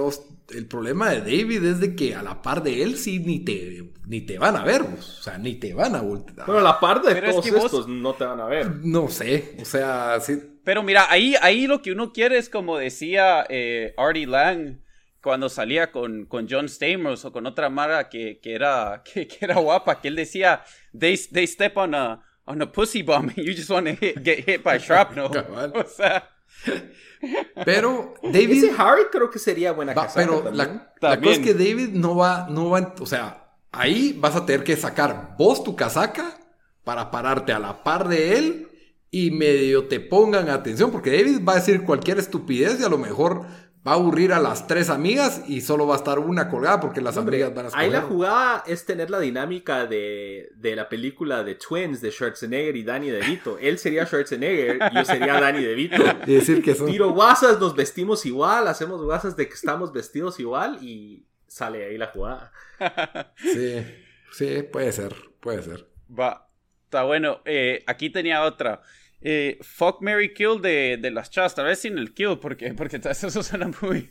el 0.55 0.67
problema 0.67 1.11
de 1.11 1.21
David 1.21 1.65
es 1.65 1.81
de 1.81 1.95
que 1.95 2.15
a 2.15 2.23
la 2.23 2.43
par 2.43 2.63
de 2.63 2.83
él 2.83 2.97
sí 2.97 3.21
ni 3.21 3.41
te, 3.41 3.93
ni 4.05 4.21
te 4.21 4.39
van 4.39 4.57
a 4.57 4.65
ver, 4.65 4.83
o 4.83 5.03
sea, 5.03 5.39
ni 5.39 5.55
te 5.55 5.75
van 5.75 5.95
a 5.95 6.01
voltear. 6.01 6.45
Pero 6.47 6.59
a 6.59 6.63
la 6.63 6.81
par 6.81 7.03
de 7.03 7.21
todos 7.23 7.47
estos 7.47 7.89
no 7.89 8.15
te 8.15 8.25
van 8.25 8.41
a 8.41 8.47
ver. 8.47 8.71
No 8.83 9.09
sé, 9.09 9.57
o 9.61 9.65
sea, 9.65 10.19
sí. 10.21 10.41
Pero 10.65 10.83
mira, 10.83 11.07
ahí, 11.09 11.37
ahí 11.41 11.69
lo 11.69 11.83
que 11.83 11.93
uno 11.93 12.13
quiere 12.13 12.39
es 12.39 12.49
como 12.49 12.77
decía 12.79 13.47
eh, 13.49 13.95
Artie 13.97 14.27
Lang 14.27 14.81
cuando 15.23 15.49
salía 15.49 15.93
con, 15.93 16.27
con 16.27 16.47
John 16.49 16.69
Stamos 16.69 17.25
o 17.25 17.33
con 17.33 17.47
otra 17.47 17.69
Mara 17.69 18.09
que, 18.09 18.41
que 18.41 18.55
era, 18.55 19.03
que, 19.13 19.29
era 19.41 19.57
guapa, 19.57 20.01
que 20.01 20.09
él 20.09 20.17
decía, 20.17 20.65
they, 20.99 21.17
they 21.33 21.47
step 21.47 21.77
on 21.77 21.95
a, 21.95 22.23
on 22.45 22.61
a 22.61 22.71
pussy 22.73 23.03
bomb 23.03 23.29
and 23.29 23.37
you 23.37 23.53
just 23.53 23.71
want 23.71 23.87
to 23.87 23.95
get 24.23 24.45
hit 24.45 24.65
by 24.65 24.79
shrapnel. 24.79 25.31
O 25.75 25.85
sea... 25.85 26.31
Pero 27.65 28.15
David. 28.23 28.65
Ese 28.65 28.75
Harry 28.77 29.05
creo 29.11 29.31
que 29.31 29.39
sería 29.39 29.73
buena 29.73 29.95
va, 29.95 30.09
Pero 30.15 30.51
la, 30.53 30.93
cosa 31.01 31.31
es 31.31 31.39
que 31.39 31.55
David 31.55 31.91
no 31.91 32.17
va, 32.17 32.47
no 32.51 32.71
va. 32.71 32.95
O 33.01 33.07
sea, 33.07 33.57
ahí 33.73 34.17
vas 34.19 34.37
a 34.37 34.47
tener 34.47 34.65
que 34.65 34.77
sacar 34.77 35.35
vos 35.39 35.65
tu 35.65 35.77
casaca 35.77 36.39
para 36.85 37.11
pararte 37.11 37.53
a 37.53 37.59
la 37.59 37.83
par 37.83 38.09
de 38.09 38.39
él 38.39 38.69
y 39.11 39.31
medio 39.31 39.87
te 39.89 40.01
pongan 40.01 40.49
atención. 40.49 40.91
Porque 40.91 41.11
David 41.11 41.41
va 41.47 41.55
a 41.55 41.57
decir 41.57 41.83
cualquier 41.83 42.19
estupidez 42.19 42.81
y 42.81 42.85
a 42.85 42.89
lo 42.89 42.99
mejor 42.99 43.47
va 43.87 43.93
a 43.93 43.95
aburrir 43.95 44.33
a 44.33 44.41
las 44.41 44.67
tres 44.67 44.91
amigas 44.91 45.43
y 45.47 45.61
solo 45.61 45.87
va 45.87 45.95
a 45.95 45.99
estar 45.99 46.19
una 46.19 46.49
colgada 46.49 46.81
porque 46.81 47.01
las 47.01 47.17
amigas 47.17 47.55
van 47.55 47.67
a 47.67 47.69
estar. 47.69 47.81
Ahí 47.81 47.91
la 47.91 48.03
jugada 48.03 48.65
es 48.67 48.85
tener 48.85 49.11
la 49.11 49.21
dinámica 49.21 49.87
de, 49.87 50.51
la 50.61 50.89
película 50.89 51.45
de 51.45 51.55
Twins 51.55 52.01
de 52.01 52.11
Schwarzenegger 52.11 52.77
y 52.77 52.83
Danny 52.83 53.11
DeVito. 53.11 53.59
Él 53.59 53.79
sería 53.79 54.05
Schwarzenegger 54.07 54.79
y 54.91 54.95
yo 54.95 55.05
sería 55.05 55.41
Danny 55.41 55.63
DeVito. 55.63 56.03
Y 56.27 56.35
decir 56.35 56.63
que 56.63 56.75
son. 56.75 56.91
Tiro 56.91 57.11
guasas, 57.11 57.61
nos 57.61 57.77
vestimos 57.77 58.27
igual, 58.27 58.67
hacemos 58.67 59.03
guasas 59.03 59.37
de 59.37 59.47
que 59.47 59.55
estamos 59.55 59.93
vestidos 59.93 60.41
igual 60.41 60.79
y 60.83 61.25
sale 61.47 61.85
ahí 61.85 61.99
la 61.99 62.09
jugada. 62.09 62.53
Sí, 63.37 63.85
sí, 64.33 64.63
puede 64.65 64.91
ser, 64.93 65.15
puede 65.41 65.63
ser. 65.63 65.87
Va, 66.11 66.49
está 66.85 67.05
bueno. 67.05 67.41
Eh, 67.45 67.85
aquí 67.87 68.11
tenía 68.11 68.43
otra. 68.43 68.83
Eh, 69.21 69.59
fuck 69.63 70.03
Mary 70.03 70.33
Kill 70.35 70.61
de, 70.61 70.99
de 71.01 71.11
las 71.11 71.31
chavas, 71.31 71.55
tal 71.55 71.67
vez 71.67 71.81
sin 71.81 71.99
el 71.99 72.13
kill, 72.13 72.39
porque, 72.39 72.75
porque 72.75 73.01
eso 73.03 73.43
suena 73.43 73.71
muy, 73.83 74.11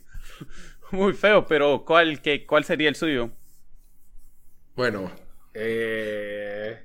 muy 0.91 1.14
feo, 1.14 1.45
pero 1.45 1.86
¿cuál, 1.86 2.22
qué, 2.22 2.45
¿cuál 2.45 2.64
sería 2.64 2.89
el 2.89 2.95
suyo? 2.95 3.32
Bueno. 4.76 5.12
Eh, 5.53 6.78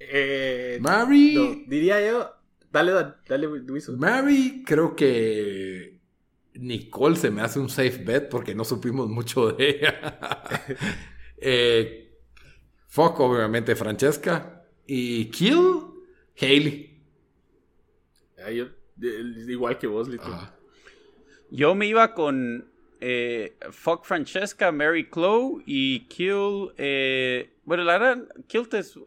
eh, 0.00 0.78
Mary. 0.80 1.64
diría 1.68 2.04
yo. 2.04 2.32
Dale, 2.72 2.92
dale, 3.28 3.46
Luis. 3.46 3.88
Mary, 3.90 4.62
creo 4.66 4.96
que 4.96 6.00
Nicole 6.54 7.16
se 7.16 7.30
me 7.30 7.40
hace 7.42 7.58
un 7.58 7.70
safe 7.70 7.98
bet 8.04 8.28
porque 8.28 8.54
no 8.54 8.64
supimos 8.64 9.08
mucho 9.08 9.52
de 9.52 9.68
ella. 9.68 10.18
eh, 11.38 12.18
fuck, 12.88 13.20
obviamente, 13.20 13.76
Francesca. 13.76 14.64
Y 14.86 15.26
Kill, 15.26 15.82
Haley 16.40 16.95
igual 18.48 19.78
que 19.78 19.86
vos, 19.86 20.08
Lito. 20.08 20.24
Yo 21.50 21.74
me 21.74 21.86
iba 21.86 22.14
con 22.14 22.68
eh, 23.00 23.56
Fuck 23.70 24.04
Francesca, 24.04 24.72
Mary 24.72 25.08
Chloe 25.10 25.62
y 25.66 26.00
Kill. 26.08 26.72
Eh, 26.76 27.52
bueno, 27.64 27.84
la 27.84 27.98
verdad, 27.98 28.24
Kill 28.46 28.68
es, 28.72 28.98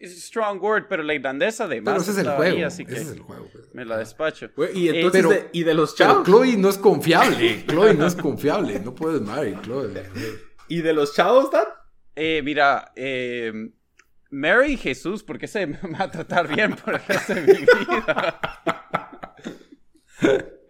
es, 0.00 0.24
strong 0.24 0.62
word, 0.62 0.84
pero 0.88 1.02
la 1.02 1.14
irlandesa 1.14 1.66
de 1.66 1.80
más. 1.80 1.94
Pero 1.94 2.02
ese 2.02 2.10
es 2.12 2.18
el 2.18 2.30
juego. 2.30 2.66
así 2.66 2.84
que 2.84 2.94
es 2.94 3.10
el 3.10 3.20
juego. 3.20 3.48
Pues. 3.52 3.74
Me 3.74 3.84
la 3.84 3.98
despacho. 3.98 4.50
y 4.74 4.88
eh, 4.88 5.00
entonces, 5.00 5.28
de, 5.28 5.50
y 5.52 5.64
de 5.64 5.74
los 5.74 5.94
chavos. 5.96 6.22
Pero 6.24 6.38
Chloe 6.38 6.56
no 6.56 6.68
es 6.68 6.78
confiable. 6.78 7.64
Chloe 7.66 7.94
no 7.94 8.06
es 8.06 8.14
confiable. 8.14 8.80
No 8.80 8.94
puedes 8.94 9.20
Mary, 9.20 9.56
Chloe. 9.62 9.90
¿Y 10.68 10.80
de 10.80 10.92
los 10.92 11.14
chavos, 11.14 11.50
Dan? 11.50 11.66
Eh, 12.14 12.42
mira, 12.44 12.92
eh. 12.94 13.70
Mary 14.30 14.78
Jesús, 14.78 15.22
porque 15.22 15.46
se 15.46 15.66
me 15.66 15.78
va 15.78 16.04
a 16.04 16.10
tratar 16.10 16.48
bien 16.48 16.74
por 16.74 16.94
el 16.94 17.00
resto 17.06 17.34
de 17.34 17.40
mi 17.42 17.52
vida. 17.52 18.40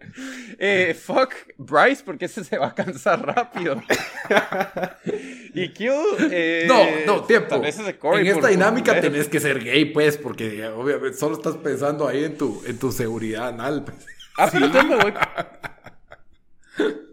Eh, 0.59 0.93
fuck 0.93 1.33
Bryce, 1.57 2.03
porque 2.05 2.25
ese 2.25 2.43
se 2.43 2.57
va 2.57 2.67
a 2.67 2.75
cansar 2.75 3.25
rápido. 3.25 3.81
y 5.55 5.69
Q. 5.69 5.83
Eh, 6.31 6.65
no, 6.67 6.85
no, 7.05 7.23
tiempo. 7.23 7.55
en 7.55 8.27
esta 8.27 8.47
dinámica 8.49 9.01
tenés 9.01 9.27
que 9.27 9.39
ser 9.39 9.63
gay, 9.63 9.85
pues, 9.85 10.17
porque 10.17 10.67
obviamente 10.67 11.17
solo 11.17 11.35
estás 11.35 11.57
pensando 11.57 12.07
ahí 12.07 12.25
en 12.25 12.37
tu, 12.37 12.61
en 12.65 12.77
tu 12.77 12.91
seguridad 12.91 13.47
anal. 13.47 13.85
Pues. 13.85 14.05
Ah, 14.37 14.49
sí. 14.49 14.59
me 14.59 14.95
voy. 14.95 15.13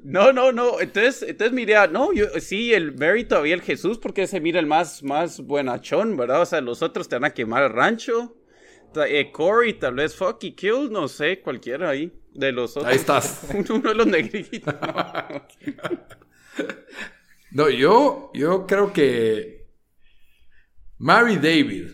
No, 0.03 0.33
no, 0.33 0.53
no. 0.53 0.81
Entonces, 0.81 1.23
entonces 1.23 1.53
mi 1.53 1.63
idea, 1.63 1.87
no, 1.87 2.13
yo 2.13 2.27
sí, 2.41 2.73
el 2.73 2.97
Mary 2.97 3.25
todavía 3.25 3.55
el 3.55 3.63
Jesús, 3.63 3.99
porque 3.99 4.27
se 4.27 4.41
mira 4.41 4.59
el 4.59 4.67
más, 4.67 5.03
más 5.03 5.41
buenachón, 5.41 6.17
¿verdad? 6.17 6.43
O 6.43 6.47
sea, 6.47 6.61
los 6.61 6.83
otros 6.83 7.09
te 7.09 7.17
van 7.17 7.25
a 7.25 7.35
quemar 7.35 7.65
el 7.65 7.73
rancho. 7.73 8.37
Eh, 8.97 9.31
Corey, 9.33 9.75
tal 9.75 9.95
vez 9.95 10.15
Fucky 10.15 10.53
Kill, 10.53 10.91
no 10.91 11.09
sé, 11.09 11.41
cualquiera 11.41 11.91
ahí. 11.91 12.13
De 12.33 12.53
los 12.53 12.77
otros. 12.77 12.91
Ahí 12.91 12.97
estás. 12.97 13.49
Uno 13.71 13.89
de 13.89 13.95
los 13.95 14.07
negritos. 14.07 14.75
no, 17.53 17.69
yo, 17.69 18.31
yo 18.35 18.67
creo 18.67 18.93
que. 18.93 19.67
Mary 20.99 21.37
David. 21.37 21.89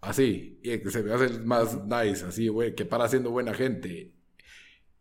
Así. 0.00 0.60
Y 0.62 0.78
que 0.78 0.90
se 0.90 1.02
me 1.02 1.12
hace 1.12 1.38
más 1.40 1.84
nice, 1.84 2.24
así, 2.24 2.48
güey, 2.48 2.74
que 2.74 2.84
para 2.84 3.08
siendo 3.08 3.30
buena 3.30 3.52
gente. 3.52 4.14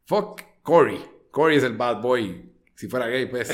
Fuck 0.06 0.42
Corey. 0.64 1.00
Corey 1.32 1.58
es 1.58 1.64
el 1.64 1.78
bad 1.78 2.02
boy. 2.02 2.57
Si 2.78 2.88
fuera 2.88 3.08
gay, 3.08 3.26
pues. 3.26 3.50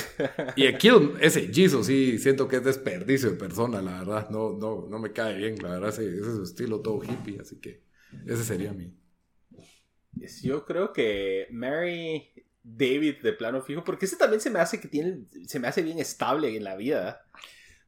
Y 0.57 0.71
Kill, 0.73 1.13
ese 1.21 1.47
Jesus, 1.47 1.87
sí, 1.87 2.19
siento 2.19 2.45
que 2.49 2.57
es 2.57 2.63
desperdicio 2.65 3.31
de 3.31 3.37
persona, 3.37 3.81
la 3.81 3.99
verdad. 3.99 4.29
No, 4.29 4.51
no, 4.51 4.85
no 4.89 4.99
me 4.99 5.13
cae 5.13 5.37
bien, 5.37 5.55
la 5.63 5.69
verdad. 5.69 5.89
Ese, 5.89 6.05
ese 6.09 6.19
es 6.19 6.35
su 6.35 6.43
estilo 6.43 6.81
todo 6.81 7.01
hippie, 7.01 7.39
así 7.39 7.61
que 7.61 7.85
ese 8.27 8.43
sería 8.43 8.73
mi. 8.73 8.93
Yo 10.41 10.65
creo 10.65 10.91
que 10.91 11.47
Mary 11.51 12.33
David 12.63 13.21
de 13.23 13.31
plano 13.31 13.61
fijo, 13.61 13.85
porque 13.85 14.07
ese 14.07 14.17
también 14.17 14.41
se 14.41 14.49
me 14.49 14.59
hace 14.59 14.81
que 14.81 14.89
tiene, 14.89 15.25
se 15.47 15.57
me 15.57 15.69
hace 15.69 15.83
bien 15.83 15.99
estable 15.99 16.57
en 16.57 16.65
la 16.65 16.75
vida. 16.75 17.25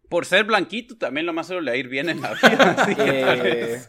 Por 0.07 0.25
ser 0.25 0.45
blanquito 0.45 0.97
también 0.97 1.25
lo 1.25 1.33
más 1.33 1.47
solo 1.47 1.59
le 1.59 1.77
ir 1.77 1.89
bien 1.89 2.07
en 2.07 2.21
la 2.21 2.33
vida. 2.35 2.71
así 2.77 2.95
que 2.95 3.81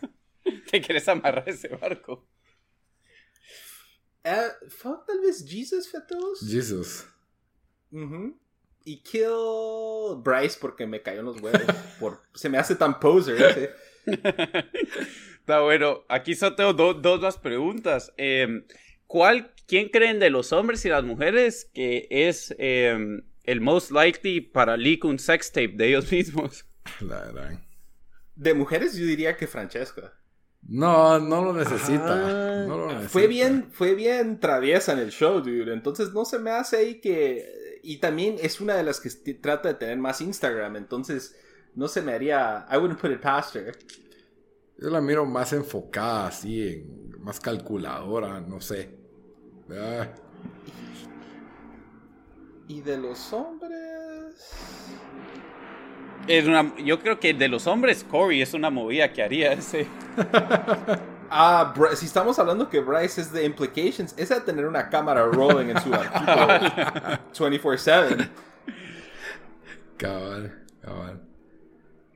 te 0.68 0.80
quieres 0.80 1.07
amarrar 1.07 1.49
ese 1.49 1.68
barco. 1.68 2.28
Uh, 4.24 4.68
fuck, 4.68 5.07
tal 5.07 5.20
vez 5.20 5.47
Jesus 5.49 5.88
Fetos. 5.88 6.40
Jesus. 6.40 7.07
Y 8.84 9.03
kill 9.03 10.22
Bryce 10.22 10.59
porque 10.61 10.86
me 10.86 11.03
cayó 11.03 11.20
en 11.20 11.26
los 11.26 11.40
huevos. 11.40 11.62
por, 12.01 12.22
se 12.34 12.49
me 12.49 12.59
hace 12.59 12.76
tan 12.76 13.01
poser. 13.01 13.74
Está 15.40 15.61
bueno. 15.61 16.05
Aquí 16.09 16.34
solo 16.34 16.55
tengo 16.55 16.72
dos 16.72 17.20
más 17.20 17.38
preguntas. 17.38 18.12
Em, 18.16 18.64
¿cuál, 19.07 19.53
¿Quién 19.66 19.88
creen 19.88 20.20
de 20.20 20.30
los 20.30 20.53
hombres 20.53 20.84
y 20.84 20.88
las 20.88 21.05
mujeres 21.05 21.70
que 21.74 22.07
es 22.11 22.55
em, 22.59 23.22
el 23.44 23.61
most 23.61 23.90
likely 23.90 24.40
para 24.40 24.76
leak 24.76 25.05
un 25.05 25.18
sex 25.18 25.51
tape 25.51 25.74
de 25.74 25.88
ellos 25.88 26.11
mismos? 26.11 26.66
De 28.36 28.53
mujeres 28.53 28.94
yo 28.94 29.07
diría 29.07 29.36
que 29.36 29.47
Francesca. 29.47 30.12
No, 30.62 31.18
no 31.18 31.44
lo 31.44 31.52
necesita. 31.52 32.62
Ah, 32.62 32.64
no 32.66 32.78
lo 32.78 33.00
Fue 33.09 33.26
bien, 33.26 33.68
fue 33.70 33.94
bien 33.94 34.40
traviesa 34.40 34.92
en 34.92 34.98
el 34.98 35.11
show, 35.11 35.40
dude. 35.40 35.72
Entonces 35.72 36.12
no 36.12 36.24
se 36.24 36.38
me 36.38 36.50
hace 36.50 36.76
ahí 36.78 37.00
que. 37.00 37.80
Y 37.82 37.98
también 37.98 38.36
es 38.40 38.61
una 38.61 38.74
de 38.74 38.82
las 38.82 39.00
que 39.00 39.11
trata 39.34 39.68
de 39.68 39.74
tener 39.74 39.98
más 39.98 40.20
Instagram. 40.20 40.76
Entonces 40.76 41.36
no 41.74 41.88
se 41.88 42.02
me 42.02 42.12
haría. 42.12 42.66
I 42.70 42.76
wouldn't 42.76 43.00
put 43.00 43.12
it 43.12 43.20
past 43.20 43.54
her. 43.54 43.76
Yo 44.78 44.90
la 44.90 45.00
miro 45.00 45.24
más 45.24 45.52
enfocada, 45.52 46.26
así, 46.26 46.68
en, 46.68 47.22
más 47.22 47.40
calculadora, 47.40 48.40
no 48.40 48.61
sé. 48.61 48.90
Ah. 49.70 50.09
¿Y 52.68 52.80
de 52.82 52.98
los 52.98 53.32
hombres? 53.32 54.50
Es 56.28 56.44
una, 56.46 56.74
yo 56.78 56.98
creo 56.98 57.20
que 57.20 57.34
de 57.34 57.48
los 57.48 57.66
hombres, 57.66 58.04
Corey 58.04 58.42
es 58.42 58.52
una 58.52 58.70
movida 58.70 59.12
que 59.12 59.22
haría 59.22 59.52
ese. 59.54 59.86
ah, 61.30 61.72
si 61.94 62.06
estamos 62.06 62.38
hablando 62.38 62.68
que 62.68 62.80
Bryce 62.80 63.20
es 63.20 63.32
de 63.32 63.44
Implications, 63.44 64.14
es 64.16 64.30
a 64.30 64.44
tener 64.44 64.66
una 64.66 64.88
cámara 64.88 65.24
rolling 65.26 65.70
en 65.70 65.80
su 65.80 65.94
artículo 65.94 66.48
24-7. 67.32 68.28
Cabal, 69.96 70.64
cabal. 70.82 71.22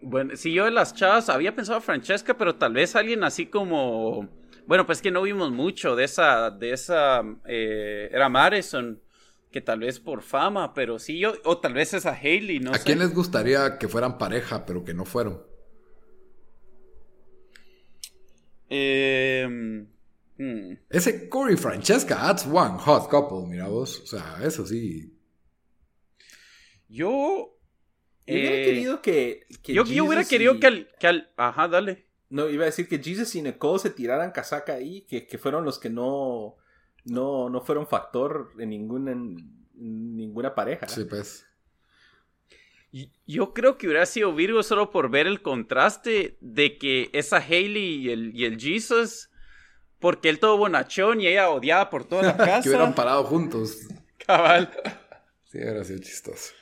Bueno, 0.02 0.34
si 0.36 0.52
yo 0.52 0.64
de 0.64 0.70
las 0.70 0.94
chavas 0.94 1.28
había 1.28 1.54
pensado 1.54 1.78
a 1.78 1.82
Francesca, 1.82 2.36
pero 2.36 2.56
tal 2.56 2.72
vez 2.72 2.96
alguien 2.96 3.22
así 3.22 3.46
como. 3.46 4.28
Bueno, 4.66 4.86
pues 4.86 5.02
que 5.02 5.11
no 5.11 5.22
vimos 5.22 5.50
mucho 5.52 5.94
de 5.94 6.04
esa. 6.04 6.50
De 6.50 6.72
esa. 6.72 7.22
Eh, 7.46 8.08
era 8.12 8.28
Madison. 8.28 9.00
Que 9.51 9.61
tal 9.61 9.80
vez 9.80 9.98
por 10.01 10.22
fama, 10.22 10.74
pero 10.74 10.98
sí 10.98 11.18
yo, 11.18 11.34
o 11.44 11.59
tal 11.59 11.74
vez 11.74 11.92
es 11.94 12.07
a 12.07 12.12
Hailey, 12.14 12.61
no 12.61 12.72
¿A 12.72 12.78
sé. 12.78 12.84
quién 12.84 12.98
les 13.01 13.12
gustaría 13.14 13.78
que 13.78 13.88
fueran 13.88 14.16
pareja, 14.18 14.64
pero 14.64 14.84
que 14.84 14.94
no 14.94 15.05
fueron? 15.05 15.42
Eh, 18.68 19.46
hmm. 20.38 20.72
Ese 20.88 21.28
Corey 21.28 21.57
Francesca, 21.57 22.16
that's 22.16 22.46
one 22.46 22.78
hot 22.78 23.09
couple, 23.11 23.46
mira 23.48 23.68
vos. 23.68 24.01
O 24.01 24.07
sea, 24.07 24.38
eso 24.44 24.66
sí. 24.66 25.12
Yo. 26.88 27.57
Yo 28.26 28.34
hubiera 28.36 28.55
eh, 28.57 28.64
querido 28.64 29.03
que. 29.03 29.46
que 29.62 29.74
yo, 29.74 29.84
yo 29.84 30.05
hubiera 30.05 30.24
querido 30.24 30.55
y- 30.55 30.61
que 30.61 30.66
al, 30.68 30.88
que 30.98 31.07
al- 31.09 31.32
Ajá, 31.36 31.66
dale. 31.68 32.07
No, 32.28 32.48
iba 32.48 32.62
a 32.62 32.66
decir 32.66 32.86
que 32.88 33.03
Jesus 33.03 33.34
y 33.34 33.42
Nicole 33.42 33.80
se 33.80 33.90
tiraran 33.90 34.30
casaca 34.30 34.74
ahí, 34.74 35.01
que, 35.03 35.26
que 35.26 35.36
fueron 35.36 35.64
los 35.64 35.80
que 35.80 35.90
no, 35.90 36.59
no, 37.05 37.48
no 37.51 37.61
fueron 37.61 37.86
factor 37.86 38.53
en 38.59 38.70
ninguna, 38.70 39.12
en 39.12 39.36
ninguna 40.16 40.55
pareja. 40.55 40.88
Sí, 40.88 41.05
pues. 41.05 41.46
Yo 43.26 43.55
creo 43.55 43.78
que 43.78 43.86
hubiera 43.86 44.05
sido 44.05 44.34
Virgo 44.34 44.62
solo 44.64 44.90
por 44.90 45.11
ver 45.11 45.28
el 45.28 45.42
contraste 45.42 46.36
de 46.40 46.76
que 46.76 47.09
esa 47.12 47.36
Hailey 47.36 48.01
y 48.07 48.11
el, 48.11 48.34
y 48.34 48.44
el 48.44 48.59
Jesus, 48.61 49.30
porque 50.01 50.28
él 50.28 50.40
todo 50.40 50.57
bonachón 50.57 51.20
y 51.20 51.28
ella 51.28 51.51
odiada 51.51 51.88
por 51.88 52.05
toda 52.05 52.22
la 52.22 52.36
casa. 52.36 52.62
que 52.62 52.68
hubieran 52.70 52.94
parado 52.94 53.22
juntos. 53.24 53.78
Cabal. 54.26 54.70
Sí, 55.44 55.59
hubiera 55.59 55.84
sido 55.84 56.01
chistoso. 56.01 56.53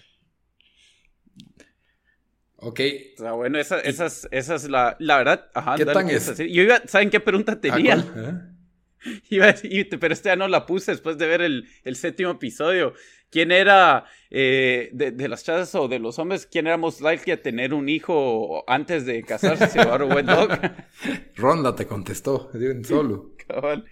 Ok. 2.57 2.80
O 3.16 3.22
sea, 3.22 3.32
bueno, 3.32 3.59
esa, 3.59 3.80
esa, 3.80 4.07
es, 4.07 4.28
esa 4.30 4.55
es 4.57 4.68
la, 4.68 4.97
la 4.99 5.18
verdad. 5.18 5.51
Ajá, 5.55 5.76
¿Qué 5.76 5.86
tan 5.86 6.09
¿qué 6.09 6.16
es? 6.16 6.28
a? 6.28 6.34
Yo 6.34 6.62
iba, 6.62 6.80
¿saben 6.86 7.09
qué 7.09 7.20
pregunta 7.20 7.53
¿A 7.53 7.61
tenía? 7.61 7.95
cuál? 7.95 8.12
¿Eh? 8.16 8.58
Iba 9.30 9.46
a 9.46 9.53
decir, 9.53 9.88
pero 10.01 10.14
este 10.14 10.28
ya 10.28 10.36
no 10.36 10.49
la 10.49 10.66
puse 10.66 10.92
después 10.92 11.18
de 11.18 11.26
ver 11.26 11.42
el, 11.42 11.68
el 11.84 11.96
séptimo 11.96 12.30
episodio. 12.30 12.94
¿Quién 13.30 13.53
era 13.53 14.07
eh, 14.30 14.88
de, 14.92 15.11
de 15.11 15.28
las 15.28 15.44
chazas 15.44 15.74
o 15.74 15.86
de 15.86 15.99
los 15.99 16.18
hombres? 16.18 16.46
¿Quién 16.46 16.66
era 16.66 16.78
most 16.78 17.01
likely 17.03 17.32
a 17.32 17.42
tener 17.42 17.74
un 17.74 17.88
hijo 17.88 18.64
antes 18.70 19.05
de 19.05 19.22
casarse? 19.22 19.68
Si 19.68 19.78
llevar 19.78 20.03
un 20.03 20.09
buen 20.09 20.26
dog. 20.26 20.49
Ronda 21.36 21.74
te 21.74 21.86
contestó, 21.86 22.51
de 22.55 22.70
un 22.70 22.84
solo. 22.84 23.34
Cabal. 23.46 23.84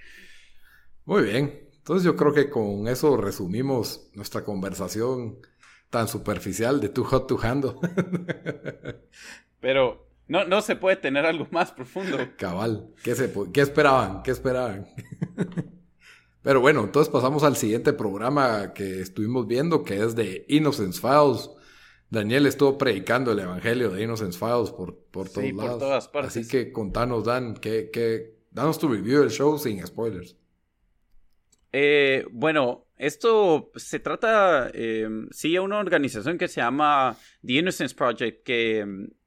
Muy 1.05 1.25
bien. 1.25 1.69
Entonces 1.77 2.05
yo 2.05 2.17
creo 2.17 2.33
que 2.33 2.49
con 2.49 2.89
eso 2.89 3.17
resumimos 3.17 4.11
nuestra 4.15 4.43
conversación 4.43 5.39
tan 5.91 6.09
superficial 6.09 6.81
de 6.81 6.89
Too 6.89 7.05
Hot 7.05 7.29
to 7.29 7.39
Handle. 7.41 7.75
Pero 9.61 10.06
no, 10.29 10.45
no 10.45 10.61
se 10.61 10.77
puede 10.77 10.97
tener 10.97 11.25
algo 11.27 11.47
más 11.51 11.73
profundo. 11.73 12.19
Cabal. 12.39 12.91
¿Qué, 13.03 13.15
se, 13.15 13.33
¿Qué 13.53 13.61
esperaban? 13.61 14.23
¿Qué 14.23 14.31
esperaban? 14.31 14.87
Pero 16.43 16.61
bueno, 16.61 16.85
entonces 16.85 17.13
pasamos 17.13 17.43
al 17.43 17.57
siguiente 17.57 17.93
programa 17.93 18.73
que 18.73 19.01
estuvimos 19.01 19.47
viendo, 19.49 19.83
que 19.83 20.03
es 20.05 20.15
de 20.15 20.45
Innocence 20.49 21.01
Files. 21.01 21.51
Daniel 22.09 22.47
estuvo 22.47 22.79
predicando 22.79 23.33
el 23.33 23.41
evangelio 23.41 23.91
de 23.91 24.03
Innocence 24.05 24.39
Files 24.39 24.71
por, 24.71 24.97
por 25.11 25.29
todos 25.29 25.45
Sí, 25.45 25.53
por 25.53 25.65
lados. 25.65 25.79
todas 25.81 26.09
partes. 26.09 26.37
Así 26.37 26.49
que 26.49 26.71
contanos, 26.71 27.25
Dan, 27.25 27.55
que, 27.55 27.91
que, 27.91 28.37
danos 28.53 28.79
tu 28.79 28.87
review 28.89 29.21
del 29.23 29.31
show 29.31 29.59
sin 29.59 29.85
spoilers. 29.85 30.37
Eh, 31.73 32.25
bueno, 32.31 32.87
esto 32.97 33.73
se 33.75 33.99
trata, 33.99 34.71
eh, 34.73 35.09
sí, 35.33 35.53
de 35.53 35.61
una 35.61 35.79
organización 35.81 36.39
que 36.39 36.47
se 36.47 36.61
llama 36.61 37.17
The 37.45 37.55
Innocence 37.55 37.95
Project, 37.95 38.45
que 38.45 38.87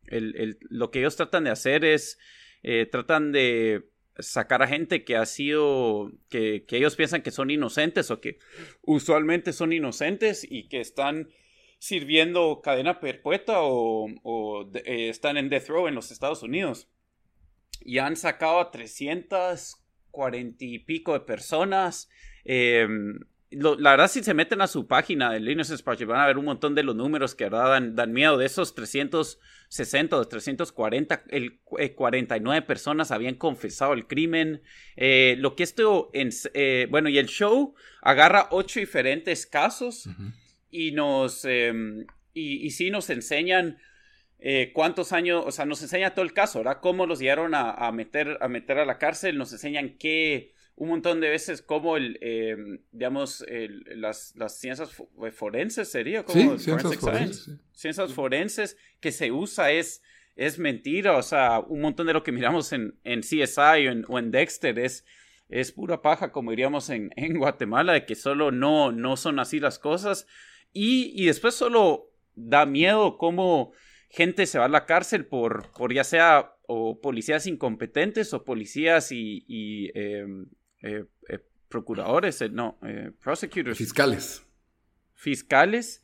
lo 0.10 0.92
que 0.92 1.00
ellos 1.00 1.16
tratan 1.16 1.44
de 1.46 1.52
hacer 1.52 1.86
es, 1.86 2.18
eh, 2.64 2.86
tratan 2.86 3.32
de 3.32 3.90
sacar 4.20 4.62
a 4.62 4.68
gente 4.68 5.04
que 5.04 5.16
ha 5.16 5.26
sido, 5.26 6.12
que, 6.30 6.66
que 6.66 6.78
ellos 6.78 6.96
piensan 6.96 7.22
que 7.22 7.32
son 7.32 7.50
inocentes 7.50 8.12
o 8.12 8.20
que 8.20 8.40
usualmente 8.82 9.54
son 9.54 9.72
inocentes 9.72 10.46
y 10.50 10.68
que 10.68 10.82
están 10.82 11.30
sirviendo 11.80 12.62
cadena 12.62 13.00
perpetua 13.00 13.60
o, 13.62 14.70
eh, 14.74 15.10
están 15.10 15.38
en 15.38 15.50
death 15.50 15.68
row 15.70 15.88
en 15.88 15.96
los 15.96 16.12
Estados 16.12 16.44
Unidos. 16.44 16.90
Y 17.82 18.00
han 18.00 18.18
sacado 18.18 18.60
a 18.60 18.72
340 18.72 20.66
y 20.66 20.80
pico 20.80 21.14
de 21.14 21.22
personas. 21.22 22.10
Eh, 22.44 22.88
lo- 23.52 23.76
la 23.80 23.92
verdad, 23.92 24.08
si 24.10 24.24
se 24.24 24.34
meten 24.34 24.62
a 24.62 24.68
su 24.68 24.88
página 24.88 25.32
del 25.32 25.50
Innocence 25.50 25.84
Project, 25.84 26.08
van 26.10 26.22
a 26.22 26.28
ver 26.28 26.38
un 26.38 26.46
montón 26.46 26.76
de 26.76 26.84
los 26.84 26.96
números 26.96 27.34
que 27.36 27.46
verdad 27.46 27.70
dan, 27.70 27.96
dan 27.96 28.12
miedo. 28.14 28.38
De 28.38 28.46
esos 28.46 28.76
360 28.76 30.18
o 30.18 30.28
340, 30.28 31.24
el, 31.30 31.60
eh, 31.78 31.94
49 31.94 32.62
personas 32.66 33.12
habían 33.12 33.36
confesado 33.36 33.94
el 33.94 34.08
crimen. 34.08 34.62
Eh, 34.96 35.36
lo 35.40 35.56
que 35.56 35.64
esto, 35.64 36.10
en- 36.14 36.30
eh, 36.54 36.88
bueno, 36.90 37.10
y 37.10 37.18
el 37.18 37.28
show 37.28 37.74
agarra 38.02 38.48
ocho 38.52 38.80
diferentes 38.80 39.46
casos 39.46 40.08
y 40.72 40.92
nos, 40.92 41.44
eh, 41.46 41.74
y, 42.34 42.66
y 42.66 42.70
sí 42.72 42.92
nos 42.92 43.10
enseñan 43.10 43.78
eh, 44.42 44.72
cuántos 44.74 45.12
años, 45.12 45.44
o 45.46 45.52
sea, 45.52 45.66
nos 45.66 45.82
enseña 45.82 46.14
todo 46.14 46.24
el 46.24 46.32
caso, 46.34 46.60
¿verdad? 46.60 46.80
Cómo 46.82 47.06
los 47.06 47.20
llegaron 47.20 47.54
a, 47.56 47.72
a 47.72 47.92
meter, 47.92 48.38
a 48.40 48.48
meter 48.48 48.78
a 48.78 48.86
la 48.86 48.98
cárcel, 48.98 49.38
nos 49.38 49.52
enseñan 49.52 49.98
que 49.98 50.54
un 50.80 50.90
montón 50.90 51.20
de 51.22 51.30
veces 51.30 51.62
cómo 51.62 51.98
el, 51.98 52.18
eh, 52.22 52.56
digamos, 52.92 53.44
el- 53.48 53.84
las, 54.02 54.34
las 54.36 54.58
ciencias 54.60 54.90
eh, 55.26 55.32
forenses 55.32 55.90
sería, 55.92 56.24
como 56.24 56.58
Sí, 56.58 56.64
ciencias 56.64 56.96
forenses, 56.98 57.44
sí. 57.46 57.52
ciencias 57.74 58.14
forenses 58.14 58.78
que 59.00 59.12
se 59.12 59.32
usa 59.32 59.72
es, 59.72 60.02
es 60.36 60.58
mentira, 60.58 61.18
o 61.18 61.22
sea, 61.22 61.60
un 61.60 61.82
montón 61.82 62.08
de 62.08 62.14
lo 62.14 62.24
que 62.24 62.32
miramos 62.32 62.72
en, 62.74 62.98
en 63.04 63.22
CSI 63.22 63.88
o 63.88 63.92
en, 63.92 64.06
o 64.08 64.18
en 64.20 64.32
Dexter 64.32 64.80
es, 64.80 65.06
es 65.50 65.72
pura 65.74 66.02
paja, 66.02 66.32
como 66.32 66.52
diríamos 66.52 66.90
en, 66.90 67.12
en 67.18 67.38
Guatemala, 67.38 67.94
de 67.94 68.06
que 68.06 68.16
solo 68.16 68.52
no, 68.52 68.92
no 68.92 69.18
son 69.18 69.40
así 69.40 69.60
las 69.60 69.80
cosas. 69.80 70.28
Y, 70.72 71.12
y 71.22 71.26
después 71.26 71.56
solo 71.56 72.12
da 72.36 72.66
miedo 72.66 73.18
cómo 73.18 73.74
gente 74.10 74.46
se 74.46 74.60
va 74.60 74.66
a 74.66 74.70
la 74.70 74.86
cárcel 74.86 75.26
por, 75.26 75.72
por 75.74 75.94
ya 75.94 76.04
sea 76.04 76.54
o 76.68 77.02
policías 77.02 77.48
incompetentes 77.48 78.34
o 78.34 78.44
policías 78.46 79.12
y, 79.12 79.44
y, 79.48 79.92
eh, 79.94 80.26
eh, 80.82 81.06
eh, 81.30 81.40
procuradores, 81.68 82.42
eh, 82.42 82.50
no, 82.50 82.78
eh, 82.84 83.12
prosecutors, 83.22 83.78
Fiscales. 83.78 84.44
fiscales, 85.14 86.04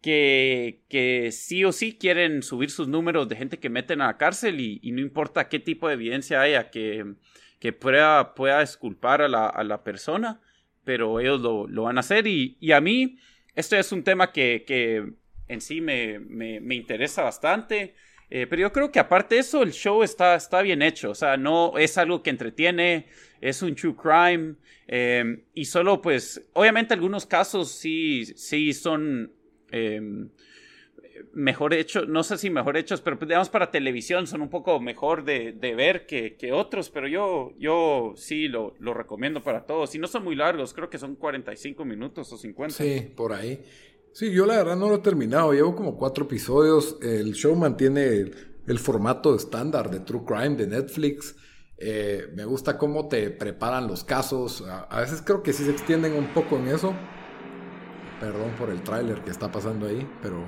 que, 0.00 0.82
que 0.88 1.30
sí 1.32 1.64
o 1.64 1.72
sí 1.72 1.96
quieren 1.98 2.42
subir 2.42 2.70
sus 2.70 2.88
números 2.88 3.28
de 3.28 3.36
gente 3.36 3.58
que 3.58 3.70
meten 3.70 4.00
a 4.02 4.06
la 4.08 4.18
cárcel 4.18 4.60
y, 4.60 4.78
y 4.82 4.92
no 4.92 5.00
importa 5.00 5.48
qué 5.48 5.58
tipo 5.58 5.88
de 5.88 5.94
evidencia 5.94 6.42
haya 6.42 6.70
que, 6.70 7.14
que 7.58 7.72
pueda, 7.72 8.34
pueda 8.34 8.60
esculpar 8.62 9.22
a 9.22 9.28
la, 9.28 9.46
a 9.46 9.64
la 9.64 9.82
persona, 9.82 10.40
pero 10.84 11.20
ellos 11.20 11.40
lo, 11.40 11.66
lo 11.66 11.84
van 11.84 11.96
a 11.96 12.00
hacer 12.00 12.26
y, 12.26 12.58
y 12.60 12.72
a 12.72 12.80
mí 12.82 13.16
esto 13.54 13.76
es 13.76 13.92
un 13.92 14.02
tema 14.04 14.30
que, 14.32 14.64
que 14.66 15.14
en 15.48 15.60
sí 15.62 15.80
me, 15.80 16.18
me, 16.18 16.60
me 16.60 16.74
interesa 16.74 17.22
bastante. 17.22 17.94
Eh, 18.36 18.48
pero 18.48 18.62
yo 18.62 18.72
creo 18.72 18.90
que 18.90 18.98
aparte 18.98 19.36
de 19.36 19.42
eso, 19.42 19.62
el 19.62 19.70
show 19.70 20.02
está, 20.02 20.34
está 20.34 20.60
bien 20.60 20.82
hecho. 20.82 21.10
O 21.10 21.14
sea, 21.14 21.36
no 21.36 21.78
es 21.78 21.96
algo 21.96 22.20
que 22.20 22.30
entretiene, 22.30 23.06
es 23.40 23.62
un 23.62 23.76
true 23.76 23.94
crime. 23.94 24.56
eh, 24.88 25.44
y 25.54 25.64
solo, 25.66 26.02
pues, 26.02 26.44
obviamente 26.52 26.94
algunos 26.94 27.26
casos 27.26 27.70
sí, 27.70 28.24
sí 28.24 28.72
son 28.72 29.30
eh, 29.70 30.00
mejor 31.32 31.74
hechos, 31.74 32.08
no 32.08 32.24
sé 32.24 32.36
si 32.36 32.50
mejor 32.50 32.76
hechos, 32.76 33.00
pero 33.00 33.16
pues, 33.16 33.28
digamos 33.28 33.48
para 33.50 33.70
televisión 33.70 34.26
son 34.26 34.42
un 34.42 34.50
poco 34.50 34.80
mejor 34.80 35.22
de, 35.24 35.52
de 35.52 35.74
ver 35.76 36.04
que, 36.04 36.34
que 36.34 36.50
otros. 36.50 36.90
Pero 36.90 37.06
yo, 37.06 37.52
yo 37.56 38.14
sí 38.16 38.48
lo, 38.48 38.74
lo 38.80 38.94
recomiendo 38.94 39.44
para 39.44 39.64
todos. 39.64 39.94
Y 39.94 40.00
no 40.00 40.08
son 40.08 40.24
muy 40.24 40.34
largos, 40.34 40.74
creo 40.74 40.90
que 40.90 40.98
son 40.98 41.14
45 41.14 41.84
minutos 41.84 42.32
o 42.32 42.36
50. 42.36 42.74
Sí, 42.74 43.12
por 43.14 43.32
ahí. 43.32 43.60
Sí, 44.14 44.30
yo 44.30 44.46
la 44.46 44.56
verdad 44.58 44.76
no 44.76 44.88
lo 44.88 44.94
he 44.94 44.98
terminado. 44.98 45.52
Llevo 45.52 45.74
como 45.74 45.96
cuatro 45.96 46.24
episodios. 46.24 46.98
El 47.02 47.32
show 47.34 47.56
mantiene 47.56 48.06
el, 48.06 48.54
el 48.66 48.78
formato 48.78 49.34
estándar 49.34 49.90
de 49.90 49.98
True 50.00 50.22
Crime 50.24 50.54
de 50.56 50.68
Netflix. 50.68 51.34
Eh, 51.78 52.28
me 52.34 52.44
gusta 52.44 52.78
cómo 52.78 53.08
te 53.08 53.30
preparan 53.30 53.88
los 53.88 54.04
casos. 54.04 54.62
A, 54.62 54.82
a 54.84 55.00
veces 55.00 55.20
creo 55.20 55.42
que 55.42 55.52
sí 55.52 55.64
se 55.64 55.72
extienden 55.72 56.12
un 56.14 56.32
poco 56.32 56.56
en 56.56 56.68
eso. 56.68 56.94
Perdón 58.20 58.52
por 58.56 58.70
el 58.70 58.82
tráiler 58.82 59.22
que 59.22 59.30
está 59.30 59.50
pasando 59.50 59.86
ahí, 59.88 60.08
pero 60.22 60.44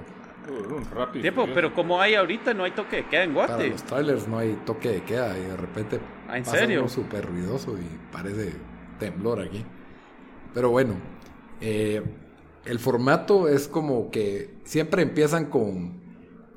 rápido. 0.95 1.23
Tiempo, 1.23 1.49
pero 1.53 1.75
como 1.75 2.01
hay 2.01 2.15
ahorita, 2.15 2.55
no 2.55 2.63
hay 2.63 2.71
toque 2.71 2.97
de 2.99 3.07
queda 3.09 3.25
en 3.25 3.35
para 3.35 3.49
Guate. 3.49 3.71
los 3.71 3.83
trailers 3.83 4.29
no 4.29 4.39
hay 4.39 4.55
toque 4.65 4.91
de 4.91 5.03
queda 5.03 5.37
y 5.37 5.43
de 5.43 5.57
repente 5.57 6.01
Ah, 6.29 6.39
¿en 6.39 6.45
pasa 6.45 6.59
serio? 6.59 6.81
uno 6.83 6.89
súper 6.89 7.27
ruidoso 7.27 7.77
y 7.77 7.99
parece 8.13 8.53
temblor 9.01 9.41
aquí. 9.43 9.65
Pero 10.55 10.71
bueno, 10.71 10.95
eh, 11.61 12.01
el 12.67 12.79
formato 12.79 13.49
es 13.49 13.69
como 13.69 14.11
que 14.11 14.61
siempre 14.65 15.03
empiezan 15.03 15.47
con 15.47 16.05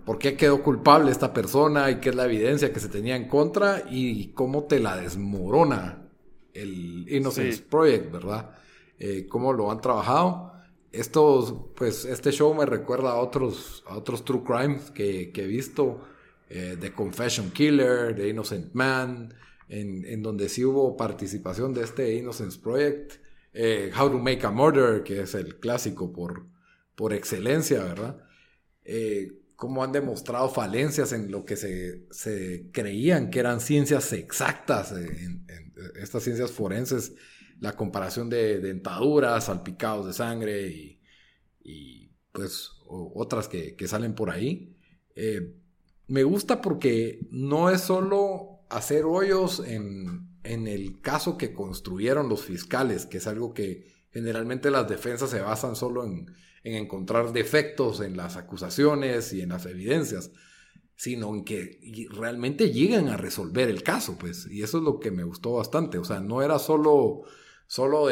por 0.05 0.17
qué 0.19 0.35
quedó 0.35 0.63
culpable 0.63 1.11
esta 1.11 1.33
persona 1.33 1.91
y 1.91 1.99
qué 1.99 2.09
es 2.09 2.15
la 2.15 2.25
evidencia 2.25 2.73
que 2.73 2.79
se 2.79 2.89
tenía 2.89 3.15
en 3.15 3.27
contra 3.27 3.83
y 3.89 4.29
cómo 4.33 4.63
te 4.65 4.79
la 4.79 4.97
desmorona 4.97 6.09
el 6.53 7.05
Innocence 7.09 7.57
Sí. 7.59 7.65
Project, 7.69 8.11
¿verdad? 8.11 8.51
Eh, 8.97 9.27
cómo 9.29 9.53
lo 9.53 9.71
han 9.71 9.81
trabajado. 9.81 10.51
Estos, 10.91 11.53
pues, 11.75 12.05
este 12.05 12.31
show 12.31 12.53
me 12.55 12.65
recuerda 12.65 13.11
a 13.11 13.15
otros, 13.19 13.83
a 13.87 13.95
otros 13.97 14.25
true 14.25 14.43
crimes 14.43 14.91
que, 14.91 15.31
que 15.31 15.43
he 15.43 15.47
visto. 15.47 16.01
eh, 16.49 16.75
The 16.79 16.93
Confession 16.93 17.51
Killer, 17.51 18.15
The 18.15 18.27
Innocent 18.29 18.73
Man, 18.73 19.31
en, 19.67 20.03
en 20.05 20.23
donde 20.23 20.49
sí 20.49 20.65
hubo 20.65 20.97
participación 20.97 21.75
de 21.75 21.83
este 21.83 22.15
Innocence 22.15 22.57
Project. 22.59 23.13
Eh, 23.61 23.91
How 23.93 24.09
to 24.09 24.17
Make 24.17 24.45
a 24.45 24.51
Murder, 24.51 25.03
que 25.03 25.19
es 25.23 25.35
el 25.35 25.59
clásico 25.59 26.13
por, 26.13 26.47
por 26.95 27.11
excelencia, 27.11 27.83
¿verdad? 27.83 28.23
Eh, 28.85 29.33
cómo 29.57 29.83
han 29.83 29.91
demostrado 29.91 30.47
falencias 30.47 31.11
en 31.11 31.29
lo 31.29 31.43
que 31.43 31.57
se, 31.57 32.07
se 32.09 32.69
creían 32.71 33.29
que 33.29 33.41
eran 33.41 33.59
ciencias 33.59 34.13
exactas, 34.13 34.93
en, 34.93 35.45
estas 36.01 36.23
ciencias 36.23 36.53
forenses, 36.53 37.15
la 37.59 37.75
comparación 37.75 38.29
de 38.29 38.59
dentaduras, 38.59 39.47
salpicados 39.47 40.07
de 40.07 40.13
sangre 40.13 41.01
y, 41.61 42.13
pues 42.31 42.71
otras 42.87 43.49
que, 43.49 43.75
salen 43.89 44.15
por 44.15 44.29
ahí. 44.29 44.73
Eh, 45.15 45.53
me 46.07 46.23
gusta 46.23 46.61
porque 46.61 47.27
no 47.29 47.69
es 47.69 47.81
solo 47.81 48.61
hacer 48.69 49.03
hoyos 49.03 49.59
en, 49.59 50.28
en 50.49 50.67
el 50.67 50.99
caso 50.99 51.37
que 51.37 51.53
construyeron 51.53 52.27
los 52.27 52.43
fiscales, 52.43 53.05
que 53.05 53.17
es 53.17 53.27
algo 53.27 53.53
que 53.53 53.85
generalmente 54.09 54.71
las 54.71 54.89
defensas 54.89 55.29
se 55.29 55.41
basan 55.41 55.75
solo 55.75 56.03
en, 56.03 56.25
encontrar 56.63 57.31
defectos 57.31 58.01
en 58.01 58.17
las 58.17 58.35
acusaciones 58.35 59.31
y 59.31 59.41
en 59.41 59.49
las 59.49 59.65
evidencias, 59.65 60.31
sino 60.95 61.33
en 61.33 61.45
que 61.45 61.79
realmente 62.11 62.71
llegan 62.71 63.07
a 63.09 63.17
resolver 63.17 63.69
el 63.69 63.83
caso, 63.83 64.17
pues, 64.19 64.47
y 64.51 64.63
eso 64.63 64.79
es 64.79 64.83
lo 64.83 64.99
que 64.99 65.11
me 65.11 65.23
gustó 65.23 65.53
bastante, 65.53 65.99
o 65.99 66.03
sea, 66.03 66.19
no 66.19 66.41
era 66.41 66.59
solo, 66.59 67.21
solo 67.67 68.09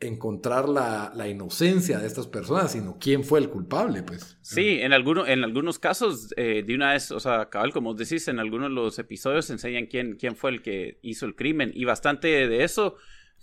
encontrar 0.00 0.68
la, 0.68 1.28
inocencia 1.28 1.98
de 1.98 2.06
estas 2.06 2.26
personas, 2.26 2.72
sino 2.72 2.98
quién 3.00 3.24
fue 3.24 3.40
el 3.40 3.48
culpable, 3.48 4.02
pues. 4.02 4.36
Sí, 4.42 4.80
en, 4.80 4.92
alguno, 4.92 5.26
en 5.26 5.44
algunos 5.44 5.78
casos, 5.78 6.34
eh, 6.36 6.62
de 6.66 6.74
una 6.74 6.92
vez, 6.92 7.10
o 7.10 7.20
sea, 7.20 7.48
cabal, 7.48 7.72
como 7.72 7.94
decís, 7.94 8.28
en 8.28 8.38
algunos 8.38 8.68
de 8.68 8.74
los 8.74 8.98
episodios 8.98 9.48
enseñan 9.50 9.86
quién, 9.86 10.16
quién 10.16 10.36
fue 10.36 10.50
el 10.50 10.62
que 10.62 10.98
hizo 11.02 11.26
el 11.26 11.34
crimen, 11.34 11.72
y 11.74 11.84
bastante 11.84 12.48
de 12.48 12.64
eso 12.64 12.96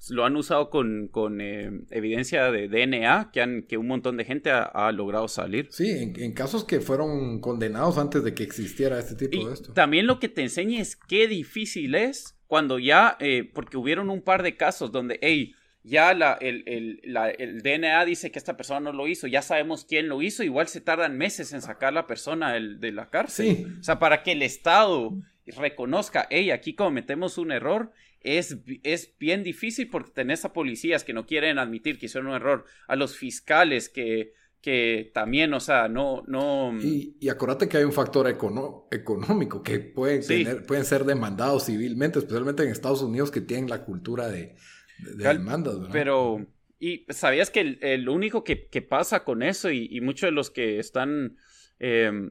lo 0.09 0.25
han 0.25 0.35
usado 0.35 0.69
con, 0.69 1.09
con 1.09 1.41
eh, 1.41 1.69
evidencia 1.91 2.51
de 2.51 2.67
DNA 2.67 3.29
que, 3.31 3.41
han, 3.41 3.63
que 3.63 3.77
un 3.77 3.87
montón 3.87 4.17
de 4.17 4.25
gente 4.25 4.49
ha, 4.51 4.91
logrado 4.91 5.27
salir. 5.27 5.67
Sí, 5.69 5.89
en, 5.89 6.33
casos 6.33 6.63
que 6.63 6.79
fueron 6.79 7.39
condenados 7.39 7.97
antes 7.97 8.23
de 8.23 8.33
que 8.33 8.43
existiera 8.43 8.99
este 8.99 9.27
tipo 9.27 9.47
de 9.47 9.53
esto. 9.53 9.73
También 9.73 10.07
lo 10.07 10.19
que 10.19 10.27
te 10.27 10.41
enseña 10.41 10.81
es 10.81 10.95
qué 10.95 11.27
difícil 11.27 11.93
es 11.93 12.35
cuando 12.47 12.79
ya, 12.79 13.15
eh, 13.19 13.49
porque 13.53 13.77
hubieron 13.77 14.09
un 14.09 14.21
par 14.21 14.41
de 14.43 14.57
casos 14.57 14.91
donde, 14.91 15.19
hey, 15.21 15.53
ya 15.83 16.13
la, 16.13 16.33
el, 16.39 16.63
el, 16.67 17.61
DNA 17.61 18.05
dice 18.05 18.31
que 18.31 18.37
esta 18.37 18.55
persona 18.55 18.79
no 18.79 18.93
lo 18.93 19.07
hizo, 19.07 19.27
ya 19.27 19.41
sabemos 19.41 19.85
quién 19.85 20.07
lo 20.09 20.21
hizo, 20.21 20.43
igual 20.43 20.67
se 20.67 20.81
tardan 20.81 21.17
meses 21.17 21.53
en 21.53 21.61
sacar 21.61 21.93
la 21.93 22.05
persona 22.05 22.53
de 22.53 22.91
la 22.91 23.09
cárcel. 23.09 23.77
O 23.79 23.83
sea, 23.83 23.97
para 23.97 24.21
que 24.21 24.33
el 24.33 24.43
Estado 24.43 25.17
reconozca, 25.45 26.27
hey, 26.29 26.51
aquí 26.51 26.75
cometemos 26.75 27.37
un 27.37 27.51
error, 27.51 27.91
es, 28.19 28.57
es 28.83 29.13
bien 29.19 29.43
difícil 29.43 29.89
porque 29.89 30.11
tenés 30.11 30.45
a 30.45 30.53
policías 30.53 31.03
que 31.03 31.13
no 31.13 31.25
quieren 31.25 31.57
admitir 31.57 31.97
que 31.97 32.05
hicieron 32.05 32.29
un 32.29 32.35
error, 32.35 32.65
a 32.87 32.95
los 32.95 33.17
fiscales 33.17 33.89
que, 33.89 34.33
que 34.61 35.09
también, 35.15 35.51
o 35.55 35.59
sea, 35.59 35.87
no... 35.87 36.23
no... 36.27 36.77
Y, 36.79 37.17
y 37.19 37.29
acuérdate 37.29 37.67
que 37.67 37.77
hay 37.77 37.83
un 37.83 37.93
factor 37.93 38.27
económico 38.27 39.63
que 39.63 39.79
pueden, 39.79 40.25
tener, 40.25 40.63
pueden 40.67 40.85
ser 40.85 41.05
demandados 41.05 41.65
civilmente, 41.65 42.19
especialmente 42.19 42.61
en 42.61 42.69
Estados 42.69 43.01
Unidos 43.01 43.31
que 43.31 43.41
tienen 43.41 43.67
la 43.67 43.83
cultura 43.83 44.29
de 44.29 44.55
de 45.01 45.89
Pero, 45.91 46.45
y 46.79 47.05
sabías 47.09 47.49
que 47.49 47.77
el, 47.81 48.09
único 48.09 48.43
que, 48.43 48.55
pasa 48.81 49.23
con 49.23 49.43
eso, 49.43 49.71
y, 49.71 49.99
muchos 50.01 50.27
de 50.27 50.31
los 50.31 50.49
que 50.49 50.79
están 50.79 51.37
eh, 51.79 52.29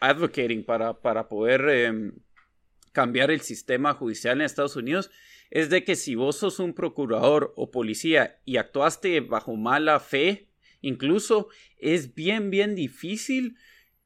advocating 0.00 0.64
para, 0.64 1.00
para 1.00 1.28
poder 1.28 1.68
em, 1.68 2.12
cambiar 2.92 3.30
el 3.30 3.40
sistema 3.40 3.94
judicial 3.94 4.40
en 4.40 4.46
Estados 4.46 4.76
Unidos, 4.76 5.10
es 5.50 5.70
de 5.70 5.84
que 5.84 5.96
si 5.96 6.14
vos 6.14 6.36
sos 6.36 6.58
un 6.58 6.74
procurador 6.74 7.52
o 7.56 7.70
policía 7.70 8.40
y 8.44 8.56
actuaste 8.56 9.20
bajo 9.20 9.56
mala 9.56 10.00
fe, 10.00 10.48
incluso 10.80 11.48
es 11.78 12.14
bien, 12.14 12.50
bien 12.50 12.74
difícil 12.74 13.56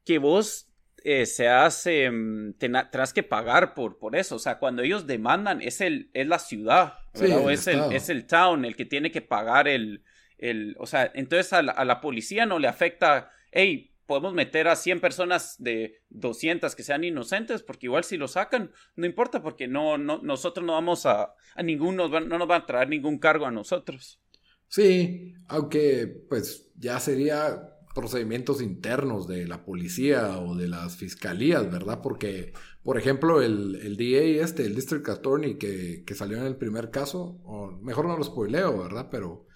que 0.05 0.17
vos 0.17 0.68
eh, 1.03 1.25
se 1.25 1.47
hace, 1.47 2.09
mm, 2.09 2.53
tendrás 2.53 3.13
que 3.13 3.23
pagar 3.23 3.73
por, 3.73 3.97
por 3.97 4.15
eso. 4.15 4.35
O 4.35 4.39
sea, 4.39 4.59
cuando 4.59 4.81
ellos 4.81 5.07
demandan, 5.07 5.61
es, 5.61 5.81
el, 5.81 6.09
es 6.13 6.27
la 6.27 6.39
ciudad, 6.39 6.99
o 7.13 7.49
es 7.49 7.67
el, 7.67 7.91
es 7.91 8.09
el 8.09 8.25
town 8.25 8.65
el 8.65 8.75
que 8.75 8.85
tiene 8.85 9.11
que 9.11 9.21
pagar 9.21 9.67
el, 9.67 10.03
el 10.37 10.75
o 10.79 10.87
sea, 10.87 11.11
entonces 11.13 11.51
a 11.53 11.61
la, 11.61 12.01
policía 12.01 12.45
no 12.45 12.59
le 12.59 12.67
afecta, 12.67 13.31
hey, 13.51 13.93
podemos 14.05 14.33
meter 14.33 14.67
a 14.67 14.75
100 14.75 15.01
personas 15.01 15.55
de 15.59 16.01
200 16.09 16.75
que 16.75 16.83
sean 16.83 17.03
inocentes, 17.03 17.61
porque 17.61 17.87
igual 17.87 18.03
si 18.03 18.17
lo 18.17 18.27
sacan, 18.27 18.71
no 18.95 19.05
importa, 19.05 19.43
porque 19.43 19.67
no, 19.67 19.97
no, 19.97 20.19
nosotros 20.23 20.65
no 20.65 20.73
vamos 20.73 21.05
a, 21.05 21.35
a 21.55 21.63
ninguno, 21.63 22.07
no 22.07 22.37
nos 22.37 22.47
van 22.47 22.63
a 22.63 22.65
traer 22.65 22.89
ningún 22.89 23.19
cargo 23.19 23.45
a 23.45 23.51
nosotros. 23.51 24.19
Sí, 24.67 25.33
aunque 25.47 26.07
pues 26.29 26.71
ya 26.75 26.99
sería 26.99 27.75
procedimientos 27.93 28.61
internos 28.61 29.27
de 29.27 29.47
la 29.47 29.63
policía 29.65 30.39
o 30.39 30.55
de 30.55 30.67
las 30.67 30.95
fiscalías, 30.95 31.69
¿verdad? 31.71 32.01
Porque, 32.01 32.53
por 32.83 32.97
ejemplo, 32.97 33.41
el, 33.41 33.75
el 33.75 33.97
DA 33.97 34.43
este, 34.43 34.65
el 34.65 34.75
District 34.75 35.07
Attorney 35.09 35.57
que, 35.57 36.03
salió 36.15 36.37
en 36.37 36.45
el 36.45 36.55
primer 36.55 36.91
caso, 36.91 37.39
o 37.43 37.71
mejor 37.81 38.05
no 38.05 38.17
lo 38.17 38.23
spoileo, 38.23 38.77
¿verdad? 38.77 39.07
Pero 39.11 39.47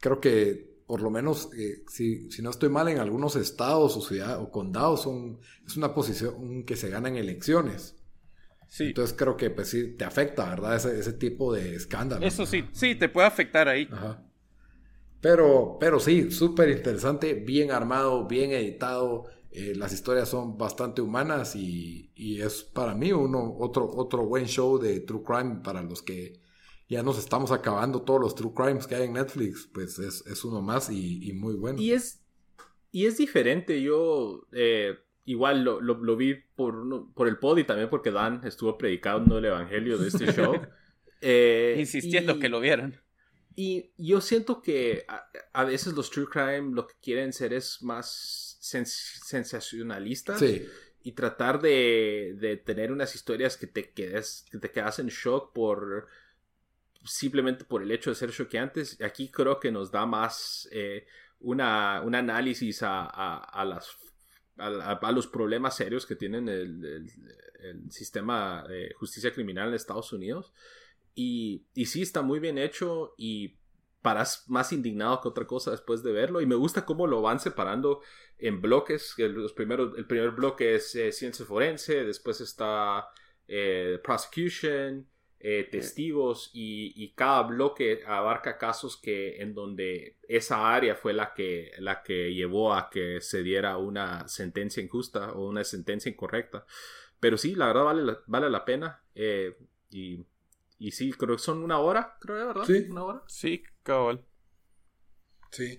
creo 0.00 0.20
que 0.20 0.74
por 0.86 1.00
lo 1.00 1.10
menos, 1.10 1.48
eh, 1.56 1.82
si, 1.88 2.30
si, 2.30 2.42
no 2.42 2.50
estoy 2.50 2.68
mal, 2.68 2.88
en 2.88 2.98
algunos 2.98 3.36
estados 3.36 3.96
o 3.96 4.02
ciudad 4.02 4.38
o 4.38 4.50
condados 4.50 5.02
son, 5.02 5.40
es 5.66 5.78
una 5.78 5.94
posición 5.94 6.64
que 6.64 6.76
se 6.76 6.90
gana 6.90 7.08
en 7.08 7.16
elecciones. 7.16 7.96
Sí. 8.68 8.88
Entonces 8.88 9.16
creo 9.16 9.36
que 9.36 9.50
pues 9.50 9.68
sí 9.70 9.94
te 9.96 10.04
afecta, 10.04 10.50
¿verdad? 10.50 10.76
Ese, 10.76 10.98
ese 10.98 11.12
tipo 11.14 11.54
de 11.54 11.74
escándalo. 11.74 12.26
Eso 12.26 12.44
sí, 12.44 12.64
sí, 12.72 12.96
te 12.96 13.08
puede 13.08 13.26
afectar 13.26 13.68
ahí. 13.68 13.88
Ajá. 13.90 14.22
Pero, 15.24 15.78
pero 15.80 16.00
sí, 16.00 16.30
súper 16.30 16.68
interesante, 16.68 17.32
bien 17.32 17.70
armado, 17.70 18.28
bien 18.28 18.50
editado. 18.50 19.24
Eh, 19.52 19.72
las 19.74 19.94
historias 19.94 20.28
son 20.28 20.58
bastante 20.58 21.00
humanas 21.00 21.56
y, 21.56 22.12
es 22.42 22.62
para 22.62 22.94
mí 22.94 23.10
uno, 23.10 23.56
otro, 23.58 23.88
otro 23.88 24.26
buen 24.26 24.44
show 24.44 24.78
de 24.78 25.00
True 25.00 25.22
Crime 25.24 25.60
para 25.64 25.82
los 25.82 26.02
que 26.02 26.34
ya 26.90 27.02
nos 27.02 27.18
estamos 27.18 27.52
acabando 27.52 28.02
todos 28.02 28.20
los 28.20 28.34
True 28.34 28.52
Crimes 28.54 28.86
que 28.86 28.96
hay 28.96 29.04
en 29.04 29.14
Netflix. 29.14 29.66
Pues 29.72 29.98
es, 29.98 30.44
uno 30.44 30.60
más 30.60 30.90
y, 30.90 31.32
muy 31.32 31.54
bueno. 31.54 31.80
Y 31.80 31.92
es, 31.92 32.22
y 32.92 33.06
es 33.06 33.16
diferente. 33.16 33.80
Yo 33.80 34.46
eh, 34.52 34.98
igual 35.24 35.64
lo, 35.64 36.16
vi 36.18 36.34
por, 36.54 37.14
por 37.14 37.28
el 37.28 37.38
pod 37.38 37.56
y 37.56 37.64
también 37.64 37.88
porque 37.88 38.10
Dan 38.10 38.42
estuvo 38.44 38.76
predicando 38.76 39.38
el 39.38 39.46
evangelio 39.46 39.96
de 39.96 40.08
este 40.08 40.26
show. 40.34 40.54
Eh, 41.22 41.76
Insistiendo 41.78 42.38
que 42.38 42.50
lo 42.50 42.60
vieran. 42.60 43.03
Y 43.56 43.92
yo 43.96 44.20
siento 44.20 44.60
que 44.60 45.06
a, 45.52 45.64
veces 45.64 45.92
los 45.94 46.10
true 46.10 46.26
crime 46.26 46.74
lo 46.74 46.86
que 46.86 46.94
quieren 47.00 47.32
ser 47.32 47.52
es 47.52 47.82
más 47.82 48.58
sensacionalistas. 48.60 50.42
Y 51.06 51.12
tratar 51.12 51.60
de, 51.60 52.62
tener 52.64 52.90
unas 52.90 53.14
historias 53.14 53.56
que 53.56 53.66
te, 53.66 53.90
quedes, 53.90 54.46
que 54.50 54.58
te 54.58 54.70
quedas 54.70 54.98
en 54.98 55.08
shock 55.08 55.52
por 55.52 56.08
simplemente 57.04 57.64
por 57.64 57.82
el 57.82 57.92
hecho 57.92 58.10
de 58.10 58.16
ser 58.16 58.32
choqueantes. 58.32 58.98
Aquí 59.02 59.30
creo 59.30 59.60
que 59.60 59.70
nos 59.70 59.90
da 59.90 60.06
más 60.06 60.66
eh, 60.72 61.06
una, 61.40 62.00
un 62.00 62.14
análisis 62.14 62.78
a, 62.82 63.64
las 63.66 63.96
a, 64.56 65.12
los 65.12 65.26
problemas 65.26 65.76
serios 65.76 66.06
que 66.06 66.16
tienen 66.16 66.48
el, 66.48 67.06
el 67.60 67.92
sistema 67.92 68.64
de 68.66 68.94
justicia 68.94 69.30
criminal 69.32 69.68
en 69.68 69.74
Estados 69.74 70.12
Unidos 70.14 70.52
y, 71.14 71.66
y 71.74 71.86
sí, 71.86 72.02
está 72.02 72.22
muy 72.22 72.40
bien 72.40 72.58
hecho 72.58 73.14
y 73.16 73.56
paras 74.04 74.44
más 74.48 74.70
indignado 74.70 75.22
que 75.22 75.28
otra 75.28 75.46
cosa 75.46 75.70
después 75.70 76.02
de 76.02 76.12
verlo. 76.12 76.42
Y 76.42 76.46
me 76.46 76.56
gusta 76.56 76.84
cómo 76.84 77.06
lo 77.06 77.22
van 77.22 77.40
separando 77.40 78.02
en 78.38 78.60
bloques. 78.60 79.14
El, 79.16 79.32
los 79.32 79.54
primeros, 79.54 79.96
el 79.96 80.06
primer 80.06 80.32
bloque 80.32 80.74
es 80.74 80.94
eh, 80.94 81.10
ciencia 81.10 81.46
forense, 81.46 82.04
después 82.04 82.42
está 82.42 83.08
eh, 83.48 83.98
prosecution, 84.04 85.08
eh, 85.40 85.68
testigos 85.70 86.50
y, 86.52 87.12
cada 87.14 87.42
bloque 87.44 88.02
abarca 88.06 88.58
casos 88.58 88.98
que 88.98 89.42
en 89.42 89.54
donde 89.54 90.16
esa 90.28 90.74
área 90.74 90.94
fue 90.94 91.14
la 91.14 91.32
que, 91.32 91.70
la 91.78 92.02
que 92.02 92.34
llevó 92.34 92.74
a 92.74 92.90
que 92.90 93.22
se 93.22 93.42
diera 93.42 93.78
una 93.78 94.28
sentencia 94.28 94.82
injusta 94.82 95.32
o 95.32 95.48
una 95.48 95.64
sentencia 95.64 96.10
incorrecta. 96.10 96.66
Pero 97.20 97.38
sí, 97.38 97.54
la 97.54 97.68
verdad 97.68 97.84
vale, 97.84 98.16
vale 98.26 98.50
la 98.50 98.64
pena. 98.66 99.02
y 99.90 100.26
y 100.78 100.90
sí, 100.90 101.12
creo 101.12 101.36
que 101.36 101.42
son 101.42 101.62
una 101.62 101.78
hora, 101.78 102.16
creo, 102.20 102.48
¿verdad? 102.48 102.64
Sí. 102.66 102.86
Una 102.90 103.04
hora. 103.04 103.22
Sí, 103.26 103.62
cabal. 103.82 104.24
Sí. 105.50 105.78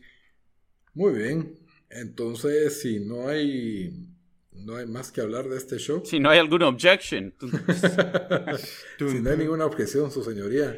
Muy 0.94 1.14
bien. 1.14 1.60
Entonces, 1.90 2.82
si 2.82 3.00
no 3.00 3.28
hay 3.28 4.16
no 4.52 4.78
hay 4.78 4.86
más 4.86 5.12
que 5.12 5.22
hablar 5.22 5.50
de 5.50 5.58
este 5.58 5.78
show. 5.78 6.02
Si 6.06 6.20
no 6.20 6.30
hay 6.30 6.40
alguna 6.40 6.68
objection. 6.68 7.34
si 8.98 9.20
no 9.22 9.30
hay 9.30 9.38
ninguna 9.38 9.66
objeción, 9.66 10.12
su 10.12 10.24
señoría, 10.24 10.76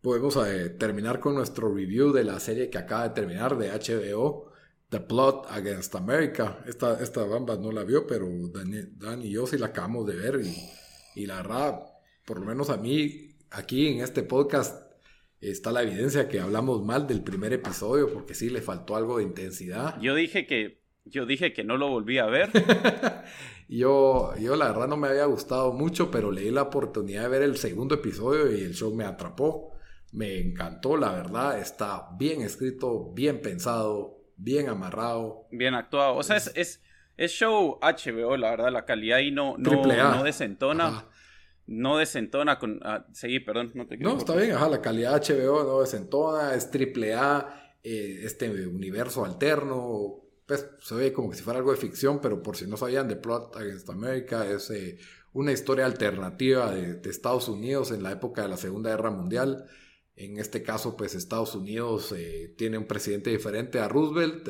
podemos 0.00 0.36
eh, 0.46 0.70
terminar 0.70 1.20
con 1.20 1.34
nuestro 1.34 1.74
review 1.74 2.12
de 2.12 2.24
la 2.24 2.38
serie 2.40 2.70
que 2.70 2.78
acaba 2.78 3.08
de 3.08 3.14
terminar 3.14 3.58
de 3.58 3.70
HBO, 3.70 4.52
The 4.88 5.00
Plot 5.00 5.46
Against 5.50 5.94
America. 5.96 6.64
Esta, 6.66 7.02
esta 7.02 7.24
bamba 7.24 7.56
no 7.56 7.72
la 7.72 7.84
vio, 7.84 8.06
pero 8.06 8.28
Dan, 8.48 9.22
y 9.22 9.30
yo 9.30 9.46
sí 9.46 9.58
la 9.58 9.66
acabamos 9.66 10.06
de 10.06 10.16
ver 10.16 10.40
y, 10.42 10.56
y 11.16 11.26
la 11.26 11.42
verdad, 11.42 11.80
por 12.24 12.40
lo 12.40 12.46
menos 12.46 12.70
a 12.70 12.76
mí 12.76 13.27
aquí 13.50 13.88
en 13.88 14.00
este 14.00 14.22
podcast 14.22 14.82
está 15.40 15.70
la 15.70 15.82
evidencia 15.82 16.28
que 16.28 16.40
hablamos 16.40 16.84
mal 16.84 17.06
del 17.06 17.22
primer 17.22 17.52
episodio 17.52 18.12
porque 18.12 18.34
sí 18.34 18.50
le 18.50 18.60
faltó 18.60 18.96
algo 18.96 19.18
de 19.18 19.24
intensidad. 19.24 20.00
Yo 20.00 20.14
dije 20.14 20.46
que 20.46 20.78
yo 21.04 21.26
dije 21.26 21.52
que 21.52 21.64
no 21.64 21.76
lo 21.76 21.88
volví 21.88 22.18
a 22.18 22.26
ver. 22.26 22.50
yo, 23.68 24.34
yo 24.38 24.56
la 24.56 24.68
verdad 24.68 24.88
no 24.88 24.96
me 24.96 25.08
había 25.08 25.24
gustado 25.24 25.72
mucho, 25.72 26.10
pero 26.10 26.30
le 26.30 26.42
di 26.42 26.50
la 26.50 26.62
oportunidad 26.62 27.22
de 27.22 27.28
ver 27.28 27.42
el 27.42 27.56
segundo 27.56 27.94
episodio 27.94 28.54
y 28.54 28.62
el 28.62 28.74
show 28.74 28.94
me 28.94 29.04
atrapó. 29.04 29.72
Me 30.12 30.38
encantó, 30.38 30.96
la 30.96 31.12
verdad. 31.12 31.58
Está 31.58 32.08
bien 32.18 32.42
escrito, 32.42 33.10
bien 33.12 33.40
pensado, 33.40 34.18
bien 34.36 34.68
amarrado. 34.68 35.46
Bien 35.50 35.74
actuado. 35.74 36.16
O 36.16 36.22
sea, 36.22 36.36
es, 36.36 36.52
es, 36.54 36.82
es 37.16 37.32
show 37.32 37.78
HBO, 37.80 38.36
la 38.36 38.50
verdad, 38.50 38.70
la 38.70 38.84
calidad 38.84 39.18
ahí 39.18 39.30
no, 39.30 39.56
no, 39.56 39.82
no 39.82 40.24
desentona. 40.24 41.06
No 41.68 41.98
desentona 41.98 42.58
con... 42.58 42.80
Ah, 42.82 43.06
seguí, 43.12 43.40
perdón. 43.40 43.72
No, 43.74 43.86
te 43.86 43.98
no 43.98 44.16
está 44.16 44.34
bien, 44.34 44.52
ajá, 44.52 44.70
la 44.70 44.80
calidad 44.80 45.22
HBO 45.22 45.64
no 45.64 45.80
desentona, 45.80 46.54
es 46.54 46.70
triple 46.70 47.12
A, 47.12 47.74
eh, 47.82 48.20
este 48.22 48.50
universo 48.66 49.22
alterno, 49.22 50.24
pues 50.46 50.66
se 50.80 50.94
ve 50.94 51.12
como 51.12 51.28
que 51.28 51.36
si 51.36 51.42
fuera 51.42 51.58
algo 51.58 51.70
de 51.70 51.76
ficción, 51.76 52.22
pero 52.22 52.42
por 52.42 52.56
si 52.56 52.66
no 52.66 52.78
sabían, 52.78 53.06
The 53.06 53.16
Plot 53.16 53.56
Against 53.56 53.90
America 53.90 54.48
es 54.50 54.70
eh, 54.70 54.98
una 55.34 55.52
historia 55.52 55.84
alternativa 55.84 56.74
de, 56.74 57.06
Estados 57.10 57.50
Unidos 57.50 57.90
en 57.90 58.02
la 58.02 58.12
época 58.12 58.40
de 58.42 58.48
la 58.48 58.56
Segunda 58.56 58.88
Guerra 58.88 59.10
Mundial. 59.10 59.66
En 60.16 60.38
este 60.38 60.62
caso, 60.62 60.96
pues 60.96 61.14
Estados 61.14 61.54
Unidos 61.54 62.14
eh, 62.16 62.54
tiene 62.56 62.78
un 62.78 62.86
presidente 62.86 63.28
diferente 63.28 63.78
a 63.78 63.88
Roosevelt, 63.88 64.48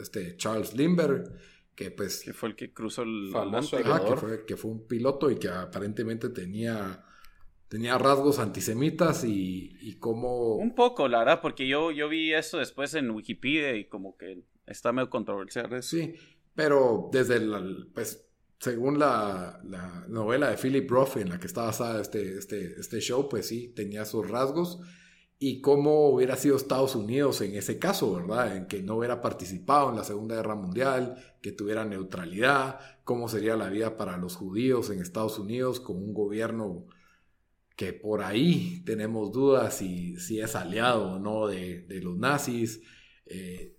este 0.00 0.36
Charles 0.36 0.74
Lindbergh, 0.74 1.30
que 1.76 1.92
pues... 1.92 2.22
Que 2.24 2.32
fue 2.32 2.48
el 2.48 2.56
que 2.56 2.72
cruzó 2.72 3.02
el 3.02 3.30
famoso 3.30 3.76
que, 3.76 3.84
fue, 4.16 4.44
que 4.44 4.56
fue 4.56 4.72
un 4.72 4.86
piloto 4.88 5.30
y 5.30 5.36
que 5.36 5.48
aparentemente 5.48 6.30
tenía 6.30 7.04
tenía 7.68 7.98
rasgos 7.98 8.38
antisemitas 8.38 9.24
y, 9.24 9.76
y 9.80 9.98
como... 9.98 10.54
Un 10.54 10.74
poco, 10.74 11.08
la 11.08 11.18
verdad, 11.18 11.40
porque 11.40 11.66
yo, 11.66 11.90
yo 11.90 12.08
vi 12.08 12.32
eso 12.32 12.58
después 12.58 12.94
en 12.94 13.10
Wikipedia 13.10 13.74
y 13.74 13.86
como 13.86 14.16
que 14.16 14.44
Está 14.66 14.92
medio 14.92 15.08
controversial. 15.08 15.82
Sí, 15.82 16.14
pero 16.54 17.08
desde 17.12 17.36
el, 17.36 17.88
pues, 17.94 18.26
según 18.58 18.98
la, 18.98 19.60
novela 20.08 20.50
de 20.50 20.56
Philip 20.56 20.90
Roth 20.90 21.16
en 21.16 21.28
la 21.28 21.38
que 21.38 21.46
está 21.46 21.62
basada 21.62 22.00
este, 22.00 22.36
este, 22.36 22.80
este 22.80 23.00
show, 23.00 23.28
pues 23.28 23.46
sí, 23.46 23.68
tenía 23.68 24.04
sus 24.04 24.28
rasgos. 24.28 24.80
Y 25.38 25.60
cómo 25.60 26.08
hubiera 26.08 26.36
sido 26.36 26.56
Estados 26.56 26.94
Unidos 26.94 27.42
en 27.42 27.54
ese 27.56 27.78
caso, 27.78 28.14
¿verdad? 28.14 28.56
En 28.56 28.66
que 28.66 28.82
no 28.82 28.96
hubiera 28.96 29.20
participado 29.20 29.90
en 29.90 29.96
la 29.96 30.04
Segunda 30.04 30.36
Guerra 30.36 30.54
Mundial, 30.54 31.16
que 31.42 31.52
tuviera 31.52 31.84
neutralidad, 31.84 32.80
cómo 33.04 33.28
sería 33.28 33.54
la 33.56 33.68
vida 33.68 33.98
para 33.98 34.16
los 34.16 34.34
judíos 34.34 34.88
en 34.88 35.00
Estados 35.00 35.38
Unidos 35.38 35.80
con 35.80 35.96
un 35.96 36.14
gobierno 36.14 36.86
que 37.76 37.92
por 37.92 38.22
ahí 38.22 38.82
tenemos 38.86 39.30
dudas 39.30 39.76
si, 39.76 40.16
si 40.18 40.40
es 40.40 40.56
aliado 40.56 41.12
o 41.12 41.18
no 41.18 41.46
de, 41.46 41.82
de 41.82 42.00
los 42.00 42.16
nazis. 42.16 42.80
Eh, 43.26 43.76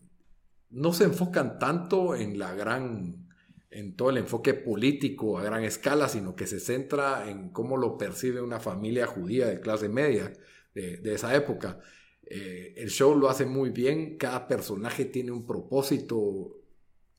no 0.70 0.93
se 0.93 1.05
enfocan 1.05 1.58
tanto 1.58 2.16
en 2.16 2.38
la 2.38 2.53
gran, 2.53 3.28
en 3.72 3.95
todo 3.95 4.12
el 4.12 4.18
enfoque 4.18 4.53
político 4.53 5.39
a 5.39 5.43
gran 5.43 5.64
escala, 5.64 6.08
sino 6.08 6.36
que 6.36 6.45
se 6.45 6.60
centra 6.60 7.32
en 7.32 7.49
cómo 7.49 7.78
lo 7.78 7.97
percibe 7.97 8.41
una 8.41 8.60
familia 8.60 9.08
judía 9.08 9.47
de 9.47 9.60
clase 9.60 9.89
media 9.89 10.32
de, 10.78 11.13
esa 11.13 11.36
época. 11.36 11.80
Eh, 12.23 12.73
el 12.78 12.89
show 12.89 13.17
lo 13.17 13.30
hace 13.30 13.45
muy 13.45 13.69
bien, 13.69 14.17
cada 14.17 14.47
personaje 14.47 15.05
tiene 15.05 15.32
un 15.32 15.45
propósito 15.45 16.61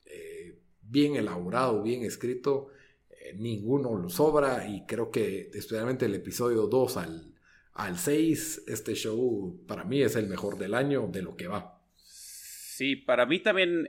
eh, 0.04 0.58
bien 0.82 1.16
elaborado, 1.16 1.82
bien 1.82 2.04
escrito, 2.04 2.68
eh, 3.10 3.34
ninguno 3.36 3.96
lo 3.96 4.08
sobra 4.10 4.68
y 4.68 4.84
creo 4.86 5.10
que 5.10 5.50
especialmente 5.52 6.06
el 6.06 6.14
episodio 6.14 6.66
2 6.66 6.96
al, 6.98 7.34
al 7.72 7.98
6, 7.98 8.64
este 8.68 8.94
show 8.94 9.64
para 9.66 9.84
mí 9.84 10.02
es 10.02 10.14
el 10.16 10.28
mejor 10.28 10.58
del 10.58 10.74
año 10.74 11.08
de 11.10 11.22
lo 11.22 11.36
que 11.36 11.48
va. 11.48 11.80
Sí, 11.96 12.96
para 12.96 13.26
mí 13.26 13.40
también 13.40 13.88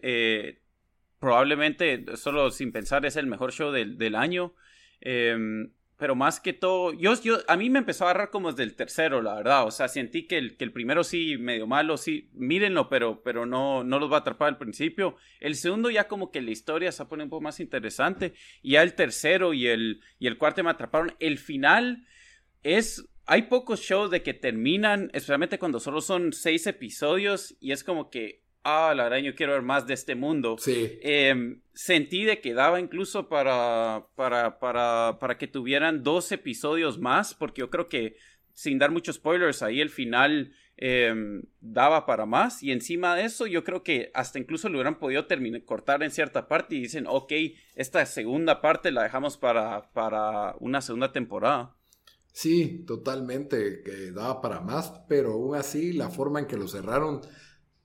probablemente, 1.19 2.05
solo 2.15 2.49
sin 2.49 2.71
pensar, 2.71 3.05
es 3.05 3.17
el 3.17 3.27
mejor 3.27 3.51
show 3.51 3.71
del, 3.71 4.15
año. 4.15 4.53
Em, 5.01 5.71
pero 5.99 6.15
más 6.15 6.39
que 6.39 6.53
todo, 6.53 6.93
yo, 6.93 7.21
yo, 7.21 7.39
a 7.49 7.57
mí 7.57 7.69
me 7.69 7.79
empezó 7.79 8.05
a 8.05 8.11
agarrar 8.11 8.29
como 8.29 8.51
desde 8.51 8.63
el 8.63 8.75
tercero, 8.75 9.21
la 9.21 9.35
verdad. 9.35 9.67
O 9.67 9.71
sea, 9.71 9.89
sentí 9.89 10.27
que 10.27 10.37
el, 10.37 10.55
que 10.55 10.63
el 10.63 10.71
primero 10.71 11.03
sí, 11.03 11.37
medio 11.37 11.67
malo, 11.67 11.97
sí, 11.97 12.29
mírenlo, 12.33 12.87
pero, 12.87 13.21
pero 13.21 13.45
no, 13.45 13.83
no 13.83 13.99
los 13.99 14.09
va 14.09 14.15
a 14.15 14.19
atrapar 14.21 14.47
al 14.47 14.57
principio. 14.57 15.17
El 15.41 15.55
segundo 15.55 15.89
ya 15.89 16.07
como 16.07 16.31
que 16.31 16.41
la 16.41 16.51
historia 16.51 16.93
se 16.93 17.03
pone 17.03 17.25
un 17.25 17.29
poco 17.29 17.41
más 17.41 17.59
interesante. 17.59 18.33
Y 18.61 18.71
ya 18.71 18.81
el 18.81 18.93
tercero 18.93 19.53
y 19.53 19.67
el, 19.67 20.01
y 20.19 20.27
el 20.27 20.37
cuarto 20.37 20.63
me 20.63 20.69
atraparon. 20.69 21.13
El 21.19 21.37
final 21.37 22.07
es 22.63 23.05
hay 23.25 23.43
pocos 23.43 23.81
shows 23.81 24.09
de 24.09 24.23
que 24.23 24.33
terminan, 24.33 25.11
especialmente 25.13 25.59
cuando 25.59 25.81
solo 25.81 25.99
son 25.99 26.31
seis 26.31 26.65
episodios, 26.65 27.57
y 27.59 27.73
es 27.73 27.83
como 27.83 28.09
que 28.09 28.41
ah, 28.69 28.93
la 28.95 29.03
verdad 29.03 29.17
yo 29.19 29.35
quiero 29.35 29.53
ver 29.53 29.61
más 29.61 29.87
de 29.87 29.93
este 29.93 30.15
mundo. 30.15 30.57
Sí. 30.59 30.99
Em, 31.01 31.61
sentí 31.73 32.25
de 32.25 32.41
que 32.41 32.53
daba 32.53 32.79
incluso 32.79 33.29
para, 33.29 34.07
para, 34.15 34.59
para, 34.59 35.17
para 35.19 35.37
que 35.37 35.47
tuvieran 35.47 36.03
dos 36.03 36.31
episodios 36.31 36.99
más, 36.99 37.33
porque 37.33 37.61
yo 37.61 37.69
creo 37.69 37.87
que, 37.87 38.17
sin 38.53 38.79
dar 38.79 38.91
muchos 38.91 39.15
spoilers, 39.15 39.63
ahí 39.63 39.81
el 39.81 39.89
final 39.89 40.53
em, 40.77 41.43
daba 41.61 42.05
para 42.05 42.25
más. 42.25 42.61
Y 42.63 42.71
encima 42.71 43.15
de 43.15 43.25
eso, 43.25 43.47
yo 43.47 43.63
creo 43.63 43.83
que 43.83 44.11
hasta 44.13 44.39
incluso 44.39 44.69
lo 44.69 44.77
hubieran 44.77 44.99
podido 44.99 45.25
terminar, 45.25 45.63
cortar 45.63 46.03
en 46.03 46.11
cierta 46.11 46.47
parte 46.47 46.75
y 46.75 46.81
dicen, 46.81 47.05
ok, 47.07 47.33
esta 47.75 48.05
segunda 48.05 48.61
parte 48.61 48.91
la 48.91 49.03
dejamos 49.03 49.37
para, 49.37 49.91
para 49.93 50.55
una 50.59 50.81
segunda 50.81 51.11
temporada. 51.11 51.75
Sí, 52.31 52.85
totalmente, 52.85 53.81
que 53.83 54.11
daba 54.11 54.41
para 54.41 54.61
más, 54.61 54.93
pero 55.07 55.33
aún 55.33 55.55
así 55.55 55.93
la 55.93 56.09
forma 56.09 56.39
en 56.39 56.45
que 56.45 56.57
lo 56.57 56.67
cerraron 56.67 57.21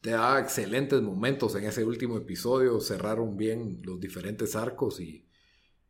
te 0.04 0.10
da 0.10 0.38
excelentes 0.38 1.00
momentos 1.00 1.56
en 1.56 1.64
ese 1.64 1.82
último 1.82 2.18
episodio, 2.18 2.78
cerraron 2.78 3.38
bien 3.38 3.80
los 3.84 3.98
diferentes 3.98 4.54
arcos 4.54 5.00
y, 5.00 5.26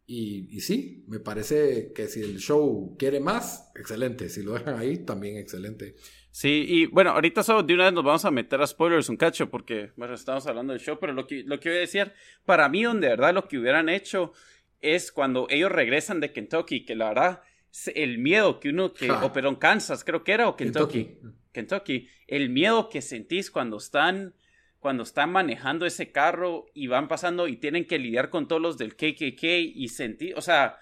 y, 0.07 0.61
sí, 0.61 1.05
me 1.09 1.19
parece 1.19 1.93
que 1.93 2.07
si 2.07 2.21
el 2.21 2.39
show 2.39 2.95
quiere 2.97 3.19
más, 3.19 3.73
excelente, 3.75 4.29
si 4.29 4.45
lo 4.45 4.53
dejan 4.53 4.79
ahí, 4.79 4.99
también 4.99 5.37
excelente. 5.37 5.97
Sí, 6.31 6.65
y 6.65 6.87
bueno, 6.87 7.11
ahorita 7.11 7.43
solo 7.43 7.65
de 7.65 7.75
una 7.75 7.87
vez 7.87 7.93
nos 7.93 8.05
vamos 8.05 8.25
a 8.25 8.31
meter 8.31 8.63
a 8.63 8.69
spoilers 8.69 9.09
un 9.09 9.17
cacho 9.17 9.51
porque, 9.51 9.91
bueno, 9.97 10.15
estamos 10.15 10.47
hablando 10.47 10.73
del 10.73 10.81
show, 10.81 10.97
pero 11.01 11.13
lo 11.13 11.27
que, 11.27 11.43
lo 11.43 11.59
que 11.59 11.71
voy 11.71 11.79
a 11.79 11.81
decir, 11.81 12.13
para 12.45 12.69
mí, 12.69 12.85
donde 12.85 13.09
de 13.09 13.17
verdad 13.17 13.35
lo 13.35 13.49
que 13.49 13.59
hubieran 13.59 13.89
hecho 13.89 14.33
es 14.81 15.11
cuando 15.11 15.49
ellos 15.51 15.73
regresan 15.73 16.21
de 16.21 16.33
Kentucky, 16.33 16.85
que 16.85 16.95
la 16.95 17.09
verdad, 17.09 17.43
el 17.93 18.19
miedo 18.19 18.61
que 18.61 18.69
uno, 18.69 18.95
que, 18.95 19.11
o 19.11 19.33
perdón, 19.33 19.57
Kansas 19.57 20.05
creo 20.05 20.23
que 20.23 20.31
era, 20.31 20.49
o 20.49 20.55
Kentucky. 20.55 21.05
Kentucky, 21.05 21.44
el 22.27 22.51
miedo 22.51 22.89
que 22.89 23.03
sentís 23.03 23.51
cuando 23.51 23.77
están 23.77 24.35
cuando 24.85 25.03
están 25.03 25.33
manejando 25.33 25.87
ese 25.87 26.13
carro 26.13 26.67
y 26.75 26.89
van 26.89 27.09
pasando 27.09 27.49
y 27.49 27.57
tienen 27.57 27.87
que 27.87 27.99
lidiar 27.99 28.29
con 28.29 28.49
todos 28.49 28.61
los 28.61 28.77
del 28.77 28.97
KKK 28.97 29.43
y 29.75 29.89
sentir, 29.89 30.35
o 30.37 30.43
sea, 30.43 30.77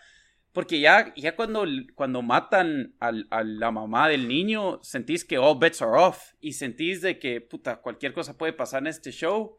porque 0.53 0.81
ya, 0.81 1.15
ya 1.15 1.37
cuando, 1.37 1.65
cuando 1.95 2.21
matan 2.21 2.95
a 2.99 3.43
la 3.45 3.71
mamá 3.71 4.09
del 4.09 4.27
niño, 4.29 4.81
sentís 4.83 5.25
que 5.25 5.39
all 5.39 5.59
bets 5.59 5.81
are 5.83 5.93
off 5.93 6.33
y 6.41 6.53
sentís 6.53 7.01
de 7.01 7.19
que, 7.19 7.41
puta, 7.41 7.77
cualquier 7.77 8.13
cosa 8.13 8.37
puede 8.37 8.53
pasar 8.53 8.83
en 8.83 8.89
este 8.89 9.13
show. 9.13 9.59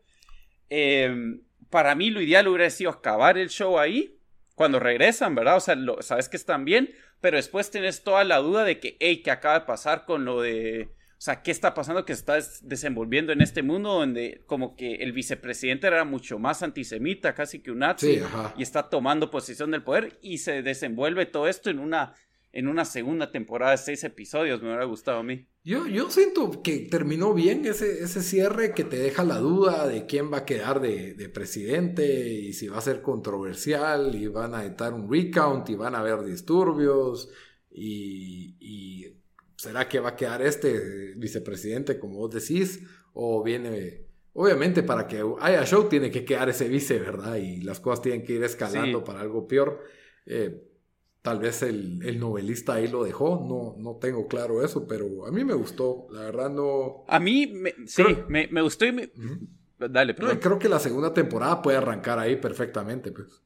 Em, 0.70 1.42
para 1.70 1.96
mí 1.96 2.12
lo 2.12 2.22
ideal 2.22 2.48
hubiera 2.48 2.70
sido 2.70 2.92
acabar 2.92 3.38
el 3.38 3.50
show 3.50 3.80
ahí, 3.80 4.20
cuando 4.56 4.80
regresan, 4.80 5.34
¿verdad? 5.34 5.58
O 5.58 5.60
sea, 5.62 5.76
sabes 6.02 6.30
que 6.30 6.38
están 6.38 6.64
bien, 6.64 6.94
pero 7.22 7.38
después 7.38 7.72
tienes 7.72 8.04
toda 8.04 8.24
la 8.24 8.38
duda 8.38 8.64
de 8.64 8.80
que, 8.80 8.98
hey, 9.00 9.24
¿qué 9.24 9.32
acaba 9.32 9.60
de 9.60 9.66
pasar 9.66 10.06
con 10.06 10.26
lo 10.26 10.42
de 10.42 10.92
sea, 11.24 11.42
¿qué 11.42 11.52
está 11.52 11.74
pasando 11.74 12.04
que 12.04 12.14
se 12.14 12.20
está 12.20 12.38
desenvolviendo 12.64 13.32
en 13.32 13.40
este 13.40 13.64
mundo 13.64 13.94
donde 13.94 14.44
como 14.46 14.76
que 14.76 14.96
el 14.96 15.14
vicepresidente 15.14 15.88
era 15.88 16.04
mucho 16.04 16.38
más 16.38 16.64
antisemita, 16.64 17.34
casi 17.34 17.60
que 17.60 17.72
un 17.72 17.80
nazi, 17.80 18.20
y 18.58 18.62
está 18.62 18.90
tomando 18.90 19.32
posición 19.32 19.72
del 19.72 19.84
poder 19.84 20.20
y 20.22 20.40
se 20.40 20.62
desenvuelve 20.62 21.26
todo 21.26 21.48
esto 21.48 21.70
en 21.70 21.80
una, 21.80 22.14
en 22.52 22.68
una 22.68 22.84
segunda 22.84 23.32
temporada 23.32 23.72
de 23.72 23.78
seis 23.78 24.04
episodios, 24.04 24.62
me 24.62 24.68
hubiera 24.68 24.84
gustado 24.84 25.20
a 25.20 25.24
mí. 25.24 25.48
Yo, 25.64 25.88
yo 25.88 26.12
siento 26.12 26.62
que 26.62 26.80
terminó 26.80 27.34
bien 27.34 27.66
ese, 27.66 28.04
ese 28.04 28.22
cierre 28.22 28.74
que 28.74 28.84
te 28.84 28.98
deja 28.98 29.24
la 29.24 29.38
duda 29.38 29.88
de 29.88 30.06
quién 30.06 30.30
va 30.30 30.40
a 30.40 30.46
quedar 30.46 30.82
de, 30.82 31.14
de 31.14 31.30
presidente 31.30 32.34
y 32.34 32.52
si 32.52 32.68
va 32.68 32.80
a 32.80 32.82
ser 32.82 33.02
controversial 33.02 34.14
y 34.14 34.28
van 34.28 34.54
a 34.54 34.66
editar 34.66 34.94
un 34.94 35.10
recount 35.10 35.70
y 35.70 35.76
van 35.76 35.96
a 35.96 36.00
haber 36.00 36.26
disturbios 36.26 37.30
y, 37.72 38.58
y 38.60 39.23
¿será 39.64 39.88
que 39.88 40.00
va 40.00 40.10
a 40.10 40.16
quedar 40.16 40.42
este 40.42 41.14
vicepresidente, 41.16 41.98
como 41.98 42.18
vos 42.18 42.32
decís? 42.32 42.82
O 43.14 43.42
viene, 43.42 44.06
obviamente 44.34 44.84
para 44.84 45.08
que 45.08 45.24
haya 45.40 45.66
show 45.66 45.88
tiene 45.88 46.12
que 46.12 46.26
quedar 46.26 46.50
ese 46.50 46.68
vice, 46.68 47.00
¿verdad? 47.00 47.38
Y 47.38 47.62
las 47.62 47.80
cosas 47.80 48.02
tienen 48.02 48.24
que 48.24 48.34
ir 48.34 48.44
escalando 48.44 49.04
para 49.04 49.22
algo 49.22 49.48
peor. 49.48 49.82
Eh, 50.26 50.70
tal 51.22 51.40
vez 51.40 51.64
el, 51.64 52.20
novelista 52.20 52.74
ahí 52.74 52.90
lo 52.90 53.06
dejó, 53.06 53.46
no, 53.48 53.82
no 53.82 53.98
tengo 54.00 54.28
claro 54.28 54.64
eso, 54.66 54.86
pero 54.86 55.26
a 55.26 55.32
mí 55.32 55.46
me 55.46 55.54
gustó, 55.54 56.08
la 56.12 56.22
verdad 56.22 56.50
no... 56.50 57.06
A 57.08 57.20
mí, 57.22 57.54
sí, 57.86 58.04
me, 58.28 58.62
gustó 58.62 58.86
y 58.86 59.12
Dale, 59.80 60.14
perdón. 60.14 60.40
creo 60.40 60.60
que 60.60 60.70
la 60.70 60.80
segunda 60.80 61.14
temporada 61.14 61.62
puede 61.62 61.78
arrancar 61.78 62.20
ahí 62.20 62.36
perfectamente, 62.36 63.12
pues. 63.12 63.42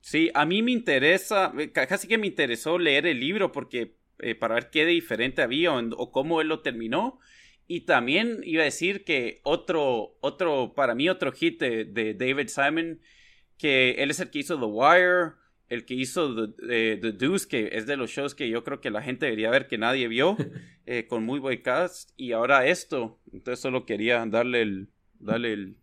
Sí, 0.00 0.30
a 0.34 0.44
mí 0.44 0.62
me 0.62 0.70
interesa, 0.70 1.52
casi 1.72 2.06
que 2.06 2.18
me 2.18 2.26
interesó 2.26 2.78
leer 2.78 3.06
el 3.06 3.18
libro 3.18 3.50
porque 3.50 3.96
eh, 4.18 4.34
para 4.34 4.54
ver 4.54 4.70
qué 4.70 4.84
de 4.84 4.92
diferente 4.92 5.42
había 5.42 5.72
o, 5.72 6.12
cómo 6.12 6.40
él 6.40 6.48
lo 6.48 6.60
terminó. 6.60 7.18
Y 7.66 7.82
también 7.82 8.40
iba 8.44 8.62
a 8.62 8.66
decir 8.66 9.04
que 9.04 9.40
otro, 9.42 10.16
otro, 10.20 10.74
para 10.74 10.94
mí 10.94 11.08
otro 11.08 11.32
hit 11.32 11.60
de, 11.60 12.14
David 12.14 12.48
Simon, 12.48 13.00
que 13.58 13.92
él 13.92 14.10
es 14.10 14.20
el 14.20 14.30
que 14.30 14.40
hizo 14.40 14.58
The 14.58 14.66
Wire, 14.66 15.32
el 15.68 15.86
que 15.86 15.94
hizo 15.94 16.52
The, 16.52 16.98
The, 16.98 17.12
Deuce, 17.12 17.48
que 17.48 17.70
es 17.72 17.86
de 17.86 17.96
los 17.96 18.10
shows 18.10 18.34
que 18.34 18.50
yo 18.50 18.64
creo 18.64 18.80
que 18.80 18.90
la 18.90 19.02
gente 19.02 19.26
debería 19.26 19.50
ver 19.50 19.66
que 19.66 19.78
nadie 19.78 20.08
vio, 20.08 20.36
eh, 20.86 21.06
con 21.06 21.24
muy 21.24 21.40
buen 21.40 21.62
cast, 21.62 22.10
y 22.16 22.32
ahora 22.32 22.66
esto. 22.66 23.18
Entonces 23.32 23.60
solo 23.60 23.86
quería 23.86 24.24
darle 24.26 24.60
el, 24.60 24.88
darle 25.18 25.54
el, 25.54 25.76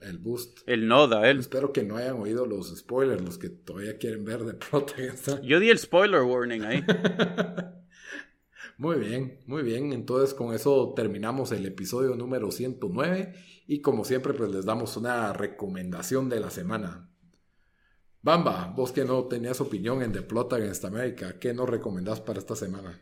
el 0.00 0.18
boost. 0.18 0.60
El 0.66 0.88
noda, 0.88 1.28
él. 1.30 1.38
Espero 1.38 1.72
que 1.72 1.82
no 1.82 1.96
hayan 1.96 2.16
oído 2.16 2.46
los 2.46 2.76
spoilers, 2.76 3.22
los 3.22 3.38
que 3.38 3.48
todavía 3.48 3.98
quieren 3.98 4.24
ver 4.24 4.44
de 4.44 4.54
Protagonist. 4.54 5.42
Yo 5.42 5.60
di 5.60 5.70
el 5.70 5.78
spoiler 5.78 6.22
warning 6.22 6.62
ahí. 6.62 6.84
muy 8.78 8.98
bien, 8.98 9.40
muy 9.46 9.62
bien. 9.62 9.92
Entonces 9.92 10.34
con 10.34 10.54
eso 10.54 10.92
terminamos 10.94 11.52
el 11.52 11.66
episodio 11.66 12.16
número 12.16 12.50
109 12.50 13.34
y 13.66 13.80
como 13.80 14.04
siempre 14.04 14.34
pues 14.34 14.50
les 14.50 14.64
damos 14.64 14.96
una 14.96 15.32
recomendación 15.32 16.28
de 16.28 16.40
la 16.40 16.50
semana. 16.50 17.10
Bamba, 18.22 18.72
vos 18.76 18.92
que 18.92 19.04
no 19.04 19.24
tenías 19.24 19.60
opinión 19.60 20.02
en 20.02 20.12
The 20.12 20.22
Plot 20.22 20.52
Against 20.52 20.84
America, 20.84 21.38
¿qué 21.38 21.54
nos 21.54 21.68
recomendás 21.68 22.20
para 22.20 22.38
esta 22.38 22.54
semana? 22.54 23.00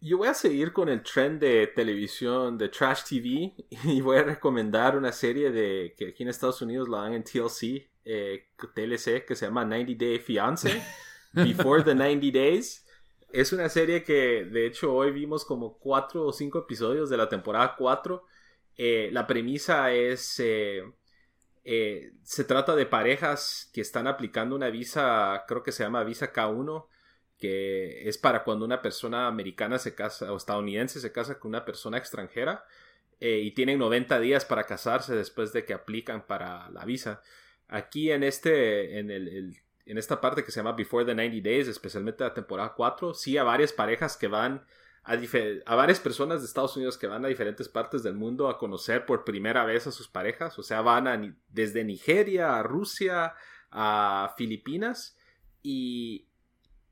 Yo 0.00 0.18
voy 0.18 0.28
a 0.28 0.34
seguir 0.34 0.72
con 0.72 0.88
el 0.88 1.02
trend 1.02 1.40
de 1.40 1.68
televisión, 1.68 2.58
de 2.58 2.68
Trash 2.68 3.04
TV, 3.04 3.54
y 3.84 4.00
voy 4.00 4.18
a 4.18 4.22
recomendar 4.22 4.96
una 4.96 5.12
serie 5.12 5.50
de 5.50 5.94
que 5.96 6.08
aquí 6.08 6.22
en 6.22 6.28
Estados 6.28 6.60
Unidos 6.62 6.88
la 6.88 6.98
dan 6.98 7.14
en 7.14 7.24
TLC, 7.24 7.88
eh, 8.04 8.48
TLC, 8.74 9.24
que 9.24 9.34
se 9.34 9.46
llama 9.46 9.64
90 9.64 9.92
Day 10.04 10.18
Fiance, 10.18 10.82
Before 11.32 11.82
the 11.82 11.94
90 11.94 12.26
Days. 12.32 12.86
Es 13.32 13.52
una 13.52 13.68
serie 13.68 14.04
que, 14.04 14.44
de 14.44 14.66
hecho, 14.66 14.94
hoy 14.94 15.10
vimos 15.10 15.44
como 15.44 15.78
cuatro 15.78 16.26
o 16.26 16.32
cinco 16.32 16.60
episodios 16.60 17.10
de 17.10 17.16
la 17.16 17.28
temporada 17.28 17.74
4. 17.76 18.24
Eh, 18.76 19.10
la 19.12 19.26
premisa 19.26 19.92
es... 19.92 20.40
Eh, 20.40 22.12
se 22.22 22.44
trata 22.44 22.76
de 22.76 22.86
parejas 22.86 23.68
que 23.72 23.80
están 23.80 24.06
aplicando 24.06 24.54
una 24.54 24.70
visa, 24.70 25.44
creo 25.48 25.64
que 25.64 25.72
se 25.72 25.82
llama 25.82 26.04
visa 26.04 26.32
K1, 26.32 26.86
que 27.38 28.08
es 28.08 28.18
para 28.18 28.44
cuando 28.44 28.64
una 28.64 28.82
persona 28.82 29.26
americana 29.26 29.78
se 29.78 29.94
casa 29.94 30.32
o 30.32 30.36
estadounidense 30.36 31.00
se 31.00 31.12
casa 31.12 31.38
con 31.38 31.50
una 31.50 31.64
persona 31.64 31.98
extranjera 31.98 32.64
eh, 33.20 33.40
y 33.40 33.52
tienen 33.52 33.78
90 33.78 34.20
días 34.20 34.44
para 34.44 34.64
casarse 34.64 35.14
después 35.14 35.52
de 35.52 35.64
que 35.64 35.74
aplican 35.74 36.26
para 36.26 36.70
la 36.70 36.84
visa. 36.84 37.22
Aquí 37.68 38.10
en 38.10 38.22
este, 38.22 38.98
en, 38.98 39.10
el, 39.10 39.56
en 39.84 39.98
esta 39.98 40.20
parte 40.20 40.44
que 40.44 40.50
se 40.50 40.60
llama 40.60 40.72
Before 40.72 41.04
the 41.04 41.14
90 41.14 41.48
Days, 41.48 41.68
especialmente 41.68 42.24
la 42.24 42.34
temporada 42.34 42.74
4, 42.74 43.14
sí 43.14 43.36
a 43.38 43.42
varias 43.42 43.72
parejas 43.72 44.16
que 44.16 44.28
van 44.28 44.64
a, 45.04 45.12
a 45.66 45.74
varias 45.74 46.00
personas 46.00 46.40
de 46.40 46.46
Estados 46.46 46.76
Unidos 46.76 46.98
que 46.98 47.06
van 47.06 47.24
a 47.24 47.28
diferentes 47.28 47.68
partes 47.68 48.02
del 48.02 48.14
mundo 48.14 48.48
a 48.48 48.58
conocer 48.58 49.06
por 49.06 49.24
primera 49.24 49.64
vez 49.64 49.86
a 49.86 49.92
sus 49.92 50.08
parejas, 50.08 50.58
o 50.58 50.62
sea, 50.62 50.80
van 50.80 51.06
a, 51.06 51.36
desde 51.48 51.84
Nigeria 51.84 52.58
a 52.58 52.62
Rusia 52.62 53.34
a 53.70 54.34
Filipinas 54.36 55.16
y 55.62 56.25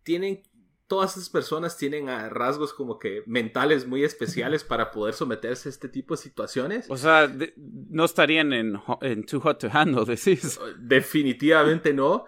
tienen, 0.05 0.43
todas 0.87 1.17
esas 1.17 1.31
personas 1.31 1.77
tienen 1.77 2.07
rasgos 2.31 2.73
como 2.73 2.99
que 2.99 3.23
mentales 3.27 3.87
muy 3.87 4.05
especiales 4.05 4.63
para 4.63 4.91
poder 4.91 5.15
someterse 5.15 5.69
a 5.69 5.71
este 5.71 5.89
tipo 5.89 6.15
de 6.15 6.23
situaciones. 6.23 6.87
O 6.89 6.97
sea, 6.97 7.31
no 7.57 8.05
estarían 8.05 8.53
en, 8.53 8.81
en 9.01 9.25
Too 9.25 9.41
Hot 9.41 9.59
to 9.59 9.69
Handle, 9.73 10.05
decís. 10.05 10.61
Definitivamente 10.79 11.93
no. 11.93 12.27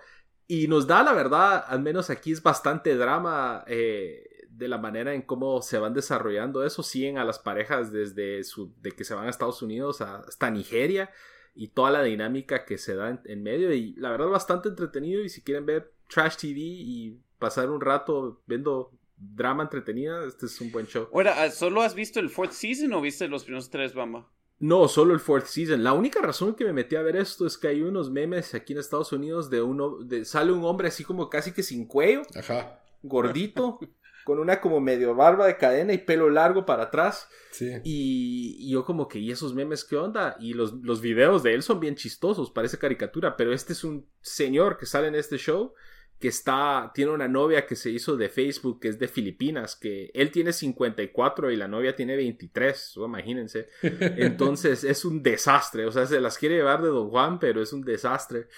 Y 0.48 0.68
nos 0.68 0.86
da 0.86 1.02
la 1.02 1.12
verdad, 1.12 1.64
al 1.66 1.82
menos 1.82 2.08
aquí 2.08 2.32
es 2.32 2.42
bastante 2.42 2.96
drama 2.96 3.64
eh, 3.66 4.46
de 4.48 4.68
la 4.68 4.78
manera 4.78 5.12
en 5.12 5.22
cómo 5.22 5.60
se 5.60 5.78
van 5.78 5.92
desarrollando 5.92 6.64
eso. 6.64 6.82
Siguen 6.82 7.18
a 7.18 7.24
las 7.24 7.38
parejas 7.38 7.92
desde 7.92 8.42
su, 8.44 8.72
de 8.80 8.92
que 8.92 9.04
se 9.04 9.14
van 9.14 9.26
a 9.26 9.30
Estados 9.30 9.60
Unidos 9.62 10.00
hasta 10.00 10.50
Nigeria 10.50 11.10
y 11.54 11.68
toda 11.68 11.90
la 11.90 12.02
dinámica 12.02 12.64
que 12.64 12.78
se 12.78 12.94
da 12.94 13.10
en, 13.10 13.20
en 13.24 13.42
medio. 13.42 13.72
Y 13.72 13.94
la 13.96 14.10
verdad, 14.10 14.28
bastante 14.28 14.68
entretenido. 14.68 15.22
Y 15.22 15.28
si 15.28 15.42
quieren 15.42 15.66
ver 15.66 15.92
Trash 16.08 16.36
TV 16.36 16.60
y 16.60 17.20
pasar 17.38 17.70
un 17.70 17.80
rato 17.80 18.42
viendo 18.46 18.92
drama 19.16 19.62
entretenida, 19.62 20.24
este 20.26 20.46
es 20.46 20.60
un 20.60 20.70
buen 20.70 20.86
show. 20.86 21.08
Ahora, 21.12 21.50
¿solo 21.50 21.82
has 21.82 21.94
visto 21.94 22.20
el 22.20 22.30
fourth 22.30 22.52
season 22.52 22.92
o 22.92 23.00
viste 23.00 23.28
los 23.28 23.44
primeros 23.44 23.70
tres, 23.70 23.94
Bamba? 23.94 24.28
No, 24.58 24.88
solo 24.88 25.12
el 25.12 25.20
fourth 25.20 25.46
season. 25.46 25.84
La 25.84 25.92
única 25.92 26.20
razón 26.20 26.54
que 26.54 26.64
me 26.64 26.72
metí 26.72 26.96
a 26.96 27.02
ver 27.02 27.16
esto 27.16 27.46
es 27.46 27.58
que 27.58 27.68
hay 27.68 27.82
unos 27.82 28.10
memes 28.10 28.54
aquí 28.54 28.72
en 28.72 28.78
Estados 28.78 29.12
Unidos 29.12 29.50
de 29.50 29.60
uno, 29.60 29.98
de, 29.98 30.24
sale 30.24 30.52
un 30.52 30.64
hombre 30.64 30.88
así 30.88 31.04
como 31.04 31.28
casi 31.28 31.52
que 31.52 31.62
sin 31.62 31.86
cuello, 31.86 32.22
Ajá. 32.34 32.80
gordito, 33.02 33.78
con 34.24 34.38
una 34.38 34.60
como 34.60 34.80
medio 34.80 35.14
barba 35.14 35.46
de 35.46 35.56
cadena 35.56 35.92
y 35.92 35.98
pelo 35.98 36.30
largo 36.30 36.64
para 36.64 36.84
atrás. 36.84 37.28
Sí. 37.52 37.70
Y, 37.84 38.70
yo 38.70 38.84
como 38.84 39.08
que, 39.08 39.18
¿y 39.18 39.30
esos 39.30 39.54
memes 39.54 39.84
qué 39.84 39.96
onda? 39.96 40.36
Y 40.40 40.54
los, 40.54 40.72
los 40.82 41.00
videos 41.00 41.42
de 41.42 41.54
él 41.54 41.62
son 41.62 41.78
bien 41.78 41.94
chistosos, 41.94 42.50
parece 42.50 42.78
caricatura, 42.78 43.36
pero 43.36 43.52
este 43.52 43.74
es 43.74 43.84
un 43.84 44.06
señor 44.22 44.78
que 44.78 44.86
sale 44.86 45.08
en 45.08 45.14
este 45.14 45.36
show 45.36 45.74
que 46.18 46.28
está, 46.28 46.90
tiene 46.94 47.10
una 47.10 47.28
novia 47.28 47.66
que 47.66 47.76
se 47.76 47.90
hizo 47.90 48.16
de 48.16 48.30
Facebook, 48.30 48.80
que 48.80 48.88
es 48.88 48.98
de 48.98 49.08
Filipinas, 49.08 49.76
que 49.76 50.10
él 50.14 50.30
tiene 50.30 50.52
54 50.52 51.50
y 51.50 51.56
la 51.56 51.68
novia 51.68 51.94
tiene 51.94 52.16
23, 52.16 52.94
imagínense. 52.96 53.68
Entonces 53.82 54.82
es 54.84 55.04
un 55.04 55.22
desastre, 55.22 55.84
o 55.84 55.92
sea, 55.92 56.06
se 56.06 56.20
las 56.20 56.38
quiere 56.38 56.56
llevar 56.56 56.82
de 56.82 56.88
Don 56.88 57.10
Juan, 57.10 57.38
pero 57.38 57.62
es 57.62 57.72
un 57.72 57.82
desastre. 57.82 58.48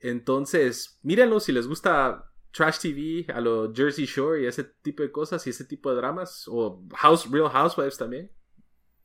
Entonces, 0.00 0.98
mírenlo 1.02 1.40
si 1.40 1.52
les 1.52 1.66
gusta 1.66 2.30
Trash 2.52 2.80
TV, 2.80 3.32
a 3.32 3.40
lo 3.40 3.72
Jersey 3.74 4.04
Shore 4.04 4.42
y 4.42 4.46
ese 4.46 4.64
tipo 4.64 5.02
de 5.02 5.10
cosas 5.10 5.46
y 5.46 5.50
ese 5.50 5.64
tipo 5.64 5.90
de 5.90 5.96
dramas, 5.96 6.44
o 6.46 6.84
House, 6.94 7.30
Real 7.30 7.48
Housewives 7.48 7.96
también. 7.96 8.30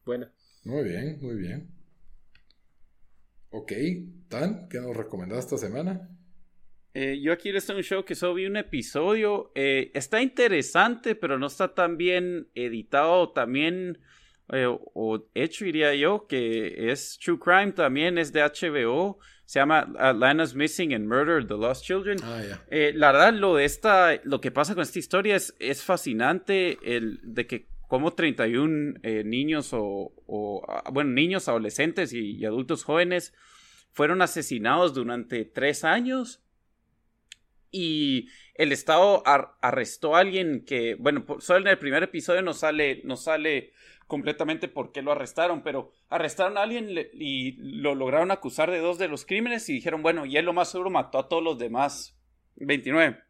Bueno. 0.06 0.28
Muy 0.66 0.84
bien, 0.84 1.20
muy 1.22 1.36
bien. 1.36 1.70
Ok, 3.50 3.72
Tan, 4.28 4.68
¿qué 4.68 4.82
nos 4.82 4.98
recomendás 4.98 5.40
esta 5.40 5.58
semana? 5.58 6.10
Eh, 6.96 7.20
yo 7.22 7.34
aquí 7.34 7.52
les 7.52 7.66
tengo 7.66 7.80
un 7.80 7.84
show 7.84 8.06
que 8.06 8.14
solo 8.14 8.36
vi 8.36 8.46
un 8.46 8.58
episodio. 8.58 9.52
Eh, 9.56 9.92
está 9.96 10.22
interesante, 10.22 11.16
pero 11.16 11.40
no 11.40 11.48
está 11.48 11.74
tan 11.74 11.98
bien 11.98 12.50
editado, 12.54 13.32
también 13.32 14.00
eh, 14.52 14.68
o 14.68 15.26
hecho, 15.34 15.66
diría 15.66 15.96
yo, 15.96 16.28
que 16.28 16.92
es 16.92 17.18
True 17.24 17.40
Crime 17.40 17.72
también, 17.72 18.18
es 18.20 18.32
de 18.32 18.44
HBO. 18.44 19.18
Se 19.46 19.60
llama 19.60 19.92
Atlanta's 19.98 20.54
Missing 20.54 20.94
and 20.94 21.08
Murder, 21.08 21.46
The 21.46 21.56
Lost 21.56 21.84
Children. 21.84 22.20
Ah, 22.24 22.42
la 22.94 23.12
verdad, 23.12 23.34
lo, 23.34 23.56
de 23.56 23.66
esta, 23.66 24.20
lo 24.24 24.40
que 24.40 24.52
pasa 24.52 24.76
con 24.76 24.84
esta 24.84 25.00
historia 25.00 25.36
es, 25.36 25.56
es 25.60 25.84
fascinante, 25.84 26.78
el 26.84 27.20
de 27.24 27.48
que 27.48 27.68
como 27.88 28.14
31 28.14 29.00
niños 29.26 29.74
o, 29.74 30.14
o, 30.28 30.66
ah, 30.70 30.90
bueno, 30.92 31.12
niños, 31.12 31.48
adolescentes 31.48 32.14
y 32.14 32.46
adultos 32.46 32.84
jóvenes 32.84 33.34
fueron 33.92 34.22
asesinados 34.22 34.94
durante 34.94 35.46
tres 35.46 35.84
años 35.84 36.43
y 37.74 38.30
el 38.54 38.72
Estado 38.72 39.24
arrestó 39.26 40.16
a 40.16 40.20
alguien 40.20 40.64
que, 40.64 40.96
bueno, 40.96 41.26
solo 41.40 41.62
en 41.62 41.68
el 41.68 41.80
primer 41.80 42.04
episodio 42.04 42.44
no 42.44 42.54
sale, 42.54 43.02
no 43.04 43.18
sale 43.18 43.74
completamente 44.06 44.68
por 44.68 44.92
qué 44.92 45.02
lo 45.02 45.12
arrestaron, 45.12 45.64
pero 45.64 45.92
arrestaron 46.08 46.58
a 46.58 46.62
alguien 46.62 46.88
y 47.14 47.54
lo 47.58 47.96
lograron 47.96 48.30
acusar 48.30 48.70
de 48.70 48.78
dos 48.78 49.00
de 49.00 49.08
los 49.08 49.26
crímenes 49.26 49.68
y 49.70 49.74
dijeron, 49.74 50.04
bueno, 50.04 50.28
y 50.28 50.38
él 50.38 50.46
lo 50.46 50.54
más 50.54 50.70
seguro 50.70 50.92
mató 50.92 51.18
a 51.18 51.28
todos 51.28 51.44
los 51.44 51.58
demás 51.58 52.16
29. 52.58 53.24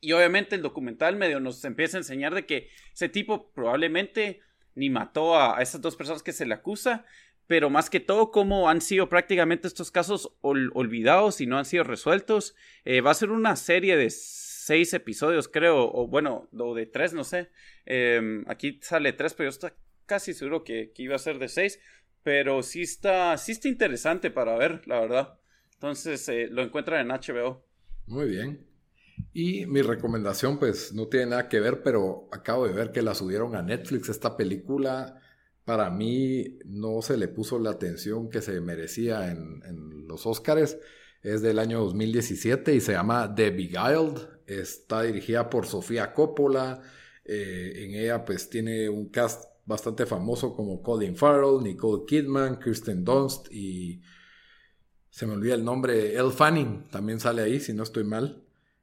Y 0.00 0.12
obviamente 0.12 0.56
el 0.56 0.62
documental 0.62 1.16
medio 1.16 1.38
nos 1.38 1.62
empieza 1.62 1.98
a 1.98 2.00
enseñar 2.00 2.34
de 2.34 2.46
que 2.46 2.70
ese 2.94 3.10
tipo 3.10 3.52
probablemente 3.52 4.40
ni 4.74 4.88
mató 4.88 5.36
a, 5.36 5.58
a 5.58 5.62
esas 5.62 5.82
dos 5.82 5.94
personas 5.94 6.22
que 6.22 6.32
se 6.32 6.46
le 6.46 6.54
acusa, 6.54 7.04
pero 7.48 7.70
más 7.70 7.88
que 7.88 7.98
todo 7.98 8.30
cómo 8.30 8.68
han 8.68 8.82
sido 8.82 9.08
prácticamente 9.08 9.66
estos 9.66 9.90
casos 9.90 10.36
olvidados 10.42 11.40
y 11.40 11.46
no 11.46 11.58
han 11.58 11.64
sido 11.64 11.82
resueltos. 11.82 12.54
Eh, 12.84 13.00
va 13.00 13.10
a 13.10 13.14
ser 13.14 13.30
una 13.30 13.56
serie 13.56 13.96
de 13.96 14.10
seis 14.10 14.92
episodios, 14.92 15.48
creo, 15.48 15.90
o 15.90 16.06
bueno, 16.06 16.50
o 16.52 16.74
de 16.74 16.84
tres, 16.84 17.14
no 17.14 17.24
sé. 17.24 17.48
Em, 17.86 18.44
aquí 18.48 18.78
sale 18.82 19.14
tres, 19.14 19.32
pero 19.32 19.46
yo 19.46 19.54
estoy 19.54 19.70
casi 20.04 20.34
seguro 20.34 20.62
que, 20.62 20.92
iba 20.98 21.16
a 21.16 21.18
ser 21.18 21.38
de 21.38 21.48
seis. 21.48 21.80
Pero 22.22 22.62
sí 22.62 22.82
está, 22.82 23.34
sí 23.38 23.52
está 23.52 23.68
interesante 23.68 24.30
para 24.30 24.58
ver, 24.58 24.86
la 24.86 25.00
verdad. 25.00 25.38
Entonces 25.72 26.28
eh, 26.28 26.48
lo 26.50 26.62
encuentran 26.62 27.00
en 27.00 27.16
HBO. 27.16 27.64
Muy 28.06 28.28
bien. 28.28 28.66
Y 29.32 29.64
mi 29.64 29.80
recomendación, 29.80 30.58
pues 30.58 30.92
no 30.92 31.08
tiene 31.08 31.26
nada 31.26 31.48
que 31.48 31.60
ver, 31.60 31.82
pero 31.82 32.28
acabo 32.30 32.66
de 32.66 32.74
ver 32.74 32.92
que 32.92 33.00
la 33.00 33.14
subieron 33.14 33.56
a 33.56 33.62
Netflix 33.62 34.10
esta 34.10 34.36
película 34.36 35.22
para 35.68 35.90
mí 35.90 36.56
no 36.64 37.02
se 37.02 37.18
le 37.18 37.28
puso 37.28 37.58
la 37.58 37.72
atención 37.72 38.30
que 38.30 38.40
se 38.40 38.58
merecía 38.62 39.30
en, 39.30 40.06
los 40.08 40.24
Oscars. 40.24 40.78
Es 41.20 41.42
del 41.42 41.58
año 41.58 41.80
2017 41.80 42.74
y 42.74 42.80
se 42.80 42.92
llama 42.92 43.34
The 43.34 43.50
Beguiled. 43.50 44.16
Está 44.46 45.02
dirigida 45.02 45.50
por 45.50 45.66
Sofía 45.66 46.14
Coppola. 46.14 46.80
Eh, 47.22 47.84
en 47.84 47.94
ella 47.96 48.24
pues 48.24 48.48
tiene 48.48 48.88
un 48.88 49.10
cast 49.10 49.44
bastante 49.66 50.06
famoso 50.06 50.54
como 50.54 50.80
Colin 50.80 51.14
Farrell, 51.14 51.62
Nicole 51.62 52.04
Kidman, 52.06 52.56
Kristen 52.56 53.04
Dunst 53.04 53.52
y 53.52 54.00
se 55.10 55.26
me 55.26 55.34
olvida 55.34 55.54
el 55.54 55.66
nombre, 55.66 56.14
Elle 56.14 56.30
Fanning 56.30 56.88
también 56.88 57.20
sale 57.20 57.42
ahí 57.42 57.60
si 57.60 57.74
no 57.74 57.82
estoy 57.82 58.04
mal. 58.04 58.42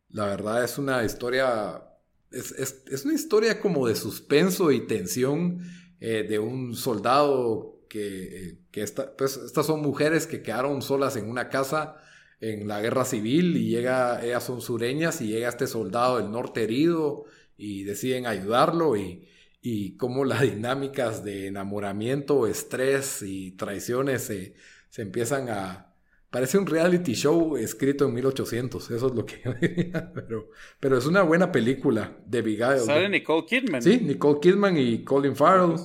La 0.09 0.27
verdad 0.27 0.63
es 0.63 0.77
una 0.77 1.03
historia 1.03 1.81
es, 2.29 3.05
una 3.05 3.13
historia 3.13 3.59
como 3.59 3.87
de 3.87 3.95
suspenso 3.95 4.71
y 4.71 4.85
tensión 4.85 5.61
eh, 6.07 6.21
de 6.21 6.37
un 6.37 6.75
soldado 6.75 7.79
que, 7.89 8.59
que 8.69 8.85
pues, 9.17 9.37
estas 9.37 9.65
son 9.65 9.81
mujeres 9.81 10.27
que 10.27 10.43
quedaron 10.43 10.83
solas 10.83 11.15
en 11.15 11.27
una 11.27 11.49
casa 11.49 11.97
en 12.39 12.67
la 12.67 12.79
guerra 12.79 13.05
civil 13.05 13.57
y 13.57 13.69
llega, 13.69 14.23
ellas 14.23 14.43
son 14.43 14.61
sureñas 14.61 15.19
y 15.21 15.29
llega 15.29 15.49
este 15.49 15.65
soldado 15.65 16.17
del 16.17 16.29
norte 16.29 16.61
herido 16.61 17.25
y 17.57 17.85
deciden 17.85 18.27
ayudarlo 18.27 18.95
y, 18.95 19.27
y 19.63 19.97
cómo 19.97 20.25
las 20.25 20.41
dinámicas 20.53 21.23
de 21.23 21.47
enamoramiento, 21.47 22.45
estrés 22.45 23.23
y 23.23 23.53
traiciones 23.53 24.25
se, 24.25 24.53
se 24.91 25.01
empiezan 25.01 25.49
a, 25.49 25.95
Parece 26.35 26.57
un 26.57 26.65
reality 26.65 27.13
show 27.13 27.55
escrito 27.55 28.05
en 28.05 28.13
1800, 28.13 28.91
eso 28.91 29.07
es 29.07 29.15
lo 29.15 29.25
que 29.25 29.41
yo 29.45 29.53
diría, 29.53 30.11
pero, 30.13 30.49
pero 30.81 30.97
es 30.97 31.05
una 31.05 31.21
buena 31.21 31.49
película 31.49 32.17
de 32.25 32.39
Abigail. 32.39 32.81
Sale 32.81 33.07
Nicole 33.07 33.45
Kidman. 33.45 33.81
Sí, 33.81 34.01
Nicole 34.01 34.41
Kidman 34.41 34.77
y 34.77 35.05
Colin 35.05 35.33
Farrell 35.33 35.79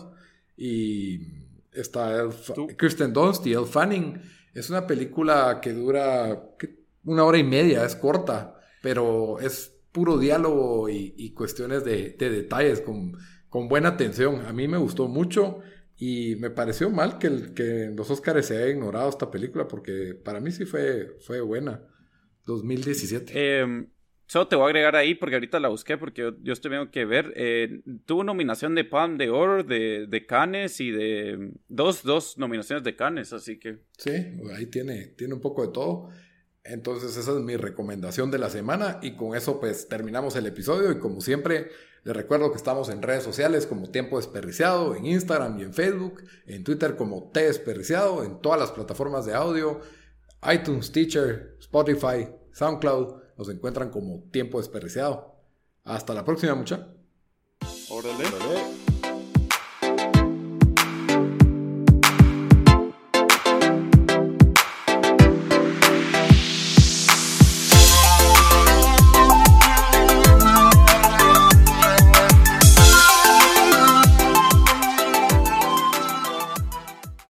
y 0.60 1.26
está 1.72 2.28
Kristen 2.76 3.12
Dunst 3.12 3.46
y 3.46 3.54
Elle 3.54 3.66
Fanning. 3.66 4.20
Es 4.52 4.68
una 4.68 4.86
película 4.86 5.58
que 5.62 5.72
dura 5.72 6.50
una 7.04 7.24
hora 7.24 7.38
y 7.38 7.44
media, 7.44 7.84
es 7.84 7.96
corta, 7.96 8.60
pero 8.82 9.40
es 9.40 9.74
puro 9.90 10.18
diálogo 10.18 10.88
y, 10.88 11.32
cuestiones 11.32 11.84
de, 11.84 12.10
de 12.18 12.30
detalles 12.30 12.82
con, 12.82 13.16
con 13.48 13.68
buena 13.68 13.88
atención. 13.88 14.44
A 14.46 14.52
mí 14.52 14.68
me 14.68 14.78
gustó 14.78 15.08
mucho. 15.08 15.60
Y 16.02 16.36
me 16.36 16.48
pareció 16.48 16.88
mal 16.88 17.18
que, 17.18 17.26
el, 17.26 17.52
que 17.52 17.92
los 17.94 18.10
Oscars 18.10 18.46
se 18.46 18.56
haya 18.56 18.68
ignorado 18.68 19.10
esta 19.10 19.30
película 19.30 19.68
porque 19.68 20.14
para 20.14 20.40
mí 20.40 20.50
sí 20.50 20.64
fue, 20.64 21.16
fue 21.20 21.42
buena. 21.42 21.82
2017. 22.46 23.32
Eh, 23.34 23.86
solo 24.30 24.46
te 24.46 24.54
voy 24.54 24.62
a 24.62 24.66
agregar 24.66 24.94
ahí 24.94 25.16
porque 25.16 25.34
ahorita 25.34 25.58
la 25.58 25.66
busqué 25.66 25.98
porque 25.98 26.32
yo, 26.40 26.52
estoy 26.52 26.70
viendo 26.70 26.92
que 26.92 27.04
ver. 27.04 27.32
Eh, 27.34 27.80
tuvo 28.06 28.22
nominación 28.22 28.76
de 28.76 28.84
Palm 28.84 29.18
de 29.18 29.28
Oro, 29.28 29.64
de, 29.64 30.06
de 30.06 30.24
Cannes 30.24 30.80
y 30.80 30.92
de 30.92 31.50
dos, 31.66 32.04
dos 32.04 32.38
nominaciones 32.38 32.84
de 32.84 32.94
Cannes, 32.94 33.32
así 33.32 33.58
que... 33.58 33.78
Sí, 33.98 34.12
ahí 34.56 34.66
tiene, 34.66 35.06
tiene 35.16 35.34
un 35.34 35.40
poco 35.40 35.66
de 35.66 35.72
todo. 35.72 36.10
Entonces 36.62 37.16
esa 37.16 37.32
es 37.32 37.38
mi 37.38 37.56
recomendación 37.56 38.30
de 38.30 38.38
la 38.38 38.50
semana 38.50 39.00
y 39.02 39.16
con 39.16 39.36
eso 39.36 39.58
pues 39.58 39.88
terminamos 39.88 40.36
el 40.36 40.46
episodio 40.46 40.92
y 40.92 41.00
como 41.00 41.20
siempre 41.20 41.66
les 42.04 42.14
recuerdo 42.14 42.52
que 42.52 42.56
estamos 42.56 42.88
en 42.88 43.02
redes 43.02 43.24
sociales 43.24 43.66
como 43.66 43.90
Tiempo 43.90 44.18
Desperdiciado, 44.18 44.94
en 44.94 45.06
Instagram 45.06 45.58
y 45.58 45.62
en 45.64 45.74
Facebook, 45.74 46.22
en 46.46 46.62
Twitter 46.62 46.94
como 46.94 47.32
T 47.32 47.42
Desperdiciado, 47.46 48.22
en 48.22 48.40
todas 48.40 48.60
las 48.60 48.70
plataformas 48.70 49.26
de 49.26 49.34
audio, 49.34 49.80
iTunes, 50.52 50.92
Teacher, 50.92 51.56
Spotify, 51.58 52.28
SoundCloud, 52.52 53.20
nos 53.40 53.48
encuentran 53.48 53.88
como 53.88 54.24
Tiempo 54.30 54.58
Desperdiciado. 54.58 55.34
Hasta 55.84 56.12
la 56.12 56.26
próxima, 56.26 56.54
mucha. 56.54 56.88
Órale. 57.88 58.79